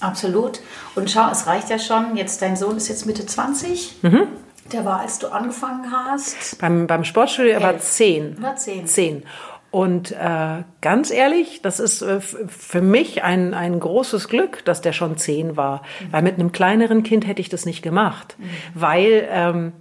Absolut. 0.00 0.60
Und 0.94 1.10
schau, 1.10 1.30
es 1.30 1.46
reicht 1.46 1.70
ja 1.70 1.78
schon. 1.78 2.16
Jetzt 2.16 2.42
dein 2.42 2.56
Sohn 2.56 2.76
ist 2.76 2.88
jetzt 2.88 3.06
Mitte 3.06 3.26
20. 3.26 4.02
Mhm. 4.02 4.26
Der 4.70 4.84
war, 4.84 5.00
als 5.00 5.18
du 5.18 5.28
angefangen 5.28 5.90
hast? 5.90 6.58
Beim, 6.58 6.86
beim 6.86 7.04
Sportstudio, 7.04 7.52
er 7.52 7.62
war 7.62 7.78
zehn. 7.78 8.40
War 8.40 8.56
zehn. 8.56 8.86
Zehn. 8.86 9.24
Und 9.72 10.12
äh, 10.12 10.64
ganz 10.82 11.10
ehrlich, 11.10 11.62
das 11.62 11.80
ist 11.80 12.02
äh, 12.02 12.20
für 12.20 12.82
mich 12.82 13.22
ein, 13.22 13.54
ein 13.54 13.80
großes 13.80 14.28
Glück, 14.28 14.62
dass 14.66 14.82
der 14.82 14.92
schon 14.92 15.16
zehn 15.16 15.56
war. 15.56 15.78
Mhm. 15.78 16.12
Weil 16.12 16.22
mit 16.22 16.34
einem 16.34 16.52
kleineren 16.52 17.02
Kind 17.02 17.26
hätte 17.26 17.40
ich 17.40 17.48
das 17.48 17.64
nicht 17.64 17.82
gemacht. 17.82 18.36
Mhm. 18.38 18.44
Weil, 18.74 19.28
ähm, 19.30 19.72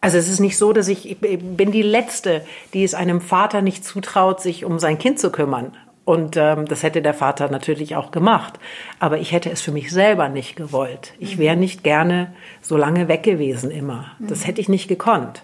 also 0.00 0.16
es 0.16 0.30
ist 0.30 0.40
nicht 0.40 0.56
so, 0.56 0.72
dass 0.72 0.88
ich, 0.88 1.10
ich 1.10 1.18
bin 1.18 1.72
die 1.72 1.82
Letzte, 1.82 2.42
die 2.72 2.84
es 2.84 2.94
einem 2.94 3.20
Vater 3.20 3.60
nicht 3.60 3.84
zutraut, 3.84 4.40
sich 4.40 4.64
um 4.64 4.78
sein 4.78 4.98
Kind 4.98 5.18
zu 5.18 5.30
kümmern. 5.30 5.76
Und 6.04 6.36
ähm, 6.36 6.66
das 6.66 6.82
hätte 6.82 7.00
der 7.00 7.14
Vater 7.14 7.48
natürlich 7.48 7.96
auch 7.96 8.10
gemacht. 8.10 8.54
Aber 9.00 9.18
ich 9.18 9.32
hätte 9.32 9.50
es 9.50 9.62
für 9.62 9.72
mich 9.72 9.90
selber 9.90 10.28
nicht 10.28 10.54
gewollt. 10.56 11.14
Ich 11.18 11.36
mhm. 11.36 11.40
wäre 11.40 11.56
nicht 11.56 11.82
gerne 11.82 12.34
so 12.60 12.76
lange 12.76 13.08
weg 13.08 13.22
gewesen 13.22 13.70
immer. 13.70 14.12
Das 14.18 14.46
hätte 14.46 14.60
ich 14.60 14.68
nicht 14.68 14.88
gekonnt. 14.88 15.42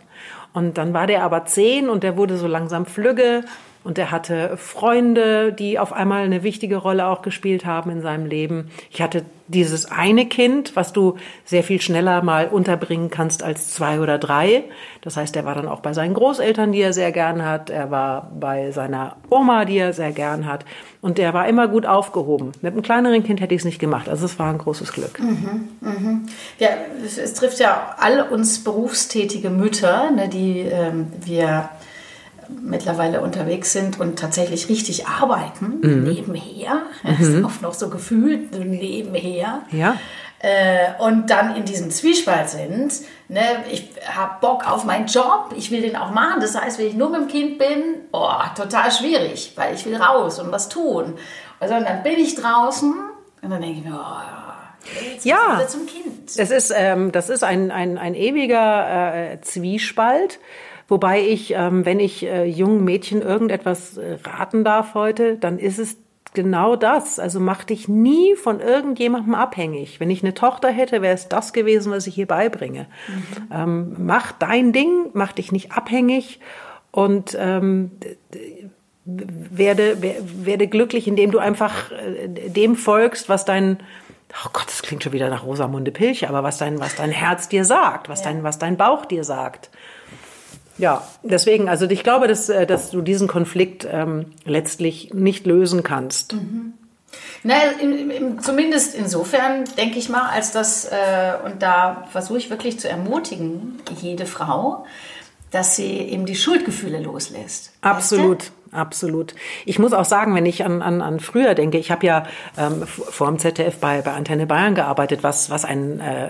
Und 0.53 0.79
dann 0.79 0.93
war 0.93 1.07
der 1.07 1.23
aber 1.23 1.47
zehn 1.47 1.89
und 1.89 2.03
der 2.03 2.17
wurde 2.17 2.37
so 2.37 2.47
langsam 2.47 2.85
flügge 2.85 3.45
und 3.83 3.97
er 3.99 4.11
hatte 4.11 4.57
Freunde, 4.59 5.53
die 5.53 5.79
auf 5.79 5.93
einmal 5.93 6.23
eine 6.23 6.43
wichtige 6.43 6.77
Rolle 6.77 7.07
auch 7.07 7.23
gespielt 7.23 7.65
haben 7.65 7.91
in 7.91 8.03
seinem 8.03 8.27
Leben. 8.27 8.71
Ich 8.91 9.01
hatte 9.01 9.25
dieses 9.49 9.87
eine 9.87 10.27
Kind, 10.27 10.77
was 10.77 10.93
du 10.93 11.17
sehr 11.45 11.65
viel 11.65 11.81
schneller 11.81 12.23
mal 12.23 12.47
unterbringen 12.47 13.11
kannst 13.11 13.43
als 13.43 13.73
zwei 13.73 14.01
oder 14.01 14.19
drei. 14.19 14.65
Das 15.01 15.17
heißt, 15.17 15.35
er 15.35 15.45
war 15.45 15.55
dann 15.55 15.67
auch 15.67 15.81
bei 15.81 15.95
seinen 15.95 16.15
Großeltern, 16.15 16.73
die 16.73 16.81
er 16.83 16.93
sehr 16.93 17.11
gern 17.11 17.45
hat. 17.45 17.71
Er 17.71 17.91
war 17.91 18.31
bei 18.39 18.71
seiner 18.71 19.17
Oma, 19.31 19.65
die 19.65 19.79
er 19.79 19.93
sehr 19.93 20.13
gern 20.13 20.47
hat. 20.47 20.67
Und 21.01 21.19
er 21.19 21.33
war 21.33 21.49
immer 21.49 21.67
gut 21.67 21.87
aufgehoben. 21.87 22.53
Mit 22.61 22.75
einem 22.75 22.83
kleineren 22.83 23.25
Kind 23.25 23.41
hätte 23.41 23.55
ich 23.55 23.63
es 23.63 23.65
nicht 23.65 23.79
gemacht. 23.79 24.11
Also 24.11 24.27
es 24.27 24.39
war 24.39 24.51
ein 24.51 24.59
großes 24.59 24.93
Glück. 24.93 25.19
Mhm, 25.19 25.69
mhm. 25.81 26.27
Ja, 26.59 26.69
es, 27.03 27.33
trifft 27.33 27.59
ja 27.61 27.97
all 27.99 28.21
uns 28.29 28.63
berufstätige 28.63 29.49
Mütter, 29.49 30.11
ne, 30.11 30.29
die 30.29 30.61
ähm, 30.61 31.07
wir 31.25 31.71
mittlerweile 32.63 33.21
unterwegs 33.21 33.73
sind 33.73 34.01
und 34.01 34.19
tatsächlich 34.19 34.69
richtig 34.69 35.07
arbeiten, 35.07 35.81
mhm. 35.83 36.05
nebenher, 36.05 36.83
das 37.05 37.21
ist 37.21 37.45
oft 37.45 37.63
noch 37.63 37.75
so 37.75 37.91
gefühlt, 37.91 38.55
so 38.55 38.63
nebenher. 38.63 39.63
Ja. 39.71 39.97
Äh, 40.43 40.93
und 40.99 41.29
dann 41.29 41.55
in 41.55 41.67
diesem 41.67 41.91
Zwiespalt 41.91 42.49
sind, 42.49 42.93
ne, 43.29 43.43
ich 43.71 43.91
habe 44.09 44.37
Bock 44.41 44.71
auf 44.71 44.85
meinen 44.85 45.07
Job, 45.07 45.55
ich 45.55 45.71
will 45.71 45.83
den 45.83 45.97
auch 45.97 46.13
machen. 46.13 46.41
Das 46.41 46.59
heißt, 46.59 46.79
wenn 46.79 46.87
ich 46.87 46.95
nur 46.95 47.11
mit 47.11 47.21
dem 47.21 47.29
Kind 47.29 47.59
bin, 47.59 47.83
oh, 48.13 48.33
total 48.57 48.91
schwierig, 48.91 49.53
weil 49.57 49.75
ich 49.75 49.85
will 49.85 49.97
raus 49.97 50.39
und 50.39 50.51
was 50.51 50.71
tun. 50.71 51.19
Also 51.59 51.75
und 51.75 51.85
dann 51.85 52.03
bin 52.03 52.19
ich 52.19 52.37
draußen 52.37 52.95
und 53.43 53.51
dann 53.51 53.61
denke 53.61 53.81
ich 53.81 53.85
mir, 53.85 53.95
oh, 53.95 54.41
ja, 55.23 55.61
zum 55.69 55.87
Kind. 55.87 56.39
Das 56.39 56.51
ist, 56.51 56.73
ähm, 56.75 57.13
das 57.13 57.29
ist 57.29 57.45
ein, 57.45 57.71
ein, 57.71 57.99
ein 57.99 58.15
ewiger 58.15 59.33
äh, 59.33 59.41
Zwiespalt. 59.43 60.39
Wobei 60.91 61.21
ich, 61.21 61.55
ähm, 61.57 61.87
wenn 61.87 62.01
ich 62.01 62.27
äh, 62.27 62.45
jungen 62.45 62.85
Mädchen 62.85 63.23
irgendetwas 63.23 63.97
äh, 63.97 64.19
raten 64.25 64.65
darf 64.65 64.95
heute, 64.95 65.37
dann 65.37 65.61
ist 65.61 65.79
es 65.79 65.97
genau 66.35 66.75
das. 66.75 67.21
Also 67.21 67.39
mach 67.39 67.63
dich 67.63 67.89
nie 67.89 68.35
von 68.35 68.59
irgendjemandem 68.59 69.37
abhängig. 69.37 70.01
Wenn 70.01 70.11
ich 70.11 70.25
eine 70.25 70.35
Tochter 70.35 70.69
hätte, 70.69 71.01
wäre 71.01 71.15
es 71.15 71.29
das 71.29 71.53
gewesen, 71.53 71.93
was 71.93 72.09
ich 72.09 72.17
hier 72.17 72.27
beibringe. 72.27 72.87
Mhm. 73.07 73.53
Ähm, 73.53 73.97
mach 73.99 74.33
dein 74.33 74.73
Ding, 74.73 75.11
mach 75.13 75.31
dich 75.31 75.53
nicht 75.53 75.71
abhängig 75.71 76.41
und 76.91 77.37
ähm, 77.39 77.93
werde, 79.05 79.97
werde 80.03 80.67
glücklich, 80.67 81.07
indem 81.07 81.31
du 81.31 81.39
einfach 81.39 81.93
äh, 81.93 82.27
dem 82.27 82.75
folgst, 82.75 83.29
was 83.29 83.45
dein 83.45 83.79
Oh 84.45 84.51
Gott, 84.53 84.67
das 84.67 84.83
klingt 84.83 85.03
schon 85.03 85.13
wieder 85.13 85.29
nach 85.29 85.45
Rosamunde 85.45 85.91
Pilche, 85.91 86.29
aber 86.29 86.45
was 86.45 86.59
dein, 86.59 86.79
was 86.79 86.95
dein 86.95 87.11
Herz 87.11 87.49
dir 87.49 87.65
sagt, 87.65 88.09
was 88.09 88.23
dein, 88.23 88.45
was 88.45 88.61
dein 88.61 88.77
Bauch 88.77 89.05
dir 89.05 89.25
sagt. 89.25 89.71
Ja, 90.81 91.07
deswegen, 91.23 91.69
also 91.69 91.85
ich 91.89 92.03
glaube, 92.03 92.27
dass, 92.27 92.49
äh, 92.49 92.67
dass 92.67 92.91
du 92.91 93.03
diesen 93.03 93.29
Konflikt 93.29 93.87
ähm, 93.91 94.27
letztlich 94.45 95.13
nicht 95.13 95.47
lösen 95.47 95.83
kannst. 95.83 96.33
Mhm. 96.33 96.73
Naja, 97.43 97.73
in, 97.81 98.11
in, 98.11 98.41
zumindest 98.41 98.95
insofern 98.95 99.65
denke 99.77 99.99
ich 99.99 100.09
mal, 100.09 100.31
als 100.31 100.53
dass, 100.53 100.87
äh, 100.87 101.35
und 101.45 101.63
da 101.63 102.07
versuche 102.11 102.39
ich 102.39 102.51
wirklich 102.51 102.81
zu 102.81 102.89
ermutigen, 102.89 103.79
jede 104.01 104.25
Frau, 104.27 104.87
dass 105.51 105.77
sie 105.77 105.99
eben 105.99 106.25
die 106.27 106.37
Schuldgefühle 106.37 107.01
loslässt. 107.01 107.73
Absolut. 107.83 108.39
Weißt 108.39 108.49
du? 108.49 108.60
Absolut. 108.73 109.35
Ich 109.67 109.81
muss 109.81 109.93
auch 109.93 110.05
sagen, 110.05 110.35
wenn 110.35 110.47
ich 110.47 110.65
an, 110.65 110.81
an, 110.81 111.03
an 111.03 111.19
früher 111.19 111.55
denke, 111.55 111.79
ich 111.79 111.91
habe 111.91 112.07
ja 112.07 112.25
ähm, 112.57 112.87
vor 112.87 113.27
dem 113.27 113.39
ZDF 113.39 113.79
bei, 113.79 114.01
bei 114.01 114.13
Antenne 114.13 114.47
Bayern 114.47 114.77
gearbeitet, 114.77 115.25
was, 115.25 115.51
was 115.51 115.65
ein 115.65 115.99
äh, 115.99 116.29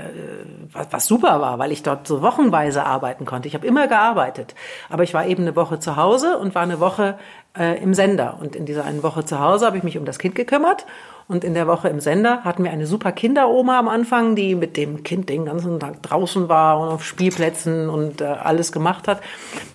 was, 0.73 0.87
was 0.91 1.07
super 1.07 1.41
war, 1.41 1.59
weil 1.59 1.73
ich 1.73 1.83
dort 1.83 2.07
so 2.07 2.23
wochenweise 2.23 2.85
arbeiten 2.85 3.27
konnte. 3.27 3.49
Ich 3.49 3.55
habe 3.55 3.67
immer 3.67 3.89
gearbeitet, 3.89 4.55
aber 4.89 5.03
ich 5.03 5.13
war 5.13 5.27
eben 5.27 5.43
eine 5.43 5.57
Woche 5.57 5.81
zu 5.81 5.97
Hause 5.97 6.39
und 6.39 6.55
war 6.55 6.63
eine 6.63 6.81
Woche 6.81 7.19
äh, 7.59 7.83
im 7.83 7.95
Sender. 7.95 8.39
Und 8.41 8.57
in 8.57 8.67
dieser 8.67 8.85
einen 8.85 9.03
Woche 9.03 9.25
zu 9.25 9.41
Hause 9.41 9.67
habe 9.67 9.77
ich 9.77 9.83
mich 9.83 9.99
um 9.99 10.05
das 10.05 10.19
Kind 10.19 10.35
gekümmert 10.35 10.87
und 11.31 11.45
in 11.45 11.55
der 11.55 11.69
Woche 11.69 11.89
im 11.89 12.01
Sender 12.01 12.43
hatten 12.43 12.65
wir 12.65 12.73
eine 12.73 12.89
super 12.89 13.13
Kinderoma 13.13 13.79
am 13.79 13.87
Anfang, 13.87 14.35
die 14.35 14.57
mit 14.57 14.77
dem 14.77 15.05
Kind 15.05 15.29
den 15.29 15.45
ganzen 15.45 15.79
Tag 15.79 16.03
draußen 16.03 16.49
war 16.49 16.81
und 16.81 16.89
auf 16.89 17.05
Spielplätzen 17.05 17.89
und 17.89 18.21
äh, 18.21 18.25
alles 18.25 18.73
gemacht 18.73 19.07
hat. 19.07 19.23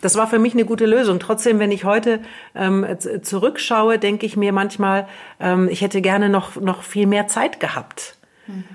Das 0.02 0.16
war 0.16 0.28
für 0.28 0.38
mich 0.38 0.52
eine 0.52 0.66
gute 0.66 0.86
Lösung. 0.86 1.18
Trotzdem, 1.18 1.58
wenn 1.60 1.72
ich 1.72 1.86
heute 1.86 2.20
ähm, 2.56 2.86
zurückschaue, 3.22 4.00
denke 4.00 4.26
ich 4.26 4.36
mir 4.36 4.52
manchmal, 4.52 5.08
ähm, 5.40 5.70
ich 5.72 5.80
hätte 5.80 6.02
gerne 6.02 6.28
noch, 6.28 6.58
noch 6.58 6.84
viel 6.84 7.08
mehr 7.08 7.28
Zeit 7.28 7.62
gehabt. 7.62 8.18
Mhm. 8.48 8.66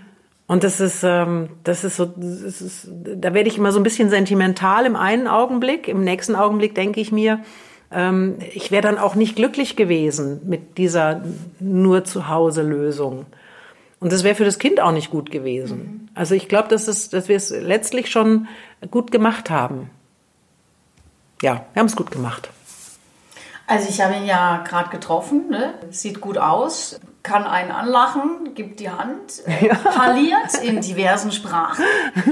Und 0.47 0.65
das 0.65 0.81
ist, 0.81 1.03
ähm, 1.05 1.51
das 1.65 1.85
ist 1.85 1.97
so, 1.97 2.07
das 2.07 2.63
ist, 2.63 2.89
da 2.91 3.35
werde 3.35 3.51
ich 3.51 3.59
immer 3.59 3.73
so 3.73 3.79
ein 3.79 3.83
bisschen 3.85 4.09
sentimental 4.09 4.87
im 4.87 4.97
einen 4.97 5.29
Augenblick. 5.29 5.87
Im 5.87 6.03
nächsten 6.03 6.35
Augenblick 6.35 6.75
denke 6.75 6.99
ich 7.03 7.13
mir, 7.13 7.41
ähm, 7.91 8.39
ich 8.53 8.71
wäre 8.71 8.83
dann 8.83 8.99
auch 8.99 9.15
nicht 9.15 9.37
glücklich 9.37 9.77
gewesen 9.77 10.41
mit 10.45 10.79
dieser 10.79 11.23
nur 11.59 12.05
zu 12.05 12.29
Hause 12.29 12.63
Lösung. 12.63 13.27
Und 13.99 14.13
das 14.13 14.25
wäre 14.25 14.35
für 14.35 14.45
das 14.45 14.59
Kind 14.59 14.81
auch 14.81 14.93
nicht 14.93 15.11
gut 15.11 15.31
gewesen. 15.31 15.79
Mhm. 15.79 16.09
Also 16.15 16.35
ich 16.35 16.49
glaube, 16.49 16.69
dass, 16.69 16.89
es, 16.89 17.11
dass 17.11 17.29
wir 17.29 17.37
es 17.37 17.51
letztlich 17.51 18.11
schon 18.11 18.49
gut 18.91 19.11
gemacht 19.11 19.51
haben. 19.51 19.91
Ja, 21.43 21.67
wir 21.73 21.81
haben 21.81 21.87
es 21.87 21.97
gut 21.97 22.11
gemacht. 22.11 22.51
Also 23.67 23.89
ich 23.89 24.01
habe 24.01 24.15
ihn 24.15 24.27
ja 24.27 24.65
gerade 24.67 24.91
getroffen, 24.91 25.49
ne? 25.49 25.75
sieht 25.91 26.21
gut 26.21 26.39
aus, 26.39 26.99
kann 27.23 27.45
einen 27.45 27.71
anlachen, 27.71 28.55
gibt 28.55 28.81
die 28.81 28.91
Hand, 28.91 29.47
äh, 29.47 29.67
ja. 29.69 29.75
parliert 29.75 30.55
in 30.63 30.81
diversen 30.81 31.31
Sprachen. 31.31 31.85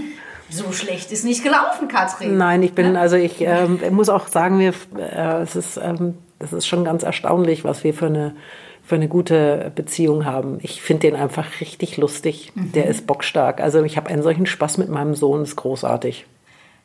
so 0.51 0.73
schlecht 0.73 1.13
ist 1.13 1.25
nicht 1.25 1.43
gelaufen, 1.43 1.89
Katrin. 1.89 2.37
Nein, 2.37 2.63
ich 2.63 2.75
bin, 2.75 2.97
also 2.97 3.17
ich 3.17 3.41
ähm, 3.41 3.81
muss 3.91 4.09
auch 4.09 4.29
sagen, 4.29 4.59
wir, 4.59 4.73
äh, 4.97 5.43
es 5.43 5.57
ist, 5.57 5.77
ähm, 5.77 6.19
das 6.39 6.53
ist 6.53 6.67
schon 6.67 6.85
ganz 6.85 7.03
erstaunlich, 7.03 7.65
was 7.65 7.85
wir 7.85 7.93
für 7.93 8.07
eine, 8.07 8.35
für 8.83 8.95
eine 8.95 9.09
gute 9.09 9.71
Beziehung 9.75 10.25
haben. 10.25 10.59
Ich 10.63 10.81
finde 10.81 11.09
den 11.09 11.17
einfach 11.17 11.61
richtig 11.61 11.97
lustig. 11.97 12.53
Mhm. 12.55 12.73
Der 12.73 12.87
ist 12.87 13.07
bockstark. 13.07 13.61
Also 13.61 13.83
ich 13.83 13.97
habe 13.97 14.09
einen 14.09 14.23
solchen 14.23 14.47
Spaß 14.47 14.79
mit 14.79 14.89
meinem 14.89 15.15
Sohn, 15.15 15.43
ist 15.43 15.57
großartig. 15.57 16.27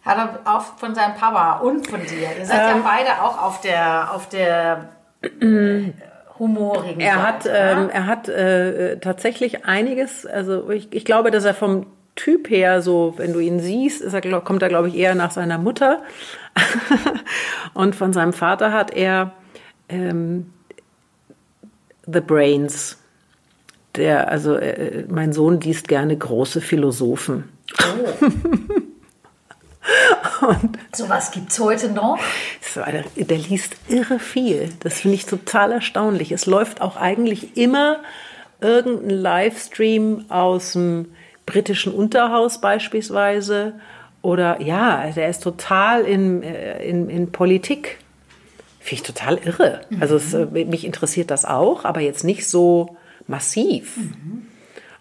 Hat 0.03 0.17
er 0.17 0.53
auch 0.53 0.63
von 0.77 0.93
seinem 0.95 1.15
Papa 1.15 1.59
und 1.59 1.87
von 1.87 2.01
dir. 2.01 2.27
Ihr 2.37 2.45
seid 2.45 2.71
ähm, 2.71 2.77
ja 2.77 2.83
beide 2.83 3.21
auch 3.23 3.41
auf 3.41 3.61
der, 3.61 4.13
auf 4.13 4.27
der 4.27 4.89
äh, 5.21 5.91
humorigen 6.37 6.99
er 6.99 7.15
Seite. 7.15 7.23
Hat, 7.25 7.45
ähm, 7.47 7.89
er 7.89 8.07
hat 8.07 8.27
äh, 8.27 8.99
tatsächlich 8.99 9.63
einiges, 9.65 10.25
also 10.25 10.69
ich, 10.69 10.91
ich 10.91 11.05
glaube, 11.05 11.31
dass 11.31 11.45
er 11.45 11.53
vom 11.53 11.85
Typ 12.15 12.49
her, 12.49 12.81
so 12.81 13.15
wenn 13.17 13.33
du 13.33 13.39
ihn 13.39 13.59
siehst, 13.59 14.01
er, 14.01 14.41
kommt 14.41 14.61
er, 14.61 14.69
glaube 14.69 14.87
ich, 14.89 14.95
eher 14.95 15.15
nach 15.15 15.31
seiner 15.31 15.57
Mutter. 15.57 16.03
und 17.73 17.95
von 17.95 18.13
seinem 18.13 18.33
Vater 18.33 18.71
hat 18.71 18.91
er 18.91 19.33
ähm, 19.89 20.53
The 22.05 22.19
Brains. 22.21 22.97
Der, 23.95 24.29
also 24.29 24.55
äh, 24.55 25.05
mein 25.07 25.33
Sohn 25.33 25.59
liest 25.61 25.87
gerne 25.87 26.17
große 26.17 26.61
Philosophen. 26.61 27.49
Oh. 27.79 28.25
Und 30.41 30.77
so 30.93 31.09
was 31.09 31.31
gibt 31.31 31.51
es 31.51 31.59
heute 31.59 31.89
noch? 31.89 32.19
Der, 32.75 33.03
der 33.15 33.37
liest 33.37 33.75
irre 33.87 34.19
viel. 34.19 34.69
Das 34.79 35.01
finde 35.01 35.15
ich 35.15 35.25
total 35.25 35.71
erstaunlich. 35.71 36.31
Es 36.31 36.45
läuft 36.45 36.81
auch 36.81 36.97
eigentlich 36.97 37.57
immer 37.57 37.97
irgendein 38.61 39.09
Livestream 39.09 40.25
aus 40.29 40.73
dem 40.73 41.13
britischen 41.45 41.93
Unterhaus 41.93 42.61
beispielsweise. 42.61 43.73
Oder 44.21 44.61
ja, 44.61 45.07
der 45.11 45.29
ist 45.29 45.43
total 45.43 46.03
in, 46.03 46.43
äh, 46.43 46.83
in, 46.83 47.09
in 47.09 47.31
Politik. 47.31 47.99
Finde 48.79 49.01
ich 49.01 49.03
total 49.03 49.37
irre. 49.37 49.81
Mhm. 49.89 50.01
Also 50.01 50.15
es, 50.15 50.33
äh, 50.33 50.45
mich 50.45 50.85
interessiert 50.85 51.31
das 51.31 51.45
auch, 51.45 51.85
aber 51.85 52.01
jetzt 52.01 52.23
nicht 52.23 52.47
so 52.47 52.97
massiv. 53.27 53.97
Mhm. 53.97 54.47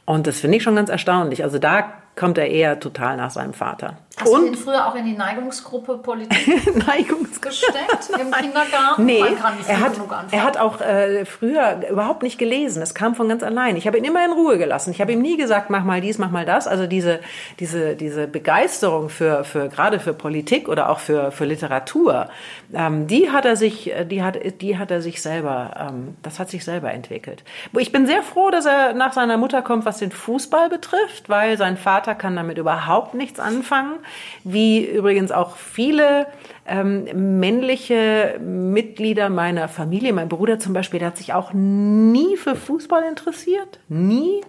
Und 0.04 0.26
das 0.26 0.40
finde 0.40 0.56
ich 0.56 0.62
schon 0.62 0.76
ganz 0.76 0.90
erstaunlich. 0.90 1.44
Also 1.44 1.58
da 1.58 1.92
kommt 2.16 2.38
er 2.38 2.48
eher 2.48 2.80
total 2.80 3.16
nach 3.16 3.30
seinem 3.30 3.54
Vater. 3.54 3.98
Hast 4.18 4.28
und, 4.28 4.42
du 4.42 4.46
ihn 4.48 4.54
früher 4.54 4.86
auch 4.86 4.94
in 4.94 5.06
die 5.06 5.16
Neigungsgruppe 5.16 5.98
Politik 5.98 6.46
Neigungsgruppe. 6.86 7.48
gesteckt 7.48 8.10
im 8.20 8.30
Kindergarten? 8.30 9.06
Nee, 9.06 9.22
er 9.66 9.80
hat, 9.80 9.92
er 10.30 10.44
hat 10.44 10.58
auch 10.58 10.80
äh, 10.80 11.24
früher 11.24 11.80
überhaupt 11.90 12.22
nicht 12.22 12.38
gelesen. 12.38 12.82
Es 12.82 12.94
kam 12.94 13.14
von 13.14 13.28
ganz 13.28 13.42
allein. 13.42 13.76
Ich 13.76 13.86
habe 13.86 13.96
ihn 13.98 14.04
immer 14.04 14.24
in 14.24 14.32
Ruhe 14.32 14.58
gelassen. 14.58 14.90
Ich 14.90 15.00
habe 15.00 15.12
ihm 15.12 15.22
nie 15.22 15.36
gesagt, 15.36 15.70
mach 15.70 15.84
mal 15.84 16.00
dies, 16.00 16.18
mach 16.18 16.30
mal 16.30 16.44
das. 16.44 16.66
Also 16.66 16.86
diese, 16.86 17.20
diese, 17.58 17.96
diese 17.96 18.26
Begeisterung 18.26 19.08
für, 19.08 19.44
für 19.44 19.68
gerade 19.68 19.98
für 19.98 20.12
Politik 20.12 20.68
oder 20.68 20.90
auch 20.90 20.98
für, 20.98 21.32
für 21.32 21.44
Literatur, 21.44 22.28
ähm, 22.74 23.06
die 23.06 23.30
hat 23.30 23.46
er 23.46 23.56
sich, 23.56 23.92
die 24.10 24.22
hat, 24.22 24.38
die 24.60 24.78
hat 24.78 24.90
er 24.90 25.00
sich 25.00 25.22
selber, 25.22 25.88
ähm, 25.88 26.16
das 26.22 26.38
hat 26.38 26.50
sich 26.50 26.64
selber 26.64 26.92
entwickelt. 26.92 27.44
Ich 27.78 27.92
bin 27.92 28.06
sehr 28.06 28.22
froh, 28.22 28.50
dass 28.50 28.66
er 28.66 28.92
nach 28.92 29.12
seiner 29.14 29.38
Mutter 29.38 29.62
kommt, 29.62 29.86
was 29.86 29.98
den 29.98 30.12
Fußball 30.12 30.68
betrifft, 30.68 31.28
weil 31.28 31.56
sein 31.56 31.76
Vater 31.76 32.14
kann 32.14 32.36
damit 32.36 32.58
überhaupt 32.58 33.14
nichts 33.14 33.40
anfangen 33.40 34.01
wie 34.44 34.84
übrigens 34.84 35.32
auch 35.32 35.56
viele 35.56 36.26
ähm, 36.66 37.38
männliche 37.40 38.38
Mitglieder 38.40 39.28
meiner 39.28 39.68
Familie. 39.68 40.12
Mein 40.12 40.28
Bruder 40.28 40.58
zum 40.58 40.72
Beispiel, 40.72 41.00
der 41.00 41.08
hat 41.08 41.16
sich 41.16 41.32
auch 41.32 41.52
nie 41.52 42.36
für 42.36 42.54
Fußball 42.54 43.02
interessiert. 43.04 43.80
Nie. 43.88 44.42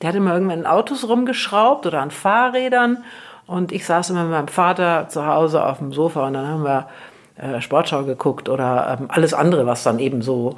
Der 0.00 0.10
hat 0.10 0.16
immer 0.16 0.32
irgendwann 0.32 0.60
in 0.60 0.66
Autos 0.66 1.08
rumgeschraubt 1.08 1.86
oder 1.86 2.00
an 2.00 2.10
Fahrrädern. 2.10 3.04
Und 3.46 3.72
ich 3.72 3.86
saß 3.86 4.10
immer 4.10 4.24
mit 4.24 4.32
meinem 4.32 4.48
Vater 4.48 5.08
zu 5.08 5.26
Hause 5.26 5.64
auf 5.64 5.78
dem 5.78 5.92
Sofa 5.92 6.26
und 6.26 6.34
dann 6.34 6.46
haben 6.46 6.64
wir 6.64 6.88
äh, 7.38 7.60
Sportschau 7.60 8.04
geguckt 8.04 8.48
oder 8.48 8.98
ähm, 9.00 9.06
alles 9.10 9.32
andere, 9.32 9.66
was 9.66 9.82
dann 9.82 9.98
eben 9.98 10.22
so 10.22 10.56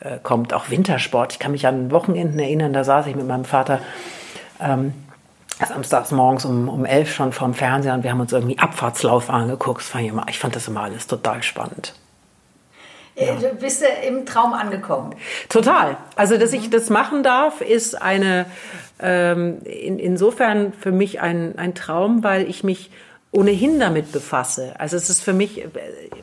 äh, 0.00 0.18
kommt. 0.22 0.54
Auch 0.54 0.70
Wintersport. 0.70 1.32
Ich 1.32 1.38
kann 1.38 1.52
mich 1.52 1.66
an 1.66 1.90
Wochenenden 1.90 2.38
erinnern, 2.38 2.72
da 2.72 2.84
saß 2.84 3.06
ich 3.06 3.16
mit 3.16 3.26
meinem 3.26 3.44
Vater 3.44 3.80
ähm, 4.60 4.92
samstags 5.66 6.10
morgens 6.10 6.44
um, 6.44 6.68
um 6.68 6.84
elf 6.84 7.12
schon 7.12 7.32
vorm 7.32 7.54
Fernseher 7.54 7.94
und 7.94 8.04
wir 8.04 8.10
haben 8.10 8.20
uns 8.20 8.32
irgendwie 8.32 8.58
Abfahrtslauf 8.58 9.30
angeguckt. 9.30 9.82
ich, 10.28 10.38
fand 10.38 10.56
das 10.56 10.68
immer 10.68 10.82
alles 10.82 11.06
total 11.06 11.42
spannend. 11.42 11.94
Äh, 13.14 13.26
ja. 13.26 13.34
Du 13.34 13.54
bist 13.56 13.84
im 14.06 14.24
Traum 14.26 14.52
angekommen. 14.52 15.14
Total. 15.48 15.96
Also, 16.16 16.38
dass 16.38 16.52
ich 16.52 16.70
das 16.70 16.90
machen 16.90 17.22
darf, 17.22 17.60
ist 17.60 18.00
eine 18.00 18.46
ähm, 19.02 19.58
in, 19.64 19.98
insofern 19.98 20.72
für 20.72 20.92
mich 20.92 21.20
ein, 21.20 21.58
ein 21.58 21.74
Traum, 21.74 22.22
weil 22.22 22.48
ich 22.48 22.64
mich 22.64 22.90
ohnehin 23.32 23.80
damit 23.80 24.12
befasse. 24.12 24.74
Also 24.78 24.96
es 24.96 25.08
ist 25.08 25.22
für 25.22 25.32
mich, 25.32 25.64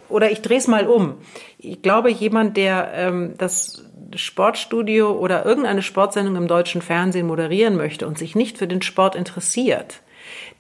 oder 0.10 0.32
ich 0.32 0.42
drehe 0.42 0.60
es 0.60 0.68
mal 0.68 0.88
um. 0.88 1.16
Ich 1.58 1.82
glaube, 1.82 2.12
jemand, 2.12 2.56
der 2.56 2.92
ähm, 2.94 3.34
das 3.38 3.84
Sportstudio 4.16 5.12
oder 5.12 5.46
irgendeine 5.46 5.82
Sportsendung 5.82 6.36
im 6.36 6.48
deutschen 6.48 6.82
Fernsehen 6.82 7.28
moderieren 7.28 7.76
möchte 7.76 8.08
und 8.08 8.18
sich 8.18 8.36
nicht 8.36 8.58
für 8.58 8.68
den 8.68 8.82
Sport 8.82 9.16
interessiert, 9.16 10.02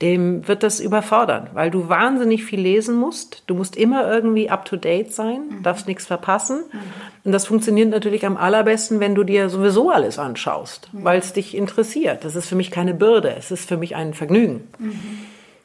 dem 0.02 0.47
wird 0.47 0.64
das 0.64 0.80
überfordern, 0.80 1.50
weil 1.54 1.72
du 1.72 1.89
wahnsinnig 1.89 2.45
viel 2.45 2.60
lesen 2.60 2.95
musst. 2.95 3.43
Du 3.47 3.56
musst 3.56 3.76
immer 3.76 4.10
irgendwie 4.10 4.50
up 4.50 4.66
to 4.66 4.78
date 4.78 5.14
sein, 5.14 5.41
mhm. 5.50 5.64
darfst 5.64 5.88
nichts 5.88 6.08
verpassen. 6.08 6.64
Mhm. 6.72 6.80
Und 7.26 7.32
das 7.34 7.47
funktioniert 7.47 7.89
natürlich 7.89 8.26
am 8.26 8.38
allerbesten, 8.38 9.00
wenn 9.00 9.16
du 9.16 9.24
dir 9.24 9.50
sowieso 9.50 9.89
alles 9.89 10.18
anschaust, 10.18 10.89
mhm. 10.93 11.04
weil 11.04 11.20
es 11.20 11.34
dich 11.34 11.56
interessiert. 11.56 12.24
Das 12.24 12.36
ist 12.36 12.47
für 12.47 12.56
mich 12.56 12.72
keine 12.72 12.93
Bürde, 12.93 13.36
es 13.38 13.52
ist 13.52 13.68
für 13.68 13.78
mich 13.78 13.95
ein 13.95 14.14
Vergnügen. 14.14 14.68
Mhm. 14.80 15.00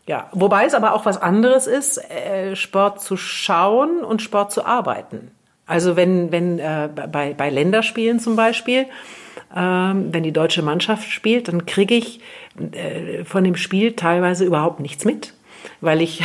Ja, 0.07 0.29
wobei 0.33 0.67
es 0.67 0.75
aber 0.75 0.95
auch 0.95 1.07
was 1.07 1.21
anderes 1.21 1.67
ist, 1.67 1.99
äh, 2.11 2.57
Sport 2.57 3.01
zu 3.01 3.17
schauen 3.17 4.05
und 4.05 4.21
Sport 4.21 4.53
zu 4.53 4.67
arbeiten. 4.67 5.31
Also 5.67 5.97
wenn, 5.97 6.31
wenn 6.31 6.59
äh, 6.59 6.89
bei, 7.11 7.35
bei 7.35 7.51
Länderspielen 7.51 8.21
zum 8.21 8.37
Beispiel, 8.37 8.87
ähm, 9.55 10.13
wenn 10.13 10.23
die 10.23 10.33
deutsche 10.33 10.63
Mannschaft 10.63 11.11
spielt, 11.11 11.49
dann 11.49 11.65
kriege 11.65 11.95
ich 11.95 12.21
äh, 12.73 13.25
von 13.25 13.45
dem 13.45 13.57
Spiel 13.57 13.93
teilweise 13.93 14.45
überhaupt 14.45 14.81
nichts 14.81 15.05
mit, 15.05 15.33
weil 15.81 16.03
ich 16.03 16.23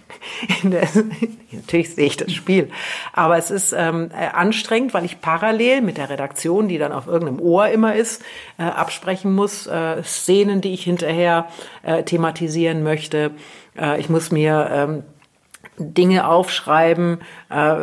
der, 0.62 0.88
natürlich 1.52 1.94
sehe 1.94 2.06
ich 2.06 2.16
das 2.16 2.32
Spiel, 2.32 2.70
aber 3.12 3.36
es 3.36 3.50
ist 3.50 3.72
ähm, 3.76 4.10
äh, 4.12 4.26
anstrengend, 4.26 4.94
weil 4.94 5.04
ich 5.04 5.20
parallel 5.20 5.82
mit 5.82 5.96
der 5.96 6.10
Redaktion, 6.10 6.68
die 6.68 6.78
dann 6.78 6.92
auf 6.92 7.06
irgendeinem 7.06 7.40
Ohr 7.40 7.68
immer 7.68 7.94
ist, 7.94 8.22
äh, 8.58 8.62
absprechen 8.62 9.34
muss, 9.34 9.66
äh, 9.66 10.02
Szenen, 10.02 10.60
die 10.60 10.72
ich 10.72 10.82
hinterher 10.82 11.46
äh, 11.82 12.02
thematisieren 12.02 12.82
möchte. 12.82 13.30
Äh, 13.78 14.00
ich 14.00 14.08
muss 14.08 14.32
mir 14.32 14.68
ähm, 14.72 15.02
Dinge 15.82 16.26
aufschreiben, 16.28 17.18
äh, 17.50 17.74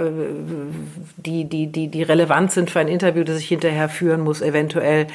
die, 1.18 1.46
die, 1.46 1.68
die, 1.68 1.88
die 1.88 2.04
relevant 2.04 2.52
sind 2.52 2.72
für 2.72 2.80
ein 2.80 2.88
Interview, 2.88 3.24
das 3.24 3.40
ich 3.40 3.48
hinterher 3.48 3.90
führen 3.90 4.22
muss, 4.22 4.42
eventuell. 4.42 5.08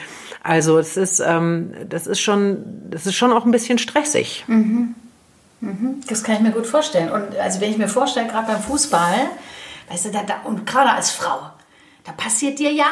Also 0.42 0.78
es 0.78 0.96
ist, 0.96 1.20
ähm, 1.20 1.72
das 1.88 2.06
ist 2.06 2.20
schon, 2.20 2.64
das 2.90 3.06
ist 3.06 3.14
schon 3.14 3.32
auch 3.32 3.44
ein 3.44 3.50
bisschen 3.50 3.78
stressig. 3.78 4.44
Mhm. 4.46 4.94
Mhm. 5.60 6.00
Das 6.08 6.22
kann 6.22 6.36
ich 6.36 6.40
mir 6.42 6.50
gut 6.52 6.66
vorstellen. 6.66 7.10
Und 7.10 7.36
also 7.36 7.60
wenn 7.60 7.70
ich 7.70 7.78
mir 7.78 7.88
vorstelle, 7.88 8.28
gerade 8.28 8.46
beim 8.52 8.60
Fußball, 8.60 9.28
weißt 9.88 10.06
du, 10.06 10.10
da, 10.10 10.22
da, 10.22 10.40
und 10.44 10.66
gerade 10.66 10.90
als 10.90 11.10
Frau, 11.10 11.38
da 12.04 12.12
passiert 12.12 12.58
dir 12.58 12.72
ja 12.72 12.86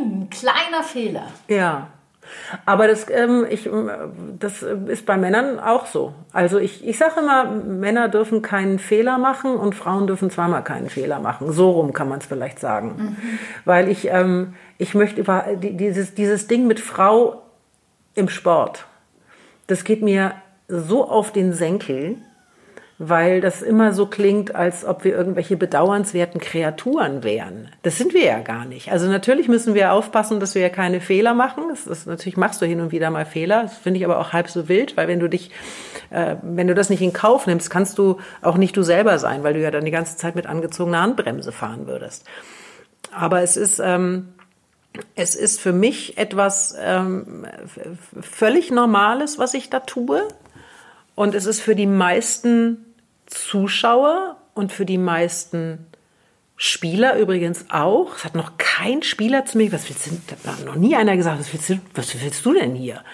ein 0.00 0.28
kleiner 0.30 0.82
Fehler. 0.82 1.28
Ja. 1.48 1.88
Aber 2.64 2.88
das, 2.88 3.06
ähm, 3.10 3.46
ich, 3.48 3.66
ähm, 3.66 3.90
das 4.38 4.62
ist 4.62 5.06
bei 5.06 5.16
Männern 5.16 5.58
auch 5.58 5.86
so. 5.86 6.14
Also 6.32 6.58
ich, 6.58 6.86
ich 6.86 6.98
sage 6.98 7.20
immer, 7.20 7.44
Männer 7.44 8.08
dürfen 8.08 8.42
keinen 8.42 8.78
Fehler 8.78 9.18
machen 9.18 9.56
und 9.56 9.74
Frauen 9.74 10.06
dürfen 10.06 10.30
zweimal 10.30 10.64
keinen 10.64 10.88
Fehler 10.88 11.20
machen. 11.20 11.52
So 11.52 11.70
rum 11.70 11.92
kann 11.92 12.08
man 12.08 12.20
es 12.20 12.26
vielleicht 12.26 12.58
sagen. 12.58 12.94
Mhm. 12.96 13.16
Weil 13.64 13.88
ich, 13.88 14.08
ähm, 14.08 14.54
ich 14.78 14.94
möchte 14.94 15.20
über 15.20 15.44
dieses, 15.56 16.14
dieses 16.14 16.46
Ding 16.46 16.66
mit 16.66 16.80
Frau 16.80 17.42
im 18.14 18.28
Sport, 18.28 18.86
das 19.66 19.84
geht 19.84 20.02
mir 20.02 20.34
so 20.68 21.08
auf 21.08 21.32
den 21.32 21.52
Senkel 21.52 22.16
weil 22.98 23.40
das 23.40 23.62
immer 23.62 23.92
so 23.92 24.06
klingt, 24.06 24.56
als 24.56 24.84
ob 24.84 25.04
wir 25.04 25.16
irgendwelche 25.16 25.56
bedauernswerten 25.56 26.40
Kreaturen 26.40 27.22
wären. 27.22 27.68
Das 27.82 27.96
sind 27.96 28.12
wir 28.12 28.24
ja 28.24 28.40
gar 28.40 28.64
nicht. 28.64 28.90
Also 28.90 29.06
natürlich 29.06 29.46
müssen 29.46 29.74
wir 29.74 29.92
aufpassen, 29.92 30.40
dass 30.40 30.56
wir 30.56 30.62
ja 30.62 30.68
keine 30.68 31.00
Fehler 31.00 31.32
machen. 31.32 31.64
Das 31.68 31.86
ist, 31.86 32.08
natürlich 32.08 32.36
machst 32.36 32.60
du 32.60 32.66
hin 32.66 32.80
und 32.80 32.90
wieder 32.90 33.10
mal 33.10 33.24
Fehler. 33.24 33.62
Das 33.62 33.78
finde 33.78 33.98
ich 33.98 34.04
aber 34.04 34.18
auch 34.18 34.32
halb 34.32 34.50
so 34.50 34.68
wild, 34.68 34.96
weil 34.96 35.06
wenn 35.06 35.20
du 35.20 35.28
dich, 35.28 35.52
äh, 36.10 36.36
wenn 36.42 36.66
du 36.66 36.74
das 36.74 36.90
nicht 36.90 37.00
in 37.00 37.12
Kauf 37.12 37.46
nimmst, 37.46 37.70
kannst 37.70 37.98
du 37.98 38.18
auch 38.42 38.56
nicht 38.56 38.76
du 38.76 38.82
selber 38.82 39.20
sein, 39.20 39.44
weil 39.44 39.54
du 39.54 39.60
ja 39.60 39.70
dann 39.70 39.84
die 39.84 39.92
ganze 39.92 40.16
Zeit 40.16 40.34
mit 40.34 40.48
angezogener 40.48 41.00
Handbremse 41.00 41.52
fahren 41.52 41.86
würdest. 41.86 42.24
Aber 43.12 43.42
es 43.42 43.56
ist, 43.56 43.78
ähm, 43.78 44.30
es 45.14 45.36
ist 45.36 45.60
für 45.60 45.72
mich 45.72 46.18
etwas 46.18 46.74
ähm, 46.82 47.46
völlig 48.20 48.72
Normales, 48.72 49.38
was 49.38 49.54
ich 49.54 49.70
da 49.70 49.78
tue. 49.78 50.26
Und 51.14 51.36
es 51.36 51.46
ist 51.46 51.60
für 51.60 51.76
die 51.76 51.86
meisten 51.86 52.84
Zuschauer 53.28 54.36
und 54.54 54.72
für 54.72 54.84
die 54.84 54.98
meisten 54.98 55.86
Spieler 56.56 57.16
übrigens 57.16 57.66
auch. 57.70 58.16
Es 58.16 58.24
hat 58.24 58.34
noch 58.34 58.58
kein 58.58 59.02
Spieler 59.02 59.44
zu 59.44 59.58
mir, 59.58 59.72
was 59.72 59.88
willst 59.88 60.06
du, 60.06 60.10
da 60.42 60.52
hat 60.52 60.64
noch 60.64 60.74
nie 60.74 60.96
einer 60.96 61.16
gesagt, 61.16 61.38
was 61.38 61.52
willst 61.52 61.70
du, 61.70 61.80
was 61.94 62.20
willst 62.20 62.44
du 62.44 62.52
denn 62.52 62.74
hier? 62.74 63.04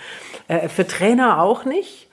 Äh, 0.48 0.68
für 0.68 0.86
Trainer 0.86 1.40
auch 1.42 1.64
nicht. 1.64 2.08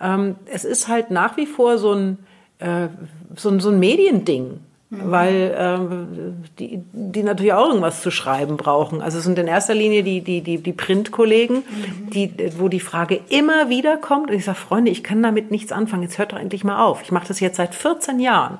ähm, 0.00 0.36
es 0.46 0.64
ist 0.64 0.88
halt 0.88 1.10
nach 1.10 1.36
wie 1.36 1.46
vor 1.46 1.78
so 1.78 1.92
ein, 1.92 2.18
äh, 2.58 2.88
so, 3.34 3.58
so 3.58 3.70
ein 3.70 3.80
Mediending. 3.80 4.60
Mhm. 4.88 5.10
Weil 5.10 5.34
äh, 5.58 6.48
die, 6.60 6.80
die 6.92 7.22
natürlich 7.24 7.52
auch 7.52 7.68
irgendwas 7.68 8.02
zu 8.02 8.12
schreiben 8.12 8.56
brauchen. 8.56 9.02
Also 9.02 9.18
es 9.18 9.24
sind 9.24 9.36
in 9.36 9.48
erster 9.48 9.74
Linie 9.74 10.04
die, 10.04 10.20
die, 10.20 10.42
die, 10.42 10.58
die 10.58 10.72
Printkollegen, 10.72 11.56
mhm. 11.56 12.10
die, 12.10 12.32
wo 12.58 12.68
die 12.68 12.78
Frage 12.78 13.20
immer 13.28 13.68
wieder 13.68 13.96
kommt. 13.96 14.30
Und 14.30 14.36
ich 14.36 14.44
sage, 14.44 14.58
Freunde, 14.58 14.92
ich 14.92 15.02
kann 15.02 15.24
damit 15.24 15.50
nichts 15.50 15.72
anfangen. 15.72 16.04
Jetzt 16.04 16.18
hört 16.18 16.32
doch 16.32 16.38
endlich 16.38 16.62
mal 16.62 16.84
auf. 16.84 17.02
Ich 17.02 17.10
mache 17.10 17.26
das 17.26 17.40
jetzt 17.40 17.56
seit 17.56 17.74
14 17.74 18.20
Jahren. 18.20 18.58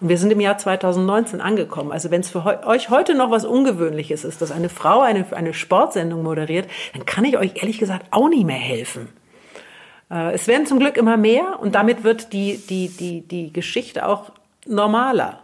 Und 0.00 0.08
wir 0.08 0.16
sind 0.16 0.30
im 0.30 0.40
Jahr 0.40 0.56
2019 0.56 1.42
angekommen. 1.42 1.92
Also 1.92 2.10
wenn 2.10 2.22
es 2.22 2.30
für 2.30 2.44
heu 2.44 2.56
euch 2.64 2.88
heute 2.88 3.14
noch 3.14 3.30
was 3.30 3.44
Ungewöhnliches 3.44 4.24
ist, 4.24 4.40
dass 4.40 4.52
eine 4.52 4.70
Frau 4.70 5.00
eine, 5.00 5.26
eine 5.32 5.52
Sportsendung 5.52 6.22
moderiert, 6.22 6.68
dann 6.94 7.04
kann 7.04 7.26
ich 7.26 7.36
euch 7.36 7.56
ehrlich 7.56 7.78
gesagt 7.78 8.06
auch 8.12 8.30
nicht 8.30 8.46
mehr 8.46 8.56
helfen. 8.56 9.08
Äh, 10.10 10.32
es 10.32 10.46
werden 10.46 10.66
zum 10.66 10.78
Glück 10.78 10.96
immer 10.96 11.18
mehr 11.18 11.58
und 11.60 11.74
damit 11.74 12.02
wird 12.02 12.32
die, 12.32 12.56
die, 12.56 12.88
die, 12.88 13.20
die 13.20 13.52
Geschichte 13.52 14.06
auch 14.06 14.32
normaler. 14.66 15.40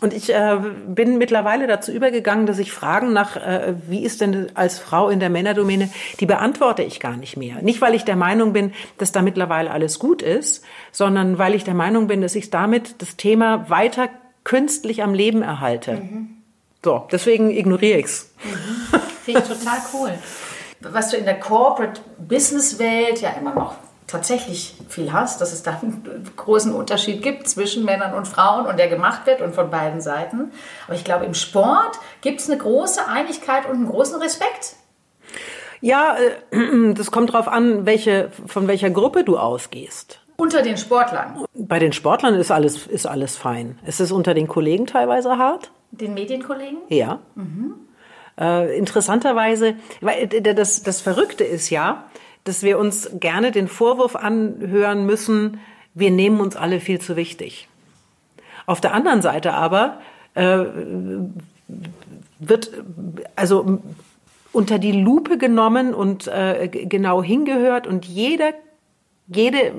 Und 0.00 0.14
ich 0.14 0.32
äh, 0.32 0.58
bin 0.86 1.18
mittlerweile 1.18 1.66
dazu 1.66 1.92
übergegangen, 1.92 2.46
dass 2.46 2.58
ich 2.58 2.72
Fragen 2.72 3.12
nach, 3.12 3.36
äh, 3.36 3.74
wie 3.86 4.02
ist 4.02 4.20
denn 4.20 4.50
als 4.54 4.78
Frau 4.78 5.10
in 5.10 5.20
der 5.20 5.28
Männerdomäne, 5.30 5.90
die 6.20 6.26
beantworte 6.26 6.82
ich 6.82 7.00
gar 7.00 7.16
nicht 7.16 7.36
mehr. 7.36 7.60
Nicht, 7.62 7.80
weil 7.80 7.94
ich 7.94 8.04
der 8.04 8.16
Meinung 8.16 8.52
bin, 8.52 8.72
dass 8.98 9.12
da 9.12 9.20
mittlerweile 9.20 9.70
alles 9.70 9.98
gut 9.98 10.22
ist, 10.22 10.64
sondern 10.90 11.38
weil 11.38 11.54
ich 11.54 11.64
der 11.64 11.74
Meinung 11.74 12.06
bin, 12.06 12.22
dass 12.22 12.34
ich 12.34 12.50
damit 12.50 13.02
das 13.02 13.16
Thema 13.16 13.68
weiter 13.68 14.08
künstlich 14.44 15.02
am 15.02 15.12
Leben 15.12 15.42
erhalte. 15.42 15.96
Mhm. 15.96 16.30
So, 16.82 17.06
deswegen 17.12 17.50
ignoriere 17.50 17.98
ich's. 17.98 18.32
Mhm. 18.42 19.00
Finde 19.24 19.40
ich 19.40 19.46
total 19.46 19.78
cool. 19.92 20.12
Was 20.80 21.10
du 21.10 21.18
in 21.18 21.26
der 21.26 21.38
Corporate 21.38 22.00
Business 22.16 22.78
Welt 22.78 23.20
ja 23.20 23.30
immer 23.38 23.54
noch 23.54 23.74
tatsächlich 24.10 24.74
viel 24.88 25.12
hast, 25.12 25.40
dass 25.40 25.52
es 25.52 25.62
da 25.62 25.78
einen 25.80 26.30
großen 26.36 26.74
Unterschied 26.74 27.22
gibt 27.22 27.48
zwischen 27.48 27.84
Männern 27.84 28.14
und 28.14 28.26
Frauen 28.26 28.66
und 28.66 28.78
der 28.78 28.88
gemacht 28.88 29.26
wird 29.26 29.40
und 29.40 29.54
von 29.54 29.70
beiden 29.70 30.00
Seiten. 30.00 30.52
Aber 30.86 30.96
ich 30.96 31.04
glaube, 31.04 31.24
im 31.24 31.34
Sport 31.34 31.98
gibt 32.20 32.40
es 32.40 32.50
eine 32.50 32.58
große 32.58 33.06
Einigkeit 33.06 33.66
und 33.66 33.76
einen 33.76 33.88
großen 33.88 34.20
Respekt. 34.20 34.76
Ja, 35.80 36.16
äh, 36.50 36.92
das 36.94 37.10
kommt 37.10 37.32
darauf 37.32 37.48
an, 37.48 37.86
welche, 37.86 38.30
von 38.46 38.68
welcher 38.68 38.90
Gruppe 38.90 39.24
du 39.24 39.38
ausgehst. 39.38 40.20
Unter 40.36 40.62
den 40.62 40.78
Sportlern? 40.78 41.44
Bei 41.54 41.78
den 41.78 41.92
Sportlern 41.92 42.34
ist 42.34 42.50
alles, 42.50 42.86
ist 42.86 43.06
alles 43.06 43.36
fein. 43.36 43.78
Ist 43.86 44.00
es 44.00 44.10
unter 44.10 44.32
den 44.32 44.48
Kollegen 44.48 44.86
teilweise 44.86 45.36
hart? 45.36 45.70
Den 45.90 46.14
Medienkollegen? 46.14 46.78
Ja. 46.88 47.20
Mhm. 47.34 47.74
Äh, 48.40 48.78
interessanterweise, 48.78 49.74
weil 50.00 50.28
das, 50.28 50.82
das 50.82 51.02
Verrückte 51.02 51.44
ist 51.44 51.68
ja, 51.68 52.04
dass 52.44 52.62
wir 52.62 52.78
uns 52.78 53.10
gerne 53.14 53.52
den 53.52 53.68
Vorwurf 53.68 54.16
anhören 54.16 55.06
müssen, 55.06 55.60
wir 55.94 56.10
nehmen 56.10 56.40
uns 56.40 56.56
alle 56.56 56.80
viel 56.80 57.00
zu 57.00 57.16
wichtig. 57.16 57.68
Auf 58.66 58.80
der 58.80 58.94
anderen 58.94 59.22
Seite 59.22 59.52
aber 59.54 60.00
äh, 60.34 60.64
wird 62.38 62.70
also 63.36 63.80
unter 64.52 64.78
die 64.78 64.92
Lupe 64.92 65.38
genommen 65.38 65.94
und 65.94 66.26
äh, 66.26 66.68
genau 66.68 67.22
hingehört 67.22 67.86
und 67.86 68.04
jeder 68.04 68.52
jede 69.32 69.72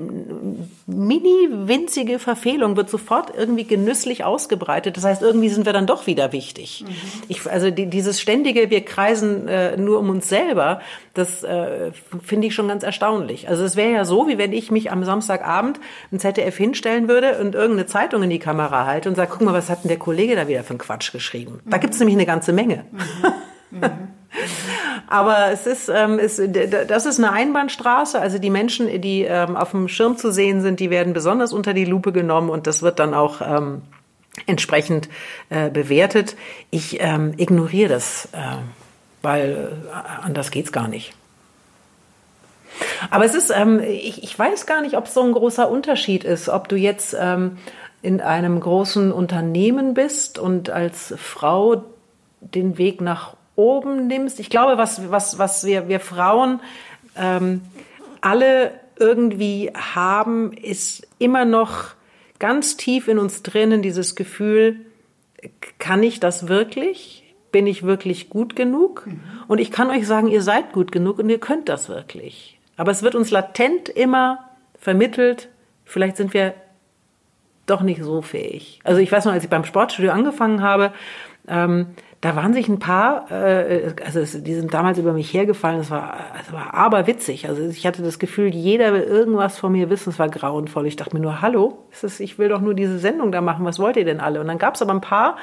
mini 0.86 1.48
winzige 1.50 2.18
Verfehlung 2.18 2.76
wird 2.76 2.88
sofort 2.88 3.32
irgendwie 3.36 3.64
genüsslich 3.64 4.24
ausgebreitet. 4.24 4.96
Das 4.96 5.04
heißt, 5.04 5.20
irgendwie 5.20 5.50
sind 5.50 5.66
wir 5.66 5.74
dann 5.74 5.86
doch 5.86 6.06
wieder 6.06 6.32
wichtig. 6.32 6.84
Mhm. 6.86 6.94
Ich, 7.28 7.50
also 7.50 7.70
die, 7.70 7.86
dieses 7.86 8.18
ständige, 8.20 8.70
wir 8.70 8.82
kreisen 8.82 9.48
äh, 9.48 9.76
nur 9.76 9.98
um 9.98 10.08
uns 10.08 10.28
selber, 10.28 10.80
das 11.12 11.44
äh, 11.44 11.92
finde 12.22 12.46
ich 12.46 12.54
schon 12.54 12.68
ganz 12.68 12.82
erstaunlich. 12.82 13.48
Also 13.48 13.64
es 13.64 13.76
wäre 13.76 13.92
ja 13.92 14.04
so, 14.06 14.26
wie 14.26 14.38
wenn 14.38 14.54
ich 14.54 14.70
mich 14.70 14.90
am 14.90 15.04
Samstagabend 15.04 15.80
im 16.10 16.18
ZDF 16.18 16.56
hinstellen 16.56 17.08
würde 17.08 17.38
und 17.38 17.54
irgendeine 17.54 17.86
Zeitung 17.86 18.22
in 18.22 18.30
die 18.30 18.38
Kamera 18.38 18.86
halte 18.86 19.10
und 19.10 19.16
sage, 19.16 19.32
guck 19.32 19.42
mal, 19.42 19.52
was 19.52 19.68
hat 19.68 19.84
denn 19.84 19.88
der 19.88 19.98
Kollege 19.98 20.34
da 20.34 20.48
wieder 20.48 20.64
für 20.64 20.70
einen 20.70 20.78
Quatsch 20.78 21.12
geschrieben? 21.12 21.60
Mhm. 21.64 21.70
Da 21.70 21.76
gibt's 21.76 21.98
nämlich 21.98 22.16
eine 22.16 22.26
ganze 22.26 22.54
Menge. 22.54 22.86
Mhm. 23.70 23.82
Aber 25.08 25.50
es 25.52 25.66
ist, 25.66 25.88
ähm, 25.88 26.18
es, 26.18 26.40
das 26.88 27.06
ist 27.06 27.18
eine 27.18 27.32
Einbahnstraße. 27.32 28.20
Also 28.20 28.38
die 28.38 28.50
Menschen, 28.50 29.00
die 29.00 29.22
ähm, 29.22 29.56
auf 29.56 29.72
dem 29.72 29.88
Schirm 29.88 30.16
zu 30.16 30.32
sehen 30.32 30.62
sind, 30.62 30.80
die 30.80 30.90
werden 30.90 31.12
besonders 31.12 31.52
unter 31.52 31.74
die 31.74 31.84
Lupe 31.84 32.12
genommen 32.12 32.50
und 32.50 32.66
das 32.66 32.82
wird 32.82 32.98
dann 32.98 33.14
auch 33.14 33.40
ähm, 33.40 33.82
entsprechend 34.46 35.08
äh, 35.50 35.70
bewertet. 35.70 36.36
Ich 36.70 37.00
ähm, 37.00 37.34
ignoriere 37.36 37.90
das, 37.90 38.28
äh, 38.32 38.38
weil 39.20 39.72
äh, 39.86 40.24
anders 40.24 40.50
geht's 40.50 40.72
gar 40.72 40.88
nicht. 40.88 41.14
Aber 43.10 43.24
es 43.24 43.34
ist, 43.34 43.50
ähm, 43.50 43.80
ich, 43.80 44.22
ich 44.22 44.38
weiß 44.38 44.66
gar 44.66 44.80
nicht, 44.80 44.96
ob 44.96 45.06
es 45.06 45.14
so 45.14 45.22
ein 45.22 45.32
großer 45.32 45.70
Unterschied 45.70 46.24
ist, 46.24 46.48
ob 46.48 46.68
du 46.68 46.76
jetzt 46.76 47.14
ähm, 47.18 47.58
in 48.00 48.20
einem 48.20 48.58
großen 48.58 49.12
Unternehmen 49.12 49.94
bist 49.94 50.38
und 50.38 50.70
als 50.70 51.14
Frau 51.18 51.84
den 52.40 52.78
Weg 52.78 53.00
nach 53.00 53.36
oben 53.56 54.06
nimmst. 54.06 54.40
Ich 54.40 54.50
glaube, 54.50 54.78
was, 54.78 55.10
was, 55.10 55.38
was 55.38 55.64
wir, 55.64 55.88
wir 55.88 56.00
Frauen 56.00 56.60
ähm, 57.16 57.62
alle 58.20 58.72
irgendwie 58.98 59.70
haben, 59.74 60.52
ist 60.52 61.06
immer 61.18 61.44
noch 61.44 61.94
ganz 62.38 62.76
tief 62.76 63.08
in 63.08 63.18
uns 63.18 63.42
drinnen 63.42 63.82
dieses 63.82 64.14
Gefühl, 64.14 64.80
kann 65.78 66.02
ich 66.02 66.20
das 66.20 66.48
wirklich? 66.48 67.34
Bin 67.50 67.66
ich 67.66 67.82
wirklich 67.82 68.30
gut 68.30 68.56
genug? 68.56 69.06
Mhm. 69.06 69.20
Und 69.48 69.58
ich 69.58 69.70
kann 69.70 69.90
euch 69.90 70.06
sagen, 70.06 70.28
ihr 70.28 70.42
seid 70.42 70.72
gut 70.72 70.92
genug 70.92 71.18
und 71.18 71.28
ihr 71.28 71.38
könnt 71.38 71.68
das 71.68 71.88
wirklich. 71.88 72.58
Aber 72.76 72.90
es 72.90 73.02
wird 73.02 73.14
uns 73.14 73.30
latent 73.30 73.88
immer 73.88 74.50
vermittelt, 74.78 75.48
vielleicht 75.84 76.16
sind 76.16 76.34
wir 76.34 76.54
doch 77.66 77.82
nicht 77.82 78.02
so 78.02 78.22
fähig. 78.22 78.80
Also 78.82 79.00
ich 79.00 79.12
weiß 79.12 79.24
noch, 79.24 79.32
als 79.32 79.44
ich 79.44 79.50
beim 79.50 79.64
Sportstudio 79.64 80.10
angefangen 80.10 80.62
habe, 80.62 80.92
ähm, 81.46 81.88
da 82.22 82.36
waren 82.36 82.54
sich 82.54 82.68
ein 82.68 82.78
paar, 82.78 83.30
äh, 83.32 83.94
also 84.04 84.40
die 84.40 84.54
sind 84.54 84.72
damals 84.72 84.96
über 84.96 85.12
mich 85.12 85.34
hergefallen, 85.34 85.78
das 85.78 85.90
war, 85.90 86.16
das 86.38 86.52
war 86.52 86.72
aber 86.72 87.08
witzig. 87.08 87.48
Also 87.48 87.62
ich 87.62 87.84
hatte 87.84 88.02
das 88.02 88.20
Gefühl, 88.20 88.54
jeder 88.54 88.92
will 88.92 89.02
irgendwas 89.02 89.58
von 89.58 89.72
mir 89.72 89.90
wissen, 89.90 90.10
es 90.10 90.20
war 90.20 90.28
grauenvoll. 90.28 90.86
Ich 90.86 90.94
dachte 90.94 91.16
mir 91.16 91.20
nur, 91.20 91.42
hallo, 91.42 91.84
ist 91.90 92.04
das, 92.04 92.20
ich 92.20 92.38
will 92.38 92.48
doch 92.48 92.60
nur 92.60 92.74
diese 92.74 93.00
Sendung 93.00 93.32
da 93.32 93.40
machen, 93.40 93.64
was 93.64 93.80
wollt 93.80 93.96
ihr 93.96 94.04
denn 94.04 94.20
alle? 94.20 94.40
Und 94.40 94.46
dann 94.46 94.58
gab 94.58 94.76
es 94.76 94.82
aber 94.82 94.94
ein 94.94 95.00
paar 95.00 95.36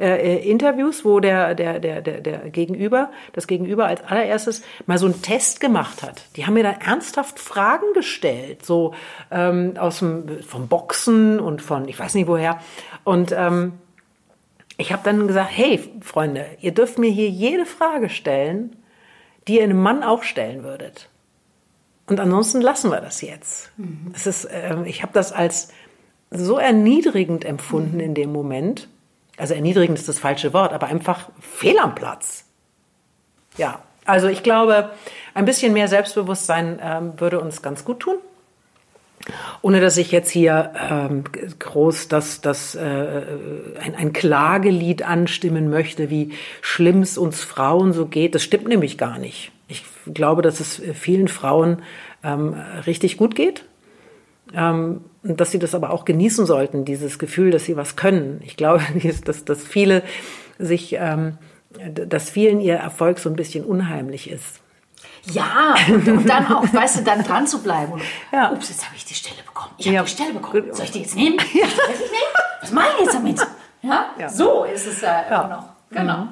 äh, 0.00 0.34
äh, 0.34 0.50
Interviews, 0.50 1.04
wo 1.04 1.20
der, 1.20 1.54
der, 1.54 1.78
der, 1.78 2.02
der, 2.02 2.20
der 2.20 2.50
Gegenüber, 2.50 3.10
das 3.32 3.46
Gegenüber 3.46 3.86
als 3.86 4.02
allererstes 4.02 4.62
mal 4.86 4.98
so 4.98 5.06
einen 5.06 5.22
Test 5.22 5.60
gemacht 5.60 6.02
hat. 6.02 6.24
Die 6.34 6.44
haben 6.44 6.54
mir 6.54 6.64
dann 6.64 6.80
ernsthaft 6.84 7.38
Fragen 7.38 7.86
gestellt, 7.94 8.66
so 8.66 8.94
ähm, 9.30 9.74
aus 9.78 10.00
dem, 10.00 10.40
vom 10.42 10.66
Boxen 10.66 11.38
und 11.38 11.62
von, 11.62 11.86
ich 11.86 11.98
weiß 12.00 12.14
nicht 12.14 12.26
woher. 12.26 12.58
Und 13.04 13.30
ähm, 13.30 13.74
ich 14.76 14.92
habe 14.92 15.02
dann 15.04 15.26
gesagt, 15.26 15.50
hey 15.52 15.80
Freunde, 16.02 16.46
ihr 16.60 16.72
dürft 16.72 16.98
mir 16.98 17.10
hier 17.10 17.28
jede 17.28 17.66
Frage 17.66 18.08
stellen, 18.08 18.76
die 19.48 19.58
ihr 19.58 19.64
einem 19.64 19.80
Mann 19.80 20.02
auch 20.02 20.22
stellen 20.22 20.64
würdet. 20.64 21.08
Und 22.06 22.20
ansonsten 22.20 22.60
lassen 22.60 22.90
wir 22.90 23.00
das 23.00 23.20
jetzt. 23.20 23.70
Mhm. 23.76 24.10
Das 24.12 24.26
ist, 24.26 24.44
äh, 24.44 24.76
ich 24.84 25.02
habe 25.02 25.12
das 25.12 25.32
als 25.32 25.72
so 26.30 26.58
erniedrigend 26.58 27.44
empfunden 27.44 27.96
mhm. 27.96 28.02
in 28.02 28.14
dem 28.14 28.32
Moment. 28.32 28.88
Also 29.36 29.54
erniedrigend 29.54 29.98
ist 29.98 30.08
das 30.08 30.18
falsche 30.18 30.52
Wort, 30.52 30.72
aber 30.72 30.86
einfach 30.86 31.30
fehl 31.40 31.78
am 31.78 31.94
Platz. 31.94 32.44
Ja, 33.56 33.80
also 34.04 34.28
ich 34.28 34.42
glaube, 34.42 34.90
ein 35.34 35.44
bisschen 35.44 35.72
mehr 35.72 35.88
Selbstbewusstsein 35.88 36.78
ähm, 36.82 37.12
würde 37.18 37.40
uns 37.40 37.60
ganz 37.60 37.84
gut 37.84 38.00
tun. 38.00 38.18
Ohne 39.62 39.80
dass 39.80 39.96
ich 39.96 40.12
jetzt 40.12 40.30
hier 40.30 40.72
ähm, 40.90 41.24
groß 41.58 42.08
das, 42.08 42.40
das, 42.40 42.74
äh, 42.74 43.22
ein, 43.80 43.94
ein 43.96 44.12
Klagelied 44.12 45.02
anstimmen 45.02 45.68
möchte, 45.68 46.10
wie 46.10 46.32
schlimm 46.60 47.02
es 47.02 47.18
uns 47.18 47.42
Frauen 47.42 47.92
so 47.92 48.06
geht. 48.06 48.34
Das 48.34 48.42
stimmt 48.42 48.68
nämlich 48.68 48.98
gar 48.98 49.18
nicht. 49.18 49.50
Ich 49.68 49.84
glaube, 50.06 50.42
dass 50.42 50.60
es 50.60 50.80
vielen 50.94 51.28
Frauen 51.28 51.82
ähm, 52.22 52.54
richtig 52.86 53.16
gut 53.16 53.34
geht. 53.34 53.64
Ähm, 54.54 55.00
dass 55.34 55.50
sie 55.50 55.58
das 55.58 55.74
aber 55.74 55.90
auch 55.90 56.04
genießen 56.04 56.46
sollten, 56.46 56.84
dieses 56.84 57.18
Gefühl, 57.18 57.50
dass 57.50 57.64
sie 57.64 57.76
was 57.76 57.96
können. 57.96 58.40
Ich 58.44 58.56
glaube, 58.56 58.82
dass, 59.24 59.44
dass 59.44 59.66
viele 59.66 60.02
sich, 60.58 60.96
ähm, 60.98 61.38
dass 61.92 62.30
vielen 62.30 62.60
ihr 62.60 62.76
Erfolg 62.76 63.18
so 63.18 63.28
ein 63.28 63.36
bisschen 63.36 63.64
unheimlich 63.64 64.30
ist. 64.30 64.60
Ja, 65.32 65.74
und 65.88 66.28
dann 66.28 66.46
auch, 66.52 66.72
weißt 66.72 66.98
du, 66.98 67.02
dann 67.02 67.22
dran 67.24 67.46
zu 67.46 67.62
bleiben. 67.62 67.92
Und, 67.92 68.02
ja. 68.32 68.52
Ups, 68.52 68.68
jetzt 68.68 68.86
habe 68.86 68.96
ich 68.96 69.04
die 69.04 69.14
Stelle 69.14 69.42
bekommen. 69.42 69.72
Ich 69.78 69.86
habe 69.86 69.96
ja. 69.96 70.02
die 70.02 70.10
Stelle 70.10 70.32
bekommen. 70.32 70.72
Soll 70.72 70.84
ich 70.84 70.92
die 70.92 71.00
jetzt 71.00 71.16
nehmen? 71.16 71.36
Ja. 71.52 71.66
Soll 71.66 71.90
ich 71.92 72.00
nehmen? 72.00 72.32
Was 72.60 72.72
mache 72.72 72.88
ich 72.94 73.04
jetzt 73.04 73.14
damit? 73.14 73.46
Ja? 73.82 74.06
ja. 74.18 74.28
So 74.28 74.64
ist 74.64 74.86
es 74.86 75.00
ja, 75.00 75.22
immer 75.22 75.48
noch. 75.48 75.64
Genau. 75.90 76.18
Mhm. 76.18 76.30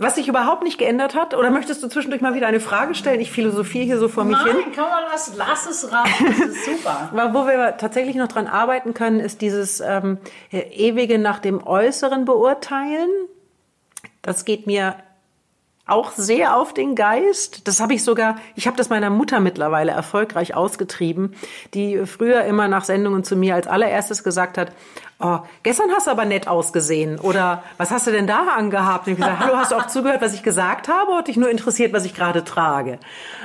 Was 0.00 0.14
sich 0.14 0.28
überhaupt 0.28 0.62
nicht 0.62 0.78
geändert 0.78 1.14
hat, 1.14 1.34
oder 1.34 1.50
möchtest 1.50 1.82
du 1.82 1.88
zwischendurch 1.88 2.22
mal 2.22 2.32
wieder 2.32 2.46
eine 2.46 2.60
Frage 2.60 2.94
stellen? 2.94 3.20
Ich 3.20 3.30
philosophiere 3.30 3.84
hier 3.84 3.98
so 3.98 4.08
vor 4.08 4.24
mich 4.24 4.38
Nein, 4.38 4.46
hin. 4.46 4.56
Nein, 4.62 4.72
kann 4.72 4.88
man 4.88 5.04
lassen. 5.12 5.34
Lass 5.36 5.66
es 5.66 5.92
raus. 5.92 6.08
Das 6.18 6.38
ist 6.38 6.64
super. 6.82 7.10
Wo 7.34 7.46
wir 7.46 7.76
tatsächlich 7.76 8.16
noch 8.16 8.28
dran 8.28 8.46
arbeiten 8.46 8.94
können, 8.94 9.20
ist 9.20 9.42
dieses 9.42 9.80
ähm, 9.80 10.16
ewige 10.50 11.18
nach 11.18 11.38
dem 11.38 11.62
Äußeren 11.62 12.24
beurteilen. 12.24 13.10
Das 14.22 14.46
geht 14.46 14.66
mir 14.66 14.94
auch 15.86 16.12
sehr 16.12 16.56
auf 16.56 16.72
den 16.72 16.94
Geist. 16.94 17.66
Das 17.66 17.80
habe 17.80 17.94
ich 17.94 18.04
sogar, 18.04 18.36
ich 18.54 18.66
habe 18.66 18.76
das 18.76 18.90
meiner 18.90 19.10
Mutter 19.10 19.40
mittlerweile 19.40 19.92
erfolgreich 19.92 20.54
ausgetrieben, 20.54 21.34
die 21.74 22.06
früher 22.06 22.44
immer 22.44 22.68
nach 22.68 22.84
Sendungen 22.84 23.24
zu 23.24 23.36
mir 23.36 23.54
als 23.54 23.66
allererstes 23.66 24.22
gesagt 24.22 24.56
hat, 24.56 24.72
oh, 25.20 25.38
gestern 25.62 25.90
hast 25.94 26.06
du 26.06 26.10
aber 26.10 26.24
nett 26.24 26.48
ausgesehen 26.48 27.18
oder 27.18 27.62
was 27.76 27.90
hast 27.90 28.06
du 28.06 28.10
denn 28.10 28.26
da 28.26 28.46
angehabt? 28.56 29.06
Und 29.06 29.14
ich 29.14 29.18
gesagt, 29.18 29.40
hallo, 29.40 29.56
hast 29.56 29.72
du 29.72 29.76
auch 29.76 29.86
zugehört, 29.86 30.22
was 30.22 30.34
ich 30.34 30.42
gesagt 30.42 30.88
habe? 30.88 31.14
Hat 31.14 31.28
dich 31.28 31.36
nur 31.36 31.50
interessiert, 31.50 31.92
was 31.92 32.04
ich 32.04 32.14
gerade 32.14 32.44
trage? 32.44 32.98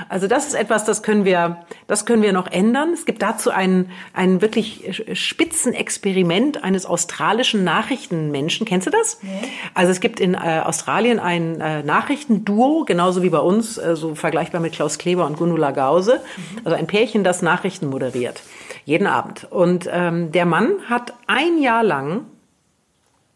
Also 0.10 0.28
das 0.28 0.48
ist 0.48 0.54
etwas, 0.54 0.86
das 0.86 1.04
können 1.04 1.26
wir, 1.26 1.66
das 1.88 2.06
können 2.06 2.22
wir 2.22 2.34
noch 2.34 2.48
ändern. 2.48 2.94
Es 2.94 3.06
gibt 3.06 3.22
dazu 3.22 3.52
ein, 3.52 3.92
ein 4.14 4.42
wirklich 4.42 5.04
Spitzenexperiment 5.14 6.64
eines 6.64 6.86
australischen 6.86 7.64
Nachrichtenmenschen. 7.64 8.66
Kennst 8.66 8.88
du 8.88 8.92
das? 8.92 9.20
Nee. 9.22 9.30
Also 9.74 9.92
es 9.92 10.00
gibt 10.00 10.20
in 10.20 10.34
äh, 10.34 10.62
Australien 10.64 11.20
ein 11.20 11.60
äh, 11.60 11.84
Nachrichtenduo, 11.84 12.86
genauso 12.86 13.22
wie 13.22 13.30
bei 13.30 13.40
uns, 13.40 13.78
äh, 13.78 13.96
so 13.96 14.16
vergleichbar 14.16 14.62
mit 14.62 14.74
Klaus 14.74 14.98
Kleber 14.98 15.26
und 15.26 15.38
Gundula 15.38 15.72
Gause. 15.72 16.22
Mhm. 16.38 16.62
Also 16.64 16.78
ein 16.78 16.88
Pärchen, 16.88 17.24
das 17.24 17.42
Nachrichten 17.42 17.88
moderiert. 17.88 18.42
Jeden 18.84 19.08
Abend. 19.08 19.48
Und 19.50 19.90
ähm, 19.92 20.32
der 20.32 20.46
Mann 20.46 20.90
hat 20.90 21.14
ein 21.28 21.60
Jahr 21.60 21.84
lang 21.84 22.26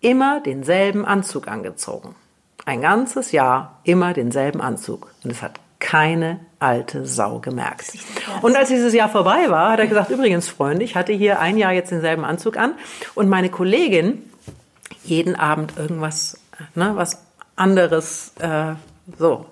immer 0.02 0.40
denselben 0.40 1.06
Anzug 1.06 1.48
angezogen. 1.48 2.16
Ein 2.66 2.82
ganzes 2.82 3.32
Jahr 3.32 3.80
immer 3.84 4.14
denselben 4.14 4.62
Anzug. 4.62 5.12
Und 5.24 5.32
es 5.32 5.42
hat 5.42 5.60
keine 5.80 6.40
alte 6.60 7.06
Sau 7.06 7.40
gemerkt. 7.40 7.94
Und 8.42 8.56
als 8.56 8.68
dieses 8.70 8.94
Jahr 8.94 9.10
vorbei 9.10 9.50
war, 9.50 9.72
hat 9.72 9.80
er 9.80 9.88
gesagt, 9.88 10.12
übrigens, 10.12 10.48
Freunde, 10.50 10.84
ich 10.84 10.96
hatte 10.96 11.14
hier 11.14 11.40
ein 11.40 11.58
Jahr 11.58 11.72
jetzt 11.72 11.92
denselben 11.92 12.26
Anzug 12.26 12.58
an 12.58 12.74
und 13.16 13.30
meine 13.30 13.50
Kollegin 13.50 14.30
jeden 15.04 15.36
Abend 15.36 15.74
irgendwas, 15.78 16.38
ne, 16.76 16.92
was 16.96 17.24
anderes, 17.56 18.34
äh, 18.40 18.74
so. 19.18 19.46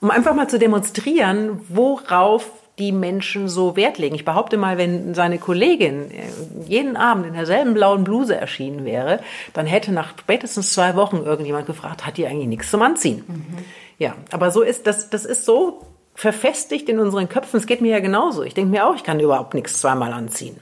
Um 0.00 0.10
einfach 0.10 0.34
mal 0.34 0.48
zu 0.48 0.58
demonstrieren, 0.58 1.60
worauf 1.68 2.50
die 2.80 2.92
Menschen 2.92 3.48
so 3.48 3.76
Wert 3.76 3.98
legen. 3.98 4.14
Ich 4.14 4.24
behaupte 4.24 4.56
mal, 4.56 4.78
wenn 4.78 5.14
seine 5.14 5.38
Kollegin 5.38 6.10
äh, 6.10 6.22
jeden 6.66 6.96
Abend 6.96 7.26
in 7.26 7.34
derselben 7.34 7.74
blauen 7.74 8.02
Bluse 8.02 8.34
erschienen 8.34 8.84
wäre, 8.84 9.20
dann 9.52 9.66
hätte 9.66 9.92
nach 9.92 10.18
spätestens 10.18 10.72
zwei 10.72 10.96
Wochen 10.96 11.18
irgendjemand 11.18 11.66
gefragt, 11.66 12.06
hat 12.06 12.16
die 12.16 12.26
eigentlich 12.26 12.48
nichts 12.48 12.70
zum 12.70 12.82
Anziehen? 12.82 13.24
Mhm. 13.28 13.58
Ja, 13.98 14.14
aber 14.32 14.50
so 14.50 14.62
ist 14.62 14.86
das, 14.86 15.10
das 15.10 15.24
ist 15.24 15.44
so 15.44 15.82
verfestigt 16.14 16.88
in 16.88 16.98
unseren 16.98 17.28
Köpfen. 17.28 17.58
Es 17.58 17.66
geht 17.66 17.80
mir 17.80 17.92
ja 17.92 18.00
genauso. 18.00 18.42
Ich 18.42 18.54
denke 18.54 18.70
mir 18.70 18.86
auch, 18.86 18.96
ich 18.96 19.04
kann 19.04 19.20
überhaupt 19.20 19.54
nichts 19.54 19.80
zweimal 19.80 20.12
anziehen. 20.12 20.56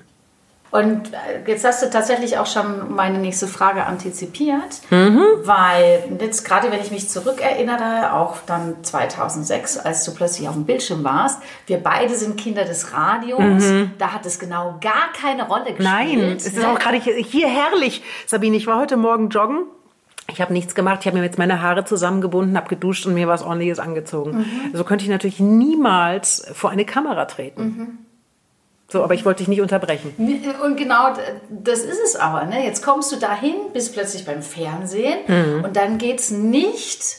Und 0.71 1.13
äh, 1.15 1.49
jetzt 1.51 1.65
hast 1.65 1.83
du 1.83 1.89
tatsächlich 1.89 2.37
auch 2.39 2.47
schon 2.47 2.95
meine 2.95 3.19
nächste 3.19 3.47
Frage 3.47 3.87
antizipiert, 3.87 4.81
mhm. 4.91 5.23
weil 5.45 6.05
jetzt 6.21 6.45
gerade 6.45 6.71
wenn 6.71 6.81
ich 6.81 6.91
mich 6.91 7.09
zurückerinnere, 7.09 8.13
auch 8.13 8.37
dann 8.47 8.77
2006, 8.83 9.79
als 9.79 10.05
du 10.05 10.15
plötzlich 10.15 10.49
auf 10.49 10.55
dem 10.55 10.65
Bildschirm 10.65 11.05
warst, 11.05 11.41
wir 11.67 11.79
beide 11.79 12.15
sind 12.15 12.37
Kinder 12.37 12.65
des 12.65 12.93
Radios, 12.93 13.41
mhm. 13.41 13.93
da 13.99 14.13
hat 14.13 14.27
es 14.27 14.39
genau 14.39 14.77
gar 14.81 15.13
keine 15.19 15.49
Rolle 15.49 15.73
gespielt. 15.73 15.81
Nein, 15.81 16.21
es 16.37 16.47
ist 16.47 16.65
auch 16.65 16.79
gerade 16.79 16.99
hier 16.99 17.49
herrlich. 17.49 18.03
Sabine, 18.27 18.57
ich 18.57 18.67
war 18.67 18.79
heute 18.79 18.97
Morgen 18.99 19.31
joggen. 19.31 19.65
Ich 20.31 20.43
habe 20.43 20.53
nichts 20.53 20.75
gemacht. 20.75 20.99
Ich 21.01 21.07
habe 21.07 21.17
mir 21.17 21.25
jetzt 21.25 21.39
meine 21.39 21.63
Haare 21.63 21.87
zusammengebunden, 21.87 22.59
habe 22.59 22.69
geduscht 22.69 23.07
und 23.07 23.15
mir 23.15 23.29
was 23.29 23.43
Ordentliches 23.43 23.79
angezogen. 23.79 24.39
Mhm. 24.39 24.77
So 24.77 24.85
könnte 24.85 25.05
ich 25.05 25.11
natürlich 25.11 25.41
niemals 25.41 26.47
vor 26.53 26.69
eine 26.69 26.85
Kamera 26.85 27.25
treten. 27.25 27.63
Mhm. 27.63 27.99
So, 28.91 29.05
aber 29.05 29.13
ich 29.13 29.27
wollte 29.27 29.39
dich 29.39 29.49
nicht 29.49 29.61
unterbrechen. 29.61 30.15
Und 30.65 30.77
genau 30.77 31.13
das 31.51 31.81
ist 31.81 32.01
es 32.03 32.17
aber. 32.17 32.47
Ne? 32.47 32.65
Jetzt 32.65 32.83
kommst 32.83 33.13
du 33.13 33.17
dahin, 33.17 33.55
bist 33.75 33.93
plötzlich 33.93 34.25
beim 34.25 34.43
Fernsehen 34.43 35.19
mhm. 35.27 35.65
und 35.65 35.77
dann 35.77 35.99
geht 35.99 36.21
es 36.21 36.31
nicht 36.31 37.19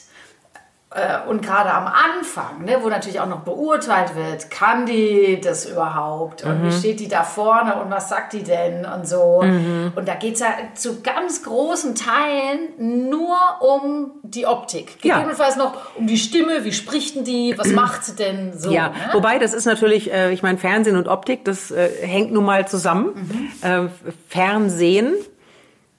und 1.28 1.40
gerade 1.40 1.72
am 1.72 1.86
Anfang, 1.86 2.64
ne, 2.64 2.78
wo 2.82 2.88
natürlich 2.88 3.20
auch 3.20 3.28
noch 3.28 3.42
beurteilt 3.42 4.16
wird, 4.16 4.50
kann 4.50 4.86
die 4.86 5.40
das 5.40 5.64
überhaupt? 5.66 6.42
Und 6.42 6.62
mhm. 6.62 6.66
wie 6.66 6.72
steht 6.72 6.98
die 6.98 7.06
da 7.06 7.22
vorne 7.22 7.80
und 7.80 7.92
was 7.92 8.08
sagt 8.08 8.32
die 8.32 8.42
denn 8.42 8.84
und 8.84 9.06
so? 9.06 9.40
Mhm. 9.40 9.92
Und 9.94 10.08
da 10.08 10.16
geht 10.16 10.34
es 10.34 10.40
ja 10.40 10.48
zu 10.74 11.00
ganz 11.00 11.44
großen 11.44 11.94
Teilen 11.94 13.08
nur 13.08 13.36
um 13.60 14.10
die 14.24 14.46
Optik. 14.46 15.00
Gegebenenfalls 15.00 15.54
ja. 15.54 15.62
noch 15.62 15.94
um 15.94 16.08
die 16.08 16.18
Stimme, 16.18 16.64
wie 16.64 16.72
spricht 16.72 17.14
denn 17.14 17.24
die, 17.24 17.54
was 17.56 17.68
macht 17.72 18.04
sie 18.04 18.16
denn 18.16 18.58
so? 18.58 18.72
Ja, 18.72 18.88
ne? 18.88 18.94
wobei 19.12 19.38
das 19.38 19.54
ist 19.54 19.66
natürlich, 19.66 20.12
äh, 20.12 20.32
ich 20.32 20.42
meine, 20.42 20.58
Fernsehen 20.58 20.96
und 20.96 21.06
Optik, 21.06 21.44
das 21.44 21.70
äh, 21.70 21.88
hängt 22.04 22.32
nun 22.32 22.44
mal 22.44 22.66
zusammen. 22.66 23.50
Mhm. 23.62 23.68
Äh, 23.68 23.88
Fernsehen, 24.28 25.14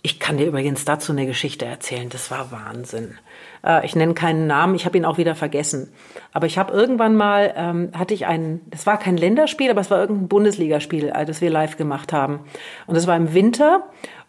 ich 0.02 0.20
kann 0.20 0.38
dir 0.38 0.48
übrigens 0.48 0.84
dazu 0.84 1.14
eine 1.14 1.28
Geschichte 1.28 1.66
erzählen, 1.66 2.10
das 2.10 2.30
war 2.30 2.52
Wahnsinn. 2.52 3.18
Äh, 3.66 3.86
ich 3.86 3.96
nenne 3.96 4.14
keinen 4.14 4.48
Namen, 4.48 4.76
ich 4.76 4.86
habe 4.86 4.98
ihn 4.98 5.06
auch 5.06 5.18
wieder 5.18 5.36
vergessen. 5.36 5.92
Aber 6.34 6.48
ich 6.48 6.58
habe 6.58 6.74
irgendwann 6.74 7.16
mal, 7.16 7.54
ähm, 7.56 7.92
hatte 7.98 8.14
ich 8.14 8.26
ein, 8.26 8.62
das 8.70 8.86
war 8.86 8.98
kein 8.98 9.18
Länderspiel, 9.18 9.70
aber 9.70 9.82
es 9.82 9.92
war 9.92 10.00
irgendein 10.00 10.28
Bundesligaspiel, 10.28 11.10
äh, 11.10 11.26
das 11.26 11.42
wir 11.42 11.50
live 11.50 11.78
gemacht 11.78 12.14
haben. 12.14 12.40
Und 12.88 12.96
es 12.96 13.08
war 13.08 13.16
im 13.16 13.34
Winter 13.34 13.84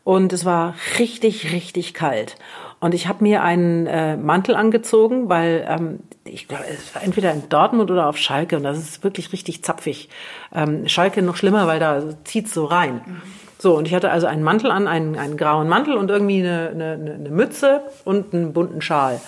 und 0.05 0.33
es 0.33 0.45
war 0.45 0.75
richtig, 0.99 1.53
richtig 1.53 1.95
kalt. 1.95 2.37
Und 2.81 2.95
ich 2.95 3.07
habe 3.07 3.23
mir 3.23 3.45
einen 3.45 3.87
äh, 3.87 4.17
Mantel 4.17 4.57
angezogen, 4.57 5.29
weil 5.29 5.65
ähm, 5.69 6.01
ich 6.25 6.49
glaube, 6.49 6.65
es 6.69 6.93
war 6.95 7.05
entweder 7.05 7.33
in 7.33 7.49
Dortmund 7.49 7.93
oder 7.93 8.09
auf 8.09 8.19
Schalke 8.19 8.57
und 8.57 8.65
das 8.65 8.77
ist 8.77 9.05
wirklich 9.05 9.33
richtig 9.33 9.63
zapfig. 9.63 10.09
Ähm, 10.53 10.89
Schalke 10.89 11.23
noch 11.23 11.37
schlimmer, 11.37 11.69
weil 11.69 11.79
da 11.79 12.03
zieht's 12.25 12.53
so 12.53 12.65
rein. 12.65 13.03
Mhm. 13.07 13.23
So, 13.63 13.77
und 13.77 13.87
ich 13.87 13.95
hatte 13.95 14.11
also 14.11 14.27
einen 14.27 14.43
Mantel 14.43 14.73
an, 14.73 14.89
einen, 14.89 15.17
einen 15.17 15.37
grauen 15.37 15.69
Mantel 15.69 15.97
und 15.97 16.11
irgendwie 16.11 16.41
eine, 16.41 16.71
eine, 16.71 16.95
eine 16.95 17.31
Mütze 17.31 17.83
und 18.05 18.35
einen 18.35 18.53
bunten 18.53 18.83
Schal. 18.83 19.21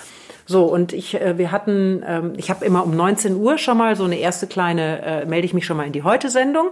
So, 0.46 0.64
und 0.64 0.92
ich, 0.92 1.20
äh, 1.20 1.38
wir 1.38 1.52
hatten, 1.52 2.02
ähm, 2.06 2.32
ich 2.36 2.50
habe 2.50 2.64
immer 2.64 2.84
um 2.84 2.94
19 2.94 3.36
Uhr 3.36 3.56
schon 3.58 3.78
mal 3.78 3.96
so 3.96 4.04
eine 4.04 4.16
erste 4.16 4.46
kleine, 4.46 5.02
äh, 5.02 5.24
melde 5.24 5.46
ich 5.46 5.54
mich 5.54 5.64
schon 5.64 5.76
mal 5.76 5.86
in 5.86 5.92
die 5.92 6.02
Heute-Sendung. 6.02 6.68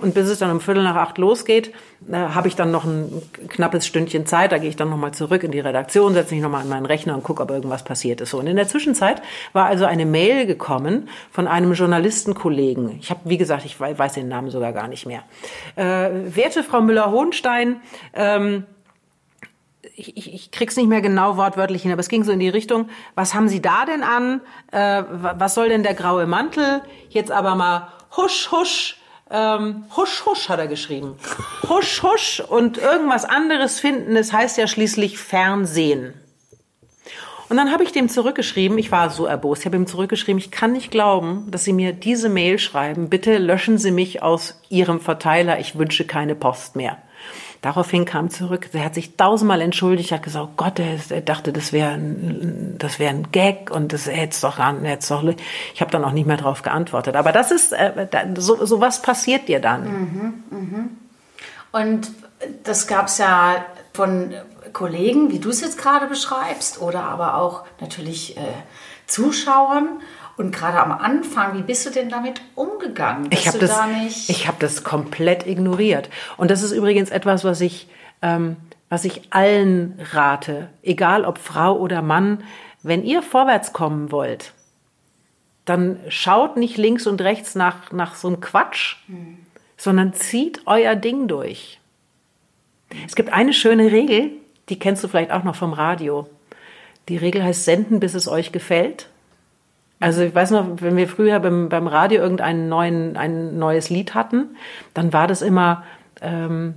Und 0.00 0.14
bis 0.14 0.28
es 0.28 0.38
dann 0.38 0.50
um 0.50 0.60
Viertel 0.60 0.84
nach 0.84 0.96
acht 0.96 1.18
losgeht, 1.18 1.72
äh, 2.10 2.14
habe 2.14 2.46
ich 2.48 2.54
dann 2.54 2.70
noch 2.70 2.84
ein 2.84 3.22
knappes 3.48 3.86
Stündchen 3.86 4.26
Zeit. 4.26 4.52
Da 4.52 4.58
gehe 4.58 4.68
ich 4.68 4.76
dann 4.76 4.90
nochmal 4.90 5.12
zurück 5.12 5.42
in 5.42 5.50
die 5.50 5.60
Redaktion, 5.60 6.14
setze 6.14 6.34
mich 6.34 6.42
nochmal 6.42 6.62
an 6.62 6.68
meinen 6.68 6.86
Rechner 6.86 7.14
und 7.14 7.24
gucke, 7.24 7.42
ob 7.42 7.50
irgendwas 7.50 7.82
passiert 7.82 8.20
ist. 8.20 8.30
So, 8.30 8.38
und 8.38 8.46
in 8.46 8.56
der 8.56 8.68
Zwischenzeit 8.68 9.22
war 9.52 9.66
also 9.66 9.86
eine 9.86 10.06
Mail 10.06 10.46
gekommen 10.46 11.08
von 11.32 11.48
einem 11.48 11.72
Journalistenkollegen. 11.72 12.98
Ich 13.00 13.10
habe, 13.10 13.20
wie 13.24 13.38
gesagt, 13.38 13.64
ich 13.64 13.80
weiß 13.80 14.14
den 14.14 14.28
Namen 14.28 14.50
sogar 14.50 14.72
gar 14.72 14.88
nicht 14.88 15.06
mehr. 15.06 15.22
Äh, 15.74 16.10
werte 16.34 16.62
Frau 16.62 16.80
Müller-Hohenstein, 16.80 17.80
ähm, 18.14 18.64
ich, 19.96 20.16
ich, 20.16 20.34
ich 20.34 20.50
krieg's 20.50 20.76
nicht 20.76 20.88
mehr 20.88 21.00
genau 21.00 21.36
wortwörtlich 21.36 21.82
hin, 21.82 21.90
aber 21.90 22.00
es 22.00 22.08
ging 22.08 22.22
so 22.22 22.30
in 22.30 22.38
die 22.38 22.48
Richtung, 22.48 22.88
was 23.14 23.34
haben 23.34 23.48
Sie 23.48 23.62
da 23.62 23.86
denn 23.86 24.02
an? 24.02 24.42
Äh, 24.70 25.02
was 25.10 25.54
soll 25.54 25.70
denn 25.70 25.82
der 25.82 25.94
graue 25.94 26.26
Mantel? 26.26 26.82
Jetzt 27.08 27.32
aber 27.32 27.54
mal 27.54 27.88
husch, 28.16 28.50
husch, 28.52 28.98
ähm, 29.30 29.84
husch, 29.96 30.24
husch 30.26 30.48
hat 30.48 30.58
er 30.58 30.68
geschrieben. 30.68 31.16
Husch, 31.68 32.02
husch 32.02 32.40
und 32.40 32.78
irgendwas 32.78 33.24
anderes 33.24 33.80
finden, 33.80 34.14
das 34.14 34.32
heißt 34.32 34.56
ja 34.56 34.68
schließlich 34.68 35.18
Fernsehen. 35.18 36.14
Und 37.48 37.56
dann 37.56 37.72
habe 37.72 37.82
ich 37.82 37.92
dem 37.92 38.08
zurückgeschrieben, 38.08 38.78
ich 38.78 38.92
war 38.92 39.10
so 39.10 39.26
erbost, 39.26 39.62
ich 39.62 39.66
habe 39.66 39.76
ihm 39.76 39.86
zurückgeschrieben, 39.86 40.38
ich 40.38 40.50
kann 40.50 40.72
nicht 40.72 40.90
glauben, 40.90 41.48
dass 41.50 41.64
Sie 41.64 41.72
mir 41.72 41.92
diese 41.92 42.28
Mail 42.28 42.58
schreiben, 42.58 43.08
bitte 43.08 43.38
löschen 43.38 43.78
Sie 43.78 43.92
mich 43.92 44.22
aus 44.22 44.60
Ihrem 44.68 45.00
Verteiler, 45.00 45.58
ich 45.58 45.78
wünsche 45.78 46.04
keine 46.04 46.34
Post 46.34 46.76
mehr. 46.76 46.98
Daraufhin 47.66 48.04
kam 48.04 48.30
zurück, 48.30 48.68
er 48.74 48.84
hat 48.84 48.94
sich 48.94 49.16
tausendmal 49.16 49.60
entschuldigt, 49.60 50.12
hat 50.12 50.22
gesagt, 50.22 50.46
oh 50.48 50.52
Gott, 50.56 50.78
er, 50.78 51.00
er 51.10 51.20
dachte, 51.20 51.52
das 51.52 51.72
wäre 51.72 51.94
ein, 51.94 52.76
das 52.78 53.00
wäre 53.00 53.10
ein 53.10 53.32
Gag 53.32 53.72
und 53.72 53.92
das 53.92 54.06
hätte 54.06 54.40
doch, 54.40 54.60
hätte 54.60 55.08
doch, 55.08 55.24
ich 55.74 55.80
habe 55.80 55.90
dann 55.90 56.04
auch 56.04 56.12
nicht 56.12 56.28
mehr 56.28 56.36
darauf 56.36 56.62
geantwortet. 56.62 57.16
Aber 57.16 57.32
das 57.32 57.50
ist, 57.50 57.72
äh, 57.72 58.06
so, 58.36 58.64
so 58.64 58.80
was 58.80 59.02
passiert 59.02 59.48
dir 59.48 59.58
dann. 59.58 59.82
Mhm, 59.82 60.44
mh. 60.50 60.88
Und 61.72 62.12
das 62.62 62.86
gab 62.86 63.08
es 63.08 63.18
ja 63.18 63.64
von 63.92 64.32
Kollegen, 64.72 65.32
wie 65.32 65.40
du 65.40 65.50
es 65.50 65.60
jetzt 65.60 65.76
gerade 65.76 66.06
beschreibst, 66.06 66.80
oder 66.80 67.02
aber 67.02 67.34
auch 67.34 67.64
natürlich 67.80 68.36
äh, 68.36 68.42
Zuschauern. 69.08 70.02
Und 70.36 70.54
gerade 70.54 70.78
am 70.80 70.92
Anfang, 70.92 71.56
wie 71.56 71.62
bist 71.62 71.86
du 71.86 71.90
denn 71.90 72.10
damit 72.10 72.42
umgegangen? 72.54 73.28
Ich 73.30 73.48
habe 73.48 73.58
das, 73.58 73.70
da 73.70 73.88
ich 74.28 74.46
habe 74.46 74.58
das 74.60 74.84
komplett 74.84 75.46
ignoriert. 75.46 76.10
Und 76.36 76.50
das 76.50 76.62
ist 76.62 76.72
übrigens 76.72 77.10
etwas, 77.10 77.42
was 77.44 77.60
ich, 77.62 77.88
ähm, 78.20 78.56
was 78.90 79.04
ich 79.04 79.22
allen 79.30 79.98
rate, 80.12 80.68
egal 80.82 81.24
ob 81.24 81.38
Frau 81.38 81.78
oder 81.78 82.02
Mann, 82.02 82.42
wenn 82.82 83.02
ihr 83.02 83.22
vorwärts 83.22 83.72
kommen 83.72 84.12
wollt, 84.12 84.52
dann 85.64 85.98
schaut 86.08 86.56
nicht 86.56 86.76
links 86.76 87.06
und 87.06 87.20
rechts 87.22 87.54
nach, 87.54 87.90
nach 87.90 88.14
so 88.14 88.28
einem 88.28 88.40
Quatsch, 88.40 88.96
hm. 89.06 89.38
sondern 89.76 90.12
zieht 90.12 90.62
euer 90.66 90.94
Ding 90.94 91.28
durch. 91.28 91.80
Es 93.06 93.16
gibt 93.16 93.32
eine 93.32 93.52
schöne 93.52 93.90
Regel, 93.90 94.30
die 94.68 94.78
kennst 94.78 95.02
du 95.02 95.08
vielleicht 95.08 95.32
auch 95.32 95.44
noch 95.44 95.56
vom 95.56 95.72
Radio. 95.72 96.28
Die 97.08 97.16
Regel 97.16 97.42
heißt 97.42 97.64
senden, 97.64 98.00
bis 98.00 98.14
es 98.14 98.28
euch 98.28 98.52
gefällt. 98.52 99.08
Also 99.98 100.22
ich 100.22 100.34
weiß 100.34 100.50
noch, 100.50 100.66
wenn 100.80 100.96
wir 100.96 101.08
früher 101.08 101.40
beim, 101.40 101.68
beim 101.68 101.86
Radio 101.86 102.20
irgendein 102.20 102.68
neuen, 102.68 103.16
ein 103.16 103.58
neues 103.58 103.88
Lied 103.88 104.14
hatten, 104.14 104.56
dann 104.92 105.12
war 105.12 105.26
das 105.26 105.40
immer, 105.40 105.84
ähm, 106.20 106.74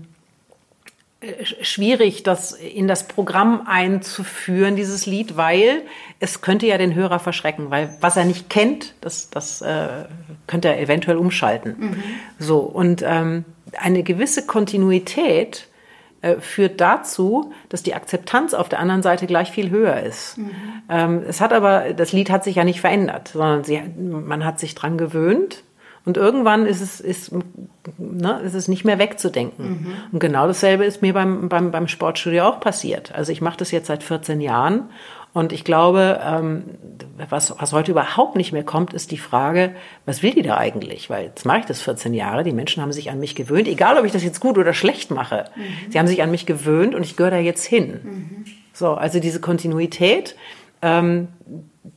äh, 1.22 1.44
schwierig, 1.44 2.24
das 2.24 2.54
in 2.54 2.88
das 2.88 3.08
Programm 3.08 3.64
einzuführen, 3.66 4.78
dieses 4.78 5.06
Lied, 5.06 5.36
weil 5.36 5.82
es 6.22 6.42
könnte 6.42 6.66
ja 6.66 6.78
den 6.78 6.96
Hörer 6.96 7.20
verschrecken, 7.20 7.70
weil 7.70 7.94
was 8.00 8.16
er 8.16 8.24
nicht 8.24 8.50
kennt, 8.50 8.94
das, 9.02 9.30
das 9.30 9.62
äh, 9.62 10.06
könnte 10.48 10.70
er 10.70 10.80
eventuell 10.80 11.18
umschalten. 11.18 11.76
Mhm. 11.78 12.04
So, 12.40 12.60
und 12.60 13.04
ähm, 13.06 13.44
eine 13.78 14.04
gewisse 14.04 14.46
Kontinuität 14.46 15.68
führt 16.40 16.82
dazu, 16.82 17.54
dass 17.70 17.84
die 17.84 17.94
Akzeptanz 17.94 18.54
auf 18.54 18.70
der 18.70 18.80
anderen 18.80 19.02
Seite 19.02 19.26
gleich 19.26 19.52
viel 19.52 19.70
höher 19.70 20.02
ist. 20.02 20.38
Mhm. 20.38 20.52
Ähm, 20.90 21.24
es 21.28 21.40
hat 21.40 21.54
aber, 21.54 21.94
das 21.94 22.12
Lied 22.12 22.30
hat 22.30 22.44
sich 22.44 22.56
ja 22.56 22.64
nicht 22.64 22.82
verändert, 22.82 23.30
sondern 23.30 23.64
sie, 23.64 23.82
man 23.98 24.44
hat 24.44 24.60
sich 24.60 24.76
dran 24.76 24.98
gewöhnt 24.98 25.64
und 26.06 26.18
irgendwann 26.18 26.66
ist 26.66 26.82
es, 26.82 27.00
ist, 27.00 27.32
ne, 27.98 28.42
ist 28.44 28.54
es 28.54 28.68
nicht 28.68 28.86
mehr 28.86 29.00
wegzudenken. 29.00 29.70
Mhm. 29.70 29.94
Und 30.12 30.20
genau 30.20 30.48
dasselbe 30.48 30.86
ist 30.86 31.02
mir 31.02 31.14
beim, 31.14 31.50
beim, 31.50 31.72
beim 31.72 31.88
Sportstudio 31.88 32.46
auch 32.46 32.60
passiert. 32.60 33.14
Also 33.14 33.32
ich 33.32 33.42
mache 33.42 33.58
das 33.58 33.72
jetzt 33.72 33.88
seit 33.88 34.04
14 34.04 34.42
Jahren 34.42 34.90
und 35.32 35.54
ich 35.54 35.64
glaube, 35.64 36.20
ähm, 36.24 36.64
was, 37.30 37.54
was 37.60 37.72
heute 37.72 37.92
überhaupt 37.92 38.36
nicht 38.36 38.52
mehr 38.52 38.64
kommt, 38.64 38.94
ist 38.94 39.12
die 39.12 39.18
Frage, 39.18 39.76
was 40.06 40.24
will 40.24 40.34
die 40.34 40.42
da 40.42 40.58
eigentlich? 40.58 41.10
Weil 41.10 41.26
jetzt 41.26 41.46
mache 41.46 41.60
ich 41.60 41.66
das 41.66 41.82
14 41.82 42.14
Jahre, 42.14 42.44
die 42.44 42.52
Menschen 42.52 42.82
haben 42.82 42.92
sich 42.92 43.12
an 43.12 43.20
mich 43.20 43.36
gewöhnt, 43.36 43.68
egal 43.68 43.98
ob 43.98 44.06
ich 44.06 44.12
das 44.12 44.24
jetzt 44.24 44.40
gut 44.40 44.58
oder 44.58 44.74
schlecht 44.74 45.12
mache. 45.12 45.46
Mhm. 45.56 45.92
Sie 45.92 46.00
haben 46.00 46.08
sich 46.08 46.24
an 46.24 46.32
mich 46.32 46.48
gewöhnt 46.48 46.96
und 46.96 47.04
ich 47.04 47.16
gehöre 47.16 47.32
da 47.32 47.38
jetzt 47.38 47.66
hin. 47.66 48.00
Mhm. 48.04 48.46
So, 48.74 48.94
also 48.96 49.20
diese 49.20 49.40
Kontinuität 49.40 50.36
ähm, 50.82 51.28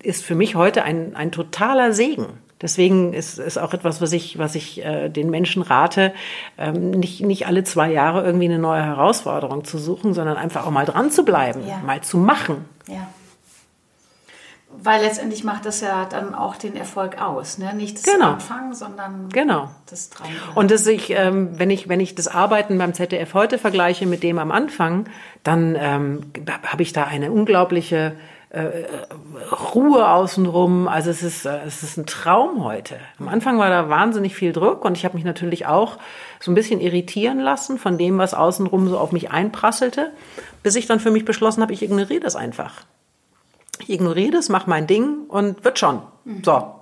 ist 0.02 0.24
für 0.24 0.34
mich 0.34 0.54
heute 0.54 0.82
ein, 0.82 1.16
ein 1.16 1.32
totaler 1.32 1.92
Segen. 1.92 2.26
Deswegen 2.60 3.12
ist 3.12 3.38
es 3.38 3.58
auch 3.58 3.74
etwas, 3.74 4.00
was 4.00 4.12
ich, 4.12 4.38
was 4.38 4.54
ich 4.54 4.84
äh, 4.84 5.08
den 5.08 5.30
Menschen 5.30 5.62
rate, 5.62 6.12
ähm, 6.58 6.90
nicht, 6.90 7.20
nicht 7.20 7.46
alle 7.46 7.64
zwei 7.64 7.90
Jahre 7.90 8.24
irgendwie 8.24 8.44
eine 8.44 8.60
neue 8.60 8.84
Herausforderung 8.84 9.64
zu 9.64 9.78
suchen, 9.78 10.14
sondern 10.14 10.36
einfach 10.36 10.64
auch 10.66 10.70
mal 10.70 10.86
dran 10.86 11.10
zu 11.10 11.24
bleiben, 11.24 11.62
ja. 11.66 11.78
mal 11.84 12.02
zu 12.02 12.18
machen. 12.18 12.64
Ja. 12.86 13.08
Weil 14.78 15.02
letztendlich 15.02 15.44
macht 15.44 15.66
das 15.66 15.80
ja 15.80 16.06
dann 16.06 16.34
auch 16.34 16.56
den 16.56 16.76
Erfolg 16.76 17.20
aus, 17.20 17.58
ne? 17.58 17.74
Nicht 17.74 17.98
das 17.98 18.04
genau. 18.04 18.32
Anfangen, 18.32 18.74
sondern 18.74 19.28
genau. 19.28 19.70
das 19.88 20.10
Dran. 20.10 20.28
Und 20.54 20.70
das 20.70 20.86
ich, 20.86 21.10
ähm, 21.10 21.58
wenn 21.58 21.70
ich, 21.70 21.88
wenn 21.88 22.00
ich 22.00 22.14
das 22.14 22.28
Arbeiten 22.28 22.78
beim 22.78 22.94
ZDF 22.94 23.34
heute 23.34 23.58
vergleiche 23.58 24.06
mit 24.06 24.22
dem 24.22 24.38
am 24.38 24.50
Anfang, 24.50 25.06
dann 25.42 25.76
ähm, 25.78 26.32
habe 26.66 26.82
ich 26.82 26.92
da 26.92 27.04
eine 27.04 27.30
unglaubliche 27.30 28.14
äh, 28.52 28.84
Ruhe 29.74 30.08
außenrum. 30.08 30.86
Also 30.86 31.10
es 31.10 31.22
ist, 31.22 31.46
äh, 31.46 31.60
es 31.66 31.82
ist 31.82 31.96
ein 31.96 32.06
Traum 32.06 32.62
heute. 32.64 32.98
Am 33.18 33.28
Anfang 33.28 33.58
war 33.58 33.70
da 33.70 33.88
wahnsinnig 33.88 34.34
viel 34.34 34.52
Druck 34.52 34.84
und 34.84 34.96
ich 34.96 35.04
habe 35.04 35.14
mich 35.14 35.24
natürlich 35.24 35.66
auch 35.66 35.96
so 36.38 36.50
ein 36.50 36.54
bisschen 36.54 36.80
irritieren 36.80 37.40
lassen 37.40 37.78
von 37.78 37.96
dem, 37.96 38.18
was 38.18 38.34
außenrum 38.34 38.88
so 38.88 38.98
auf 38.98 39.10
mich 39.10 39.30
einprasselte, 39.30 40.12
bis 40.62 40.76
ich 40.76 40.86
dann 40.86 41.00
für 41.00 41.10
mich 41.10 41.24
beschlossen 41.24 41.62
habe, 41.62 41.72
ich 41.72 41.82
ignoriere 41.82 42.20
das 42.20 42.36
einfach. 42.36 42.84
Ich 43.78 43.90
ignoriere 43.90 44.32
das, 44.32 44.48
mache 44.48 44.68
mein 44.68 44.86
Ding 44.86 45.24
und 45.28 45.64
wird 45.64 45.78
schon. 45.78 46.02
Mhm. 46.24 46.44
So. 46.44 46.74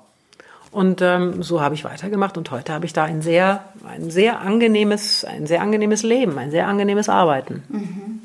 Und 0.70 1.02
ähm, 1.02 1.42
so 1.42 1.60
habe 1.60 1.74
ich 1.74 1.84
weitergemacht 1.84 2.38
und 2.38 2.50
heute 2.50 2.72
habe 2.72 2.86
ich 2.86 2.92
da 2.92 3.04
ein 3.04 3.22
sehr, 3.22 3.64
ein 3.88 4.10
sehr 4.10 4.40
angenehmes, 4.40 5.24
ein 5.24 5.46
sehr 5.46 5.62
angenehmes 5.62 6.02
Leben, 6.02 6.38
ein 6.38 6.50
sehr 6.50 6.68
angenehmes 6.68 7.08
Arbeiten. 7.08 7.64
Mhm. 7.68 8.22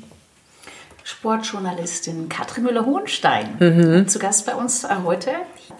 Sportjournalistin 1.02 2.28
Katrin 2.28 2.64
Müller-Hohenstein 2.64 3.56
mhm. 3.58 4.08
zu 4.08 4.18
Gast 4.18 4.44
bei 4.44 4.54
uns 4.54 4.86
heute. 5.04 5.30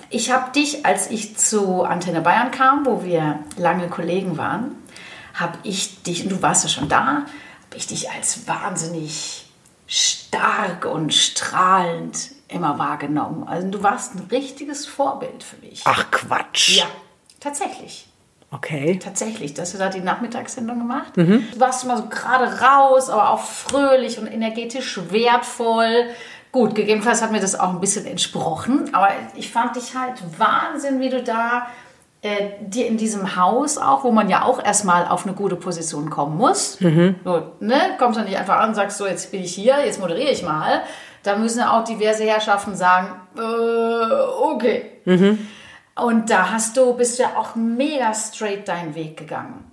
Ich 0.09 0.30
habe 0.30 0.53
dich, 0.53 0.87
als 0.87 1.11
ich 1.11 1.37
zu 1.37 1.82
Antenne 1.82 2.20
Bayern 2.20 2.53
kam, 2.53 2.87
wo 2.87 3.03
wir 3.03 3.41
lange 3.57 3.89
Kollegen 3.89 4.37
waren, 4.37 4.76
habe 5.34 5.59
ich 5.64 6.03
dich, 6.05 6.22
und 6.22 6.30
du 6.30 6.43
warst 6.43 6.62
ja 6.62 6.70
schon 6.70 6.89
da, 6.89 7.07
habe 7.07 7.76
ich 7.76 7.89
dich 7.89 8.11
als 8.11 8.47
wahnsinnig 8.47 9.47
stark 9.89 10.84
und 10.84 11.12
strahlend 11.12 12.36
immer 12.49 12.79
wahrgenommen. 12.79 13.47
Also 13.47 13.69
du 13.69 13.83
warst 13.83 14.15
ein 14.15 14.29
richtiges 14.31 14.87
Vorbild 14.87 15.43
für 15.43 15.57
mich. 15.65 15.83
Ach 15.85 16.11
Quatsch. 16.11 16.79
Ja, 16.79 16.87
tatsächlich. 17.41 18.09
Okay. 18.51 18.99
Tatsächlich, 19.03 19.55
dass 19.55 19.73
du 19.73 19.79
da 19.79 19.89
die 19.89 20.01
Nachmittagssendung 20.01 20.79
gemacht. 20.79 21.17
Mhm. 21.17 21.47
Du 21.53 21.61
warst 21.61 21.85
immer 21.85 21.97
so 21.97 22.07
gerade 22.07 22.61
raus, 22.61 23.11
aber 23.11 23.31
auch 23.31 23.41
fröhlich 23.41 24.19
und 24.19 24.29
energetisch 24.29 25.01
wertvoll. 25.11 26.09
Gut, 26.53 26.75
gegebenenfalls 26.75 27.23
hat 27.23 27.33
mir 27.33 27.41
das 27.41 27.59
auch 27.59 27.71
ein 27.71 27.81
bisschen 27.81 28.07
entsprochen, 28.07 28.95
aber 28.95 29.11
ich 29.35 29.51
fand 29.51 29.77
dich 29.77 29.95
halt 29.95 30.23
Wahnsinn, 30.39 31.01
wie 31.01 31.11
du 31.11 31.23
da 31.23 31.67
äh, 32.27 32.51
dir 32.61 32.87
in 32.87 32.97
diesem 32.97 33.37
Haus 33.37 33.79
auch, 33.79 34.03
wo 34.05 34.11
man 34.11 34.29
ja 34.29 34.43
auch 34.43 34.62
erstmal 34.62 35.07
auf 35.07 35.27
eine 35.27 35.35
gute 35.35 35.57
Position 35.57 36.11
kommen 36.11 36.37
muss. 36.37 36.81
Mhm. 36.81 37.14
So, 37.24 37.53
ne? 37.61 37.81
Kommst 37.99 38.18
du 38.18 38.24
nicht 38.24 38.37
einfach 38.37 38.59
an 38.59 38.70
und 38.70 38.74
sagst 38.74 38.99
so, 38.99 39.07
jetzt 39.07 39.31
bin 39.31 39.43
ich 39.43 39.55
hier, 39.55 39.77
jetzt 39.85 40.01
moderiere 40.01 40.31
ich 40.31 40.43
mal. 40.43 40.83
Da 41.22 41.37
müssen 41.37 41.62
auch 41.62 41.85
diverse 41.85 42.24
Herrschaften 42.24 42.74
sagen, 42.74 43.09
äh, 43.37 43.41
okay. 43.41 44.93
Mhm. 45.05 45.47
Und 45.95 46.31
da 46.31 46.51
hast 46.51 46.77
du, 46.77 46.95
bist 46.95 47.18
du 47.18 47.22
ja 47.22 47.31
auch 47.37 47.55
mega 47.55 48.12
straight 48.12 48.68
deinen 48.68 48.95
Weg 48.95 49.16
gegangen. 49.16 49.70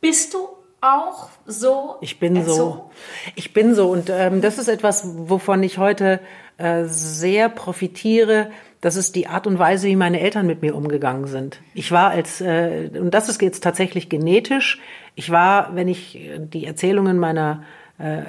Bist 0.00 0.34
du 0.34 0.48
auch 0.80 1.30
so? 1.46 1.96
Ich 2.00 2.18
bin 2.18 2.36
erzogen? 2.36 2.56
so. 2.56 2.90
Ich 3.36 3.52
bin 3.52 3.74
so. 3.74 3.90
Und 3.90 4.10
ähm, 4.10 4.40
das 4.40 4.58
ist 4.58 4.68
etwas, 4.68 5.04
wovon 5.28 5.62
ich 5.62 5.78
heute 5.78 6.20
äh, 6.58 6.84
sehr 6.84 7.48
profitiere. 7.48 8.50
Das 8.80 8.96
ist 8.96 9.14
die 9.14 9.26
Art 9.26 9.46
und 9.46 9.58
Weise, 9.58 9.88
wie 9.88 9.96
meine 9.96 10.20
Eltern 10.20 10.46
mit 10.46 10.62
mir 10.62 10.74
umgegangen 10.74 11.26
sind. 11.26 11.60
Ich 11.74 11.92
war 11.92 12.10
als, 12.10 12.40
äh, 12.40 12.90
und 12.98 13.12
das 13.12 13.28
ist 13.28 13.42
jetzt 13.42 13.62
tatsächlich 13.62 14.08
genetisch, 14.08 14.80
ich 15.14 15.30
war, 15.30 15.74
wenn 15.74 15.88
ich 15.88 16.18
die 16.38 16.64
Erzählungen 16.64 17.18
meiner 17.18 17.64
äh, 17.98 18.22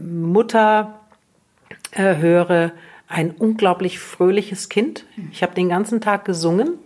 Mutter 0.00 1.00
äh, 1.90 2.16
höre, 2.16 2.72
ein 3.08 3.32
unglaublich 3.32 3.98
fröhliches 3.98 4.68
Kind. 4.68 5.04
Ich 5.32 5.42
habe 5.42 5.54
den 5.54 5.68
ganzen 5.68 6.00
Tag 6.00 6.24
gesungen 6.24 6.78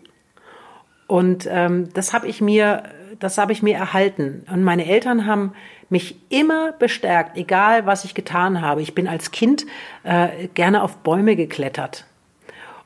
und 1.07 1.49
ähm, 1.51 1.89
das 1.93 2.13
habe 2.13 2.29
ich 2.29 2.41
mir, 2.41 2.85
das 3.19 3.37
habe 3.37 3.53
ich 3.53 3.63
mir 3.63 3.75
erhalten. 3.75 4.45
Und 4.51 4.63
meine 4.63 4.87
Eltern 4.87 5.27
haben 5.27 5.53
mich 5.89 6.17
immer 6.29 6.73
bestärkt, 6.73 7.37
egal 7.37 7.85
was 7.85 8.05
ich 8.05 8.15
getan 8.15 8.61
habe. 8.61 8.81
Ich 8.81 8.95
bin 8.95 9.09
als 9.09 9.31
Kind 9.31 9.67
äh, 10.05 10.49
gerne 10.55 10.83
auf 10.83 10.99
Bäume 10.99 11.37
geklettert. 11.37 12.07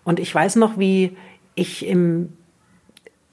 Und 0.05 0.21
ich 0.21 0.35
weiß 0.35 0.57
noch, 0.57 0.79
wie 0.79 1.17
ich 1.55 1.87
im 1.87 2.33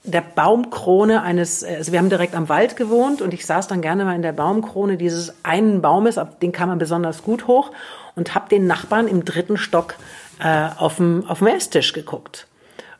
der 0.03 0.22
Baumkrone 0.22 1.22
eines, 1.22 1.63
also 1.63 1.91
wir 1.91 1.99
haben 1.99 2.09
direkt 2.09 2.36
am 2.36 2.49
Wald 2.49 2.76
gewohnt 2.76 3.22
und 3.22 3.34
ich 3.34 3.45
saß 3.45 3.67
dann 3.67 3.82
gerne 3.82 4.03
mal 4.03 4.15
in 4.15 4.24
der 4.24 4.32
Baumkrone 4.32 4.97
dieses 4.97 5.34
einen 5.43 5.82
Baumes, 5.82 6.17
auf 6.17 6.39
den 6.39 6.51
kam 6.51 6.69
man 6.69 6.80
besonders 6.80 7.22
gut 7.22 7.45
hoch 7.45 7.72
und 8.15 8.34
habe 8.34 8.49
den 8.49 8.65
Nachbarn 8.65 9.07
im 9.07 9.26
dritten 9.26 9.57
Stock 9.57 9.95
äh, 10.39 10.69
auf 10.78 10.95
dem 10.95 11.26
auf 11.28 11.39
dem 11.39 11.47
Esstisch 11.47 11.93
geguckt. 11.93 12.47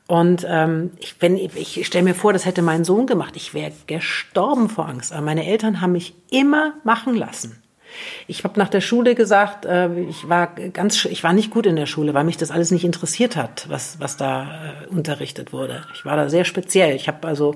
Und 0.07 0.45
ähm, 0.47 0.91
ich, 0.99 1.15
wenn 1.22 1.38
ich, 1.38 1.86
stelle 1.88 2.03
mir 2.03 2.15
vor, 2.15 2.34
das 2.34 2.45
hätte 2.45 2.61
mein 2.61 2.84
Sohn 2.84 3.07
gemacht, 3.07 3.36
ich 3.38 3.53
wäre 3.53 3.72
gestorben 3.88 4.67
vor 4.67 4.89
Angst. 4.89 5.13
Aber 5.13 5.22
meine 5.22 5.47
Eltern 5.47 5.80
haben 5.80 5.93
mich 5.93 6.13
immer 6.30 6.74
machen 6.84 7.15
lassen. 7.15 7.61
Ich 8.27 8.43
habe 8.43 8.59
nach 8.59 8.69
der 8.69 8.81
Schule 8.81 9.15
gesagt, 9.15 9.65
äh, 9.65 9.89
ich 10.01 10.27
war 10.27 10.47
ganz, 10.73 11.05
ich 11.05 11.23
war 11.23 11.33
nicht 11.33 11.51
gut 11.51 11.65
in 11.65 11.75
der 11.75 11.85
Schule, 11.85 12.13
weil 12.13 12.23
mich 12.23 12.37
das 12.37 12.51
alles 12.51 12.71
nicht 12.71 12.83
interessiert 12.83 13.35
hat, 13.35 13.65
was 13.69 13.99
was 13.99 14.17
da 14.17 14.43
äh, 14.43 14.87
unterrichtet 14.87 15.53
wurde. 15.53 15.83
Ich 15.93 16.05
war 16.05 16.15
da 16.15 16.29
sehr 16.29 16.45
speziell. 16.45 16.95
Ich 16.95 17.07
habe 17.07 17.27
also 17.27 17.55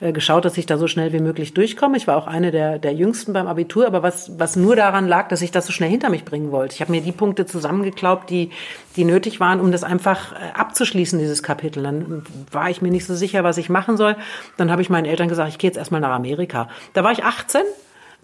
äh, 0.00 0.12
geschaut, 0.12 0.44
dass 0.44 0.58
ich 0.58 0.66
da 0.66 0.78
so 0.78 0.86
schnell 0.86 1.12
wie 1.12 1.20
möglich 1.20 1.54
durchkomme. 1.54 1.96
Ich 1.96 2.06
war 2.06 2.16
auch 2.16 2.26
eine 2.26 2.50
der 2.50 2.78
der 2.78 2.92
Jüngsten 2.92 3.32
beim 3.32 3.46
Abitur, 3.46 3.86
aber 3.86 4.02
was 4.02 4.38
was 4.38 4.56
nur 4.56 4.76
daran 4.76 5.08
lag, 5.08 5.28
dass 5.28 5.42
ich 5.42 5.50
das 5.50 5.66
so 5.66 5.72
schnell 5.72 5.90
hinter 5.90 6.10
mich 6.10 6.24
bringen 6.24 6.52
wollte. 6.52 6.74
Ich 6.74 6.80
habe 6.80 6.92
mir 6.92 7.00
die 7.00 7.12
Punkte 7.12 7.46
zusammengeklaubt, 7.46 8.30
die 8.30 8.50
die 8.96 9.04
nötig 9.04 9.40
waren, 9.40 9.60
um 9.60 9.72
das 9.72 9.84
einfach 9.84 10.34
abzuschließen, 10.54 11.18
dieses 11.18 11.42
Kapitel. 11.42 11.82
Dann 11.82 12.22
war 12.50 12.70
ich 12.70 12.82
mir 12.82 12.90
nicht 12.90 13.06
so 13.06 13.14
sicher, 13.14 13.44
was 13.44 13.58
ich 13.58 13.68
machen 13.68 13.96
soll. 13.96 14.16
Dann 14.56 14.70
habe 14.70 14.82
ich 14.82 14.90
meinen 14.90 15.06
Eltern 15.06 15.28
gesagt, 15.28 15.50
ich 15.50 15.58
gehe 15.58 15.68
jetzt 15.68 15.76
erstmal 15.76 16.00
nach 16.00 16.10
Amerika. 16.10 16.68
Da 16.92 17.04
war 17.04 17.12
ich 17.12 17.24
18. 17.24 17.62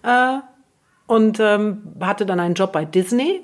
Äh, 0.03 0.39
und 1.07 1.39
ähm, 1.39 1.81
hatte 1.99 2.25
dann 2.25 2.39
einen 2.39 2.53
Job 2.53 2.71
bei 2.71 2.85
Disney. 2.85 3.41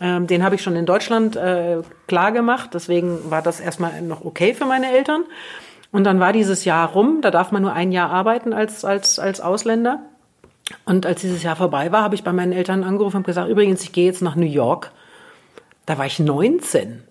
Ähm, 0.00 0.26
den 0.26 0.44
habe 0.44 0.54
ich 0.54 0.62
schon 0.62 0.76
in 0.76 0.86
Deutschland 0.86 1.34
äh, 1.34 1.78
klar 2.06 2.30
gemacht, 2.30 2.70
deswegen 2.74 3.30
war 3.30 3.42
das 3.42 3.58
erstmal 3.58 4.00
noch 4.02 4.24
okay 4.24 4.54
für 4.54 4.66
meine 4.66 4.92
Eltern. 4.92 5.24
Und 5.90 6.04
dann 6.04 6.20
war 6.20 6.32
dieses 6.32 6.64
Jahr 6.64 6.90
rum, 6.90 7.20
da 7.22 7.30
darf 7.30 7.50
man 7.50 7.62
nur 7.62 7.72
ein 7.72 7.92
Jahr 7.92 8.10
arbeiten 8.10 8.52
als, 8.52 8.84
als, 8.84 9.18
als 9.18 9.40
Ausländer. 9.40 10.00
Und 10.84 11.06
als 11.06 11.22
dieses 11.22 11.42
Jahr 11.42 11.56
vorbei 11.56 11.90
war, 11.92 12.02
habe 12.02 12.14
ich 12.14 12.22
bei 12.22 12.32
meinen 12.32 12.52
Eltern 12.52 12.84
angerufen 12.84 13.18
und 13.18 13.26
gesagt, 13.26 13.48
übrigens, 13.48 13.82
ich 13.82 13.92
gehe 13.92 14.04
jetzt 14.04 14.20
nach 14.20 14.36
New 14.36 14.46
York. 14.46 14.92
Da 15.86 15.96
war 15.96 16.04
ich 16.04 16.18
19. 16.18 17.02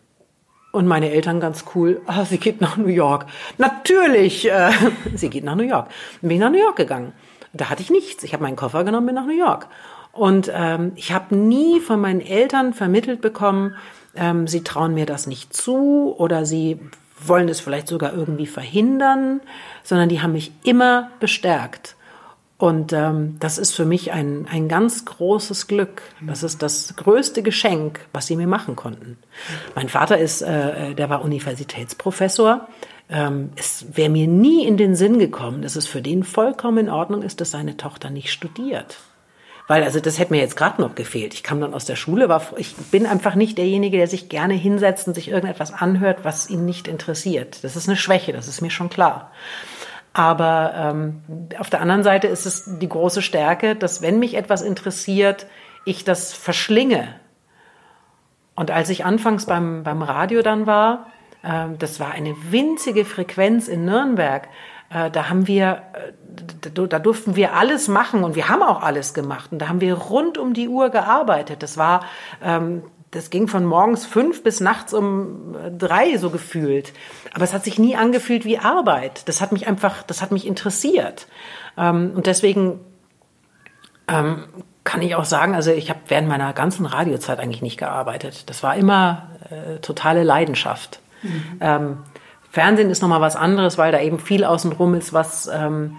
Und 0.72 0.86
meine 0.86 1.10
Eltern 1.10 1.40
ganz 1.40 1.66
cool, 1.74 2.02
ah, 2.06 2.24
sie 2.24 2.38
geht 2.38 2.62
nach 2.62 2.78
New 2.78 2.88
York. 2.88 3.26
Natürlich, 3.58 4.48
äh, 4.48 4.70
sie 5.16 5.30
geht 5.30 5.44
nach 5.44 5.56
New 5.56 5.64
York. 5.64 5.88
Bin 6.22 6.30
ich 6.30 6.40
nach 6.40 6.52
New 6.52 6.62
York 6.62 6.76
gegangen. 6.76 7.14
Da 7.54 7.70
hatte 7.70 7.82
ich 7.82 7.90
nichts. 7.90 8.24
Ich 8.24 8.34
habe 8.34 8.44
meinen 8.44 8.56
Koffer 8.56 8.84
genommen, 8.84 9.08
bin 9.08 9.16
nach 9.16 9.26
New 9.26 9.38
York. 9.38 9.68
Und 10.12 10.52
ähm, 10.54 10.94
ich 10.96 11.12
habe 11.12 11.36
nie 11.36 11.80
von 11.80 12.00
meinen 12.00 12.22
Eltern 12.22 12.74
vermittelt 12.74 13.22
bekommen, 13.22 13.76
ähm, 14.16 14.48
sie 14.48 14.64
trauen 14.64 14.94
mir 14.94 15.06
das 15.06 15.28
nicht 15.28 15.54
zu 15.54 16.16
oder 16.18 16.46
sie 16.46 16.80
wollen 17.20 17.50
es 17.50 17.60
vielleicht 17.60 17.88
sogar 17.88 18.14
irgendwie 18.14 18.48
verhindern, 18.48 19.42
sondern 19.84 20.10
die 20.10 20.22
haben 20.22 20.34
mich 20.34 20.52
immer 20.64 21.12
bestärkt. 21.20 21.96
Und 22.60 22.92
ähm, 22.92 23.38
das 23.40 23.60
ist 23.60 23.76
für 23.76 23.86
mich 23.86 24.12
ein, 24.12 24.48
ein 24.52 24.68
ganz 24.68 25.06
großes 25.06 25.68
Glück. 25.68 26.02
Das 26.26 26.42
ist 26.42 26.64
das 26.64 26.96
größte 26.96 27.44
Geschenk, 27.44 28.00
was 28.14 28.26
sie 28.26 28.36
mir 28.36 28.48
machen 28.48 28.76
konnten. 28.76 29.18
Mein 29.76 29.90
Vater 29.90 30.18
ist, 30.18 30.42
äh, 30.42 30.96
der 30.96 31.10
war 31.10 31.24
Universitätsprofessor. 31.24 32.68
Ähm, 33.10 33.52
es 33.56 33.86
wäre 33.94 34.10
mir 34.10 34.28
nie 34.28 34.66
in 34.66 34.78
den 34.78 34.96
Sinn 34.96 35.20
gekommen, 35.20 35.62
dass 35.62 35.76
es 35.76 35.88
für 35.88 36.02
den 36.02 36.24
vollkommen 36.24 36.78
in 36.78 36.90
Ordnung 36.90 37.22
ist, 37.22 37.40
dass 37.40 37.52
seine 37.52 37.78
Tochter 37.78 38.10
nicht 38.10 38.32
studiert. 38.32 38.98
Weil, 39.68 39.84
also 39.84 40.00
das 40.00 40.18
hätte 40.18 40.34
mir 40.34 40.40
jetzt 40.40 40.56
gerade 40.56 40.82
noch 40.82 40.96
gefehlt. 40.96 41.34
Ich 41.34 41.44
kam 41.44 41.60
dann 41.60 41.74
aus 41.74 41.86
der 41.86 41.98
Schule, 41.98 42.30
war, 42.30 42.42
ich 42.58 42.76
bin 42.76 43.06
einfach 43.06 43.36
nicht 43.36 43.58
derjenige, 43.58 43.98
der 43.98 44.08
sich 44.08 44.30
gerne 44.30 44.54
hinsetzt 44.54 45.08
und 45.08 45.14
sich 45.14 45.30
irgendetwas 45.30 45.74
anhört, 45.74 46.20
was 46.24 46.50
ihn 46.50 46.66
nicht 46.66 46.88
interessiert. 46.88 47.64
Das 47.64 47.76
ist 47.76 47.88
eine 47.88 47.98
Schwäche, 47.98 48.32
das 48.32 48.48
ist 48.48 48.62
mir 48.62 48.70
schon 48.70 48.90
klar. 48.90 49.32
Aber 50.14 50.74
ähm, 50.76 51.22
auf 51.60 51.70
der 51.70 51.82
anderen 51.82 52.04
Seite 52.04 52.28
ist 52.28 52.46
es 52.46 52.64
die 52.80 52.90
große 52.90 53.22
Stärke, 53.22 53.76
dass 53.76 54.02
wenn 54.02 54.20
mich 54.20 54.36
etwas 54.36 54.62
interessiert, 54.62 55.48
ich 55.86 56.06
das 56.06 56.34
verschlinge. 56.34 57.16
Und 58.56 58.72
als 58.72 58.90
ich 58.90 59.06
anfangs 59.06 59.46
beim, 59.46 59.84
beim 59.84 60.02
Radio 60.02 60.42
dann 60.42 60.66
war, 60.66 61.08
das 61.80 62.00
war 62.00 62.12
eine 62.12 62.36
winzige 62.52 63.06
Frequenz 63.06 63.70
in 63.70 63.86
Nürnberg, 63.86 64.50
äh, 64.90 65.12
da 65.12 65.30
haben 65.30 65.48
wir, 65.48 65.82
äh, 65.94 66.70
da 66.72 67.00
durften 67.00 67.36
wir 67.36 67.54
alles 67.54 67.88
machen 67.88 68.24
und 68.24 68.36
wir 68.36 68.50
haben 68.50 68.62
auch 68.62 68.82
alles 68.82 69.14
gemacht. 69.14 69.52
Und 69.52 69.60
da 69.60 69.68
haben 69.68 69.82
wir 69.82 69.96
rund 69.96 70.38
um 70.38 70.54
die 70.54 70.70
Uhr 70.70 70.90
gearbeitet. 70.90 71.64
Das 71.64 71.78
war, 71.78 72.06
ähm, 72.42 72.84
das 73.12 73.30
ging 73.30 73.48
von 73.48 73.66
morgens 73.66 74.06
fünf 74.06 74.44
bis 74.44 74.60
nachts 74.60 74.94
um 74.94 75.56
äh, 75.56 75.72
drei 75.72 76.18
so 76.18 76.30
gefühlt. 76.30 76.94
Aber 77.34 77.44
es 77.44 77.54
hat 77.54 77.64
sich 77.64 77.80
nie 77.80 77.96
angefühlt 77.96 78.46
wie 78.46 78.60
Arbeit. 78.60 79.28
Das 79.28 79.42
hat 79.42 79.52
mich 79.52 79.68
einfach, 79.68 80.04
das 80.04 80.22
hat 80.22 80.32
mich 80.32 80.48
interessiert. 80.48 81.28
Ähm, 81.78 82.14
und 82.16 82.28
deswegen 82.28 82.80
ähm, 84.08 84.46
kann 84.86 85.02
ich 85.02 85.16
auch 85.16 85.26
sagen, 85.26 85.54
also 85.54 85.72
ich 85.72 85.90
habe 85.90 86.00
während 86.08 86.30
meiner 86.30 86.54
ganzen 86.54 86.86
Radiozeit 86.86 87.40
eigentlich 87.40 87.62
nicht 87.62 87.78
gearbeitet. 87.78 88.50
Das 88.50 88.64
war 88.64 88.76
immer 88.78 89.32
totale 89.82 90.24
Leidenschaft. 90.24 91.00
Mhm. 91.24 91.44
Ähm, 91.60 91.98
Fernsehen 92.50 92.90
ist 92.90 93.02
nochmal 93.02 93.22
was 93.22 93.36
anderes, 93.36 93.78
weil 93.78 93.92
da 93.92 94.00
eben 94.00 94.20
viel 94.20 94.44
außenrum 94.44 94.96
ist, 94.96 95.14
was 95.14 95.50
ähm, 95.54 95.98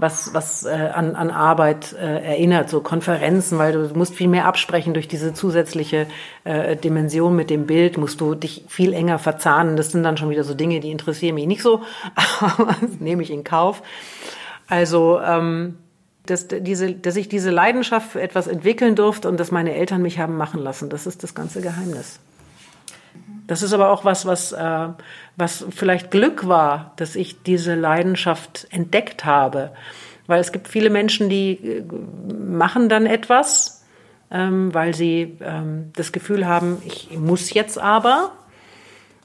was, 0.00 0.32
was 0.32 0.64
äh, 0.64 0.70
an, 0.70 1.14
an 1.14 1.30
Arbeit 1.30 1.92
äh, 1.92 2.22
erinnert, 2.22 2.70
so 2.70 2.80
Konferenzen, 2.80 3.58
weil 3.58 3.72
du 3.72 3.96
musst 3.96 4.14
viel 4.14 4.28
mehr 4.28 4.46
absprechen 4.46 4.94
durch 4.94 5.08
diese 5.08 5.34
zusätzliche 5.34 6.06
äh, 6.44 6.76
Dimension 6.76 7.36
mit 7.36 7.50
dem 7.50 7.66
Bild, 7.66 7.98
musst 7.98 8.20
du 8.20 8.34
dich 8.34 8.64
viel 8.68 8.92
enger 8.92 9.18
verzahnen. 9.18 9.76
Das 9.76 9.92
sind 9.92 10.02
dann 10.02 10.16
schon 10.16 10.30
wieder 10.30 10.44
so 10.44 10.54
Dinge, 10.54 10.80
die 10.80 10.90
interessieren 10.90 11.34
mich 11.34 11.46
nicht 11.46 11.62
so, 11.62 11.82
aber 12.40 12.76
das 12.80 12.98
nehme 12.98 13.22
ich 13.22 13.30
in 13.30 13.44
Kauf. 13.44 13.82
Also 14.68 15.20
ähm, 15.20 15.76
dass, 16.26 16.46
diese, 16.48 16.92
dass 16.92 17.16
ich 17.16 17.28
diese 17.28 17.50
Leidenschaft 17.50 18.12
für 18.12 18.20
etwas 18.20 18.46
entwickeln 18.46 18.94
durfte 18.94 19.28
und 19.28 19.38
dass 19.38 19.50
meine 19.50 19.74
Eltern 19.74 20.02
mich 20.02 20.18
haben 20.18 20.36
machen 20.36 20.60
lassen, 20.60 20.88
das 20.88 21.06
ist 21.06 21.22
das 21.22 21.34
ganze 21.34 21.60
Geheimnis. 21.60 22.20
Das 23.50 23.64
ist 23.64 23.72
aber 23.72 23.90
auch 23.90 24.04
was, 24.04 24.26
was, 24.26 24.52
äh, 24.52 24.88
was 25.36 25.66
vielleicht 25.70 26.12
Glück 26.12 26.46
war, 26.46 26.92
dass 26.94 27.16
ich 27.16 27.42
diese 27.42 27.74
Leidenschaft 27.74 28.68
entdeckt 28.70 29.24
habe. 29.24 29.72
Weil 30.28 30.38
es 30.38 30.52
gibt 30.52 30.68
viele 30.68 30.88
Menschen, 30.88 31.28
die 31.28 31.54
äh, 31.54 31.84
machen 32.32 32.88
dann 32.88 33.06
etwas, 33.06 33.84
ähm, 34.30 34.72
weil 34.72 34.94
sie 34.94 35.36
ähm, 35.40 35.90
das 35.96 36.12
Gefühl 36.12 36.46
haben, 36.46 36.80
ich 36.86 37.10
muss 37.18 37.52
jetzt 37.52 37.76
aber 37.76 38.30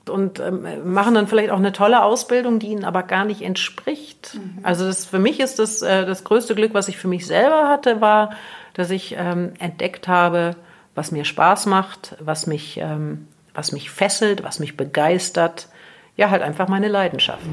und 0.10 0.40
ähm, 0.40 0.66
machen 0.92 1.14
dann 1.14 1.28
vielleicht 1.28 1.52
auch 1.52 1.60
eine 1.60 1.72
tolle 1.72 2.02
Ausbildung, 2.02 2.58
die 2.58 2.70
ihnen 2.70 2.84
aber 2.84 3.04
gar 3.04 3.26
nicht 3.26 3.44
entspricht. 3.44 4.40
Mhm. 4.42 4.58
Also 4.64 4.88
das, 4.88 5.06
für 5.06 5.20
mich 5.20 5.40
ist 5.40 5.60
das 5.60 5.84
äh, 5.84 6.04
das 6.04 6.24
größte 6.24 6.56
Glück, 6.56 6.74
was 6.74 6.88
ich 6.88 6.98
für 6.98 7.08
mich 7.08 7.28
selber 7.28 7.70
hatte, 7.70 8.02
war, 8.02 8.32
dass 8.74 8.90
ich 8.90 9.16
ähm, 9.20 9.54
entdeckt 9.60 10.08
habe, 10.08 10.56
was 10.96 11.12
mir 11.12 11.26
Spaß 11.26 11.68
macht, 11.68 12.16
was 12.20 12.48
mich 12.48 12.80
ähm, 12.82 13.28
was 13.56 13.72
mich 13.72 13.90
fesselt, 13.90 14.44
was 14.44 14.60
mich 14.60 14.78
begeistert. 14.78 15.68
Ja, 16.18 16.30
halt 16.30 16.42
einfach 16.42 16.68
meine 16.68 16.88
Leidenschaft. 16.88 17.46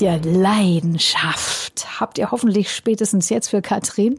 Ja, 0.00 0.18
Leidenschaft 0.22 2.00
habt 2.00 2.18
ihr 2.18 2.30
hoffentlich 2.30 2.72
spätestens 2.74 3.28
jetzt 3.30 3.48
für 3.48 3.62
Katrin. 3.62 4.18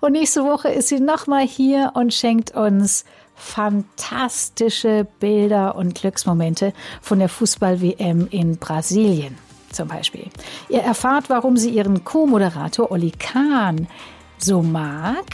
Und 0.00 0.12
nächste 0.12 0.44
Woche 0.44 0.68
ist 0.68 0.88
sie 0.88 1.00
nochmal 1.00 1.46
hier 1.46 1.92
und 1.94 2.12
schenkt 2.12 2.54
uns 2.54 3.04
fantastische 3.34 5.06
Bilder 5.20 5.76
und 5.76 5.94
Glücksmomente 5.94 6.72
von 7.00 7.18
der 7.18 7.28
Fußball-WM 7.28 8.28
in 8.30 8.58
Brasilien 8.58 9.36
zum 9.70 9.88
Beispiel. 9.88 10.26
Ihr 10.68 10.82
erfahrt, 10.82 11.30
warum 11.30 11.56
sie 11.56 11.70
ihren 11.70 12.04
Co-Moderator 12.04 12.90
Oli 12.92 13.10
Kahn 13.10 13.88
so 14.38 14.62
mag 14.62 15.24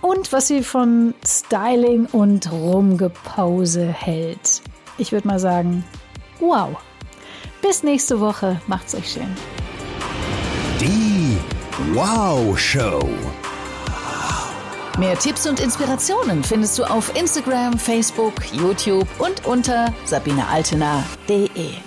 und 0.00 0.32
was 0.32 0.48
sie 0.48 0.62
von 0.62 1.14
Styling 1.26 2.06
und 2.06 2.50
Rumgepause 2.50 3.86
hält. 3.86 4.62
Ich 4.98 5.12
würde 5.12 5.26
mal 5.26 5.38
sagen, 5.38 5.84
wow. 6.40 6.76
Bis 7.62 7.82
nächste 7.82 8.20
Woche. 8.20 8.60
Macht's 8.66 8.94
euch 8.94 9.12
schön. 9.12 9.28
Die 10.80 11.36
Wow 11.92 12.58
Show. 12.58 13.00
Mehr 14.98 15.18
Tipps 15.18 15.46
und 15.46 15.60
Inspirationen 15.60 16.42
findest 16.42 16.78
du 16.78 16.84
auf 16.84 17.14
Instagram, 17.14 17.78
Facebook, 17.78 18.32
YouTube 18.52 19.06
und 19.18 19.44
unter 19.44 19.92
sabinealtener.de. 20.06 21.85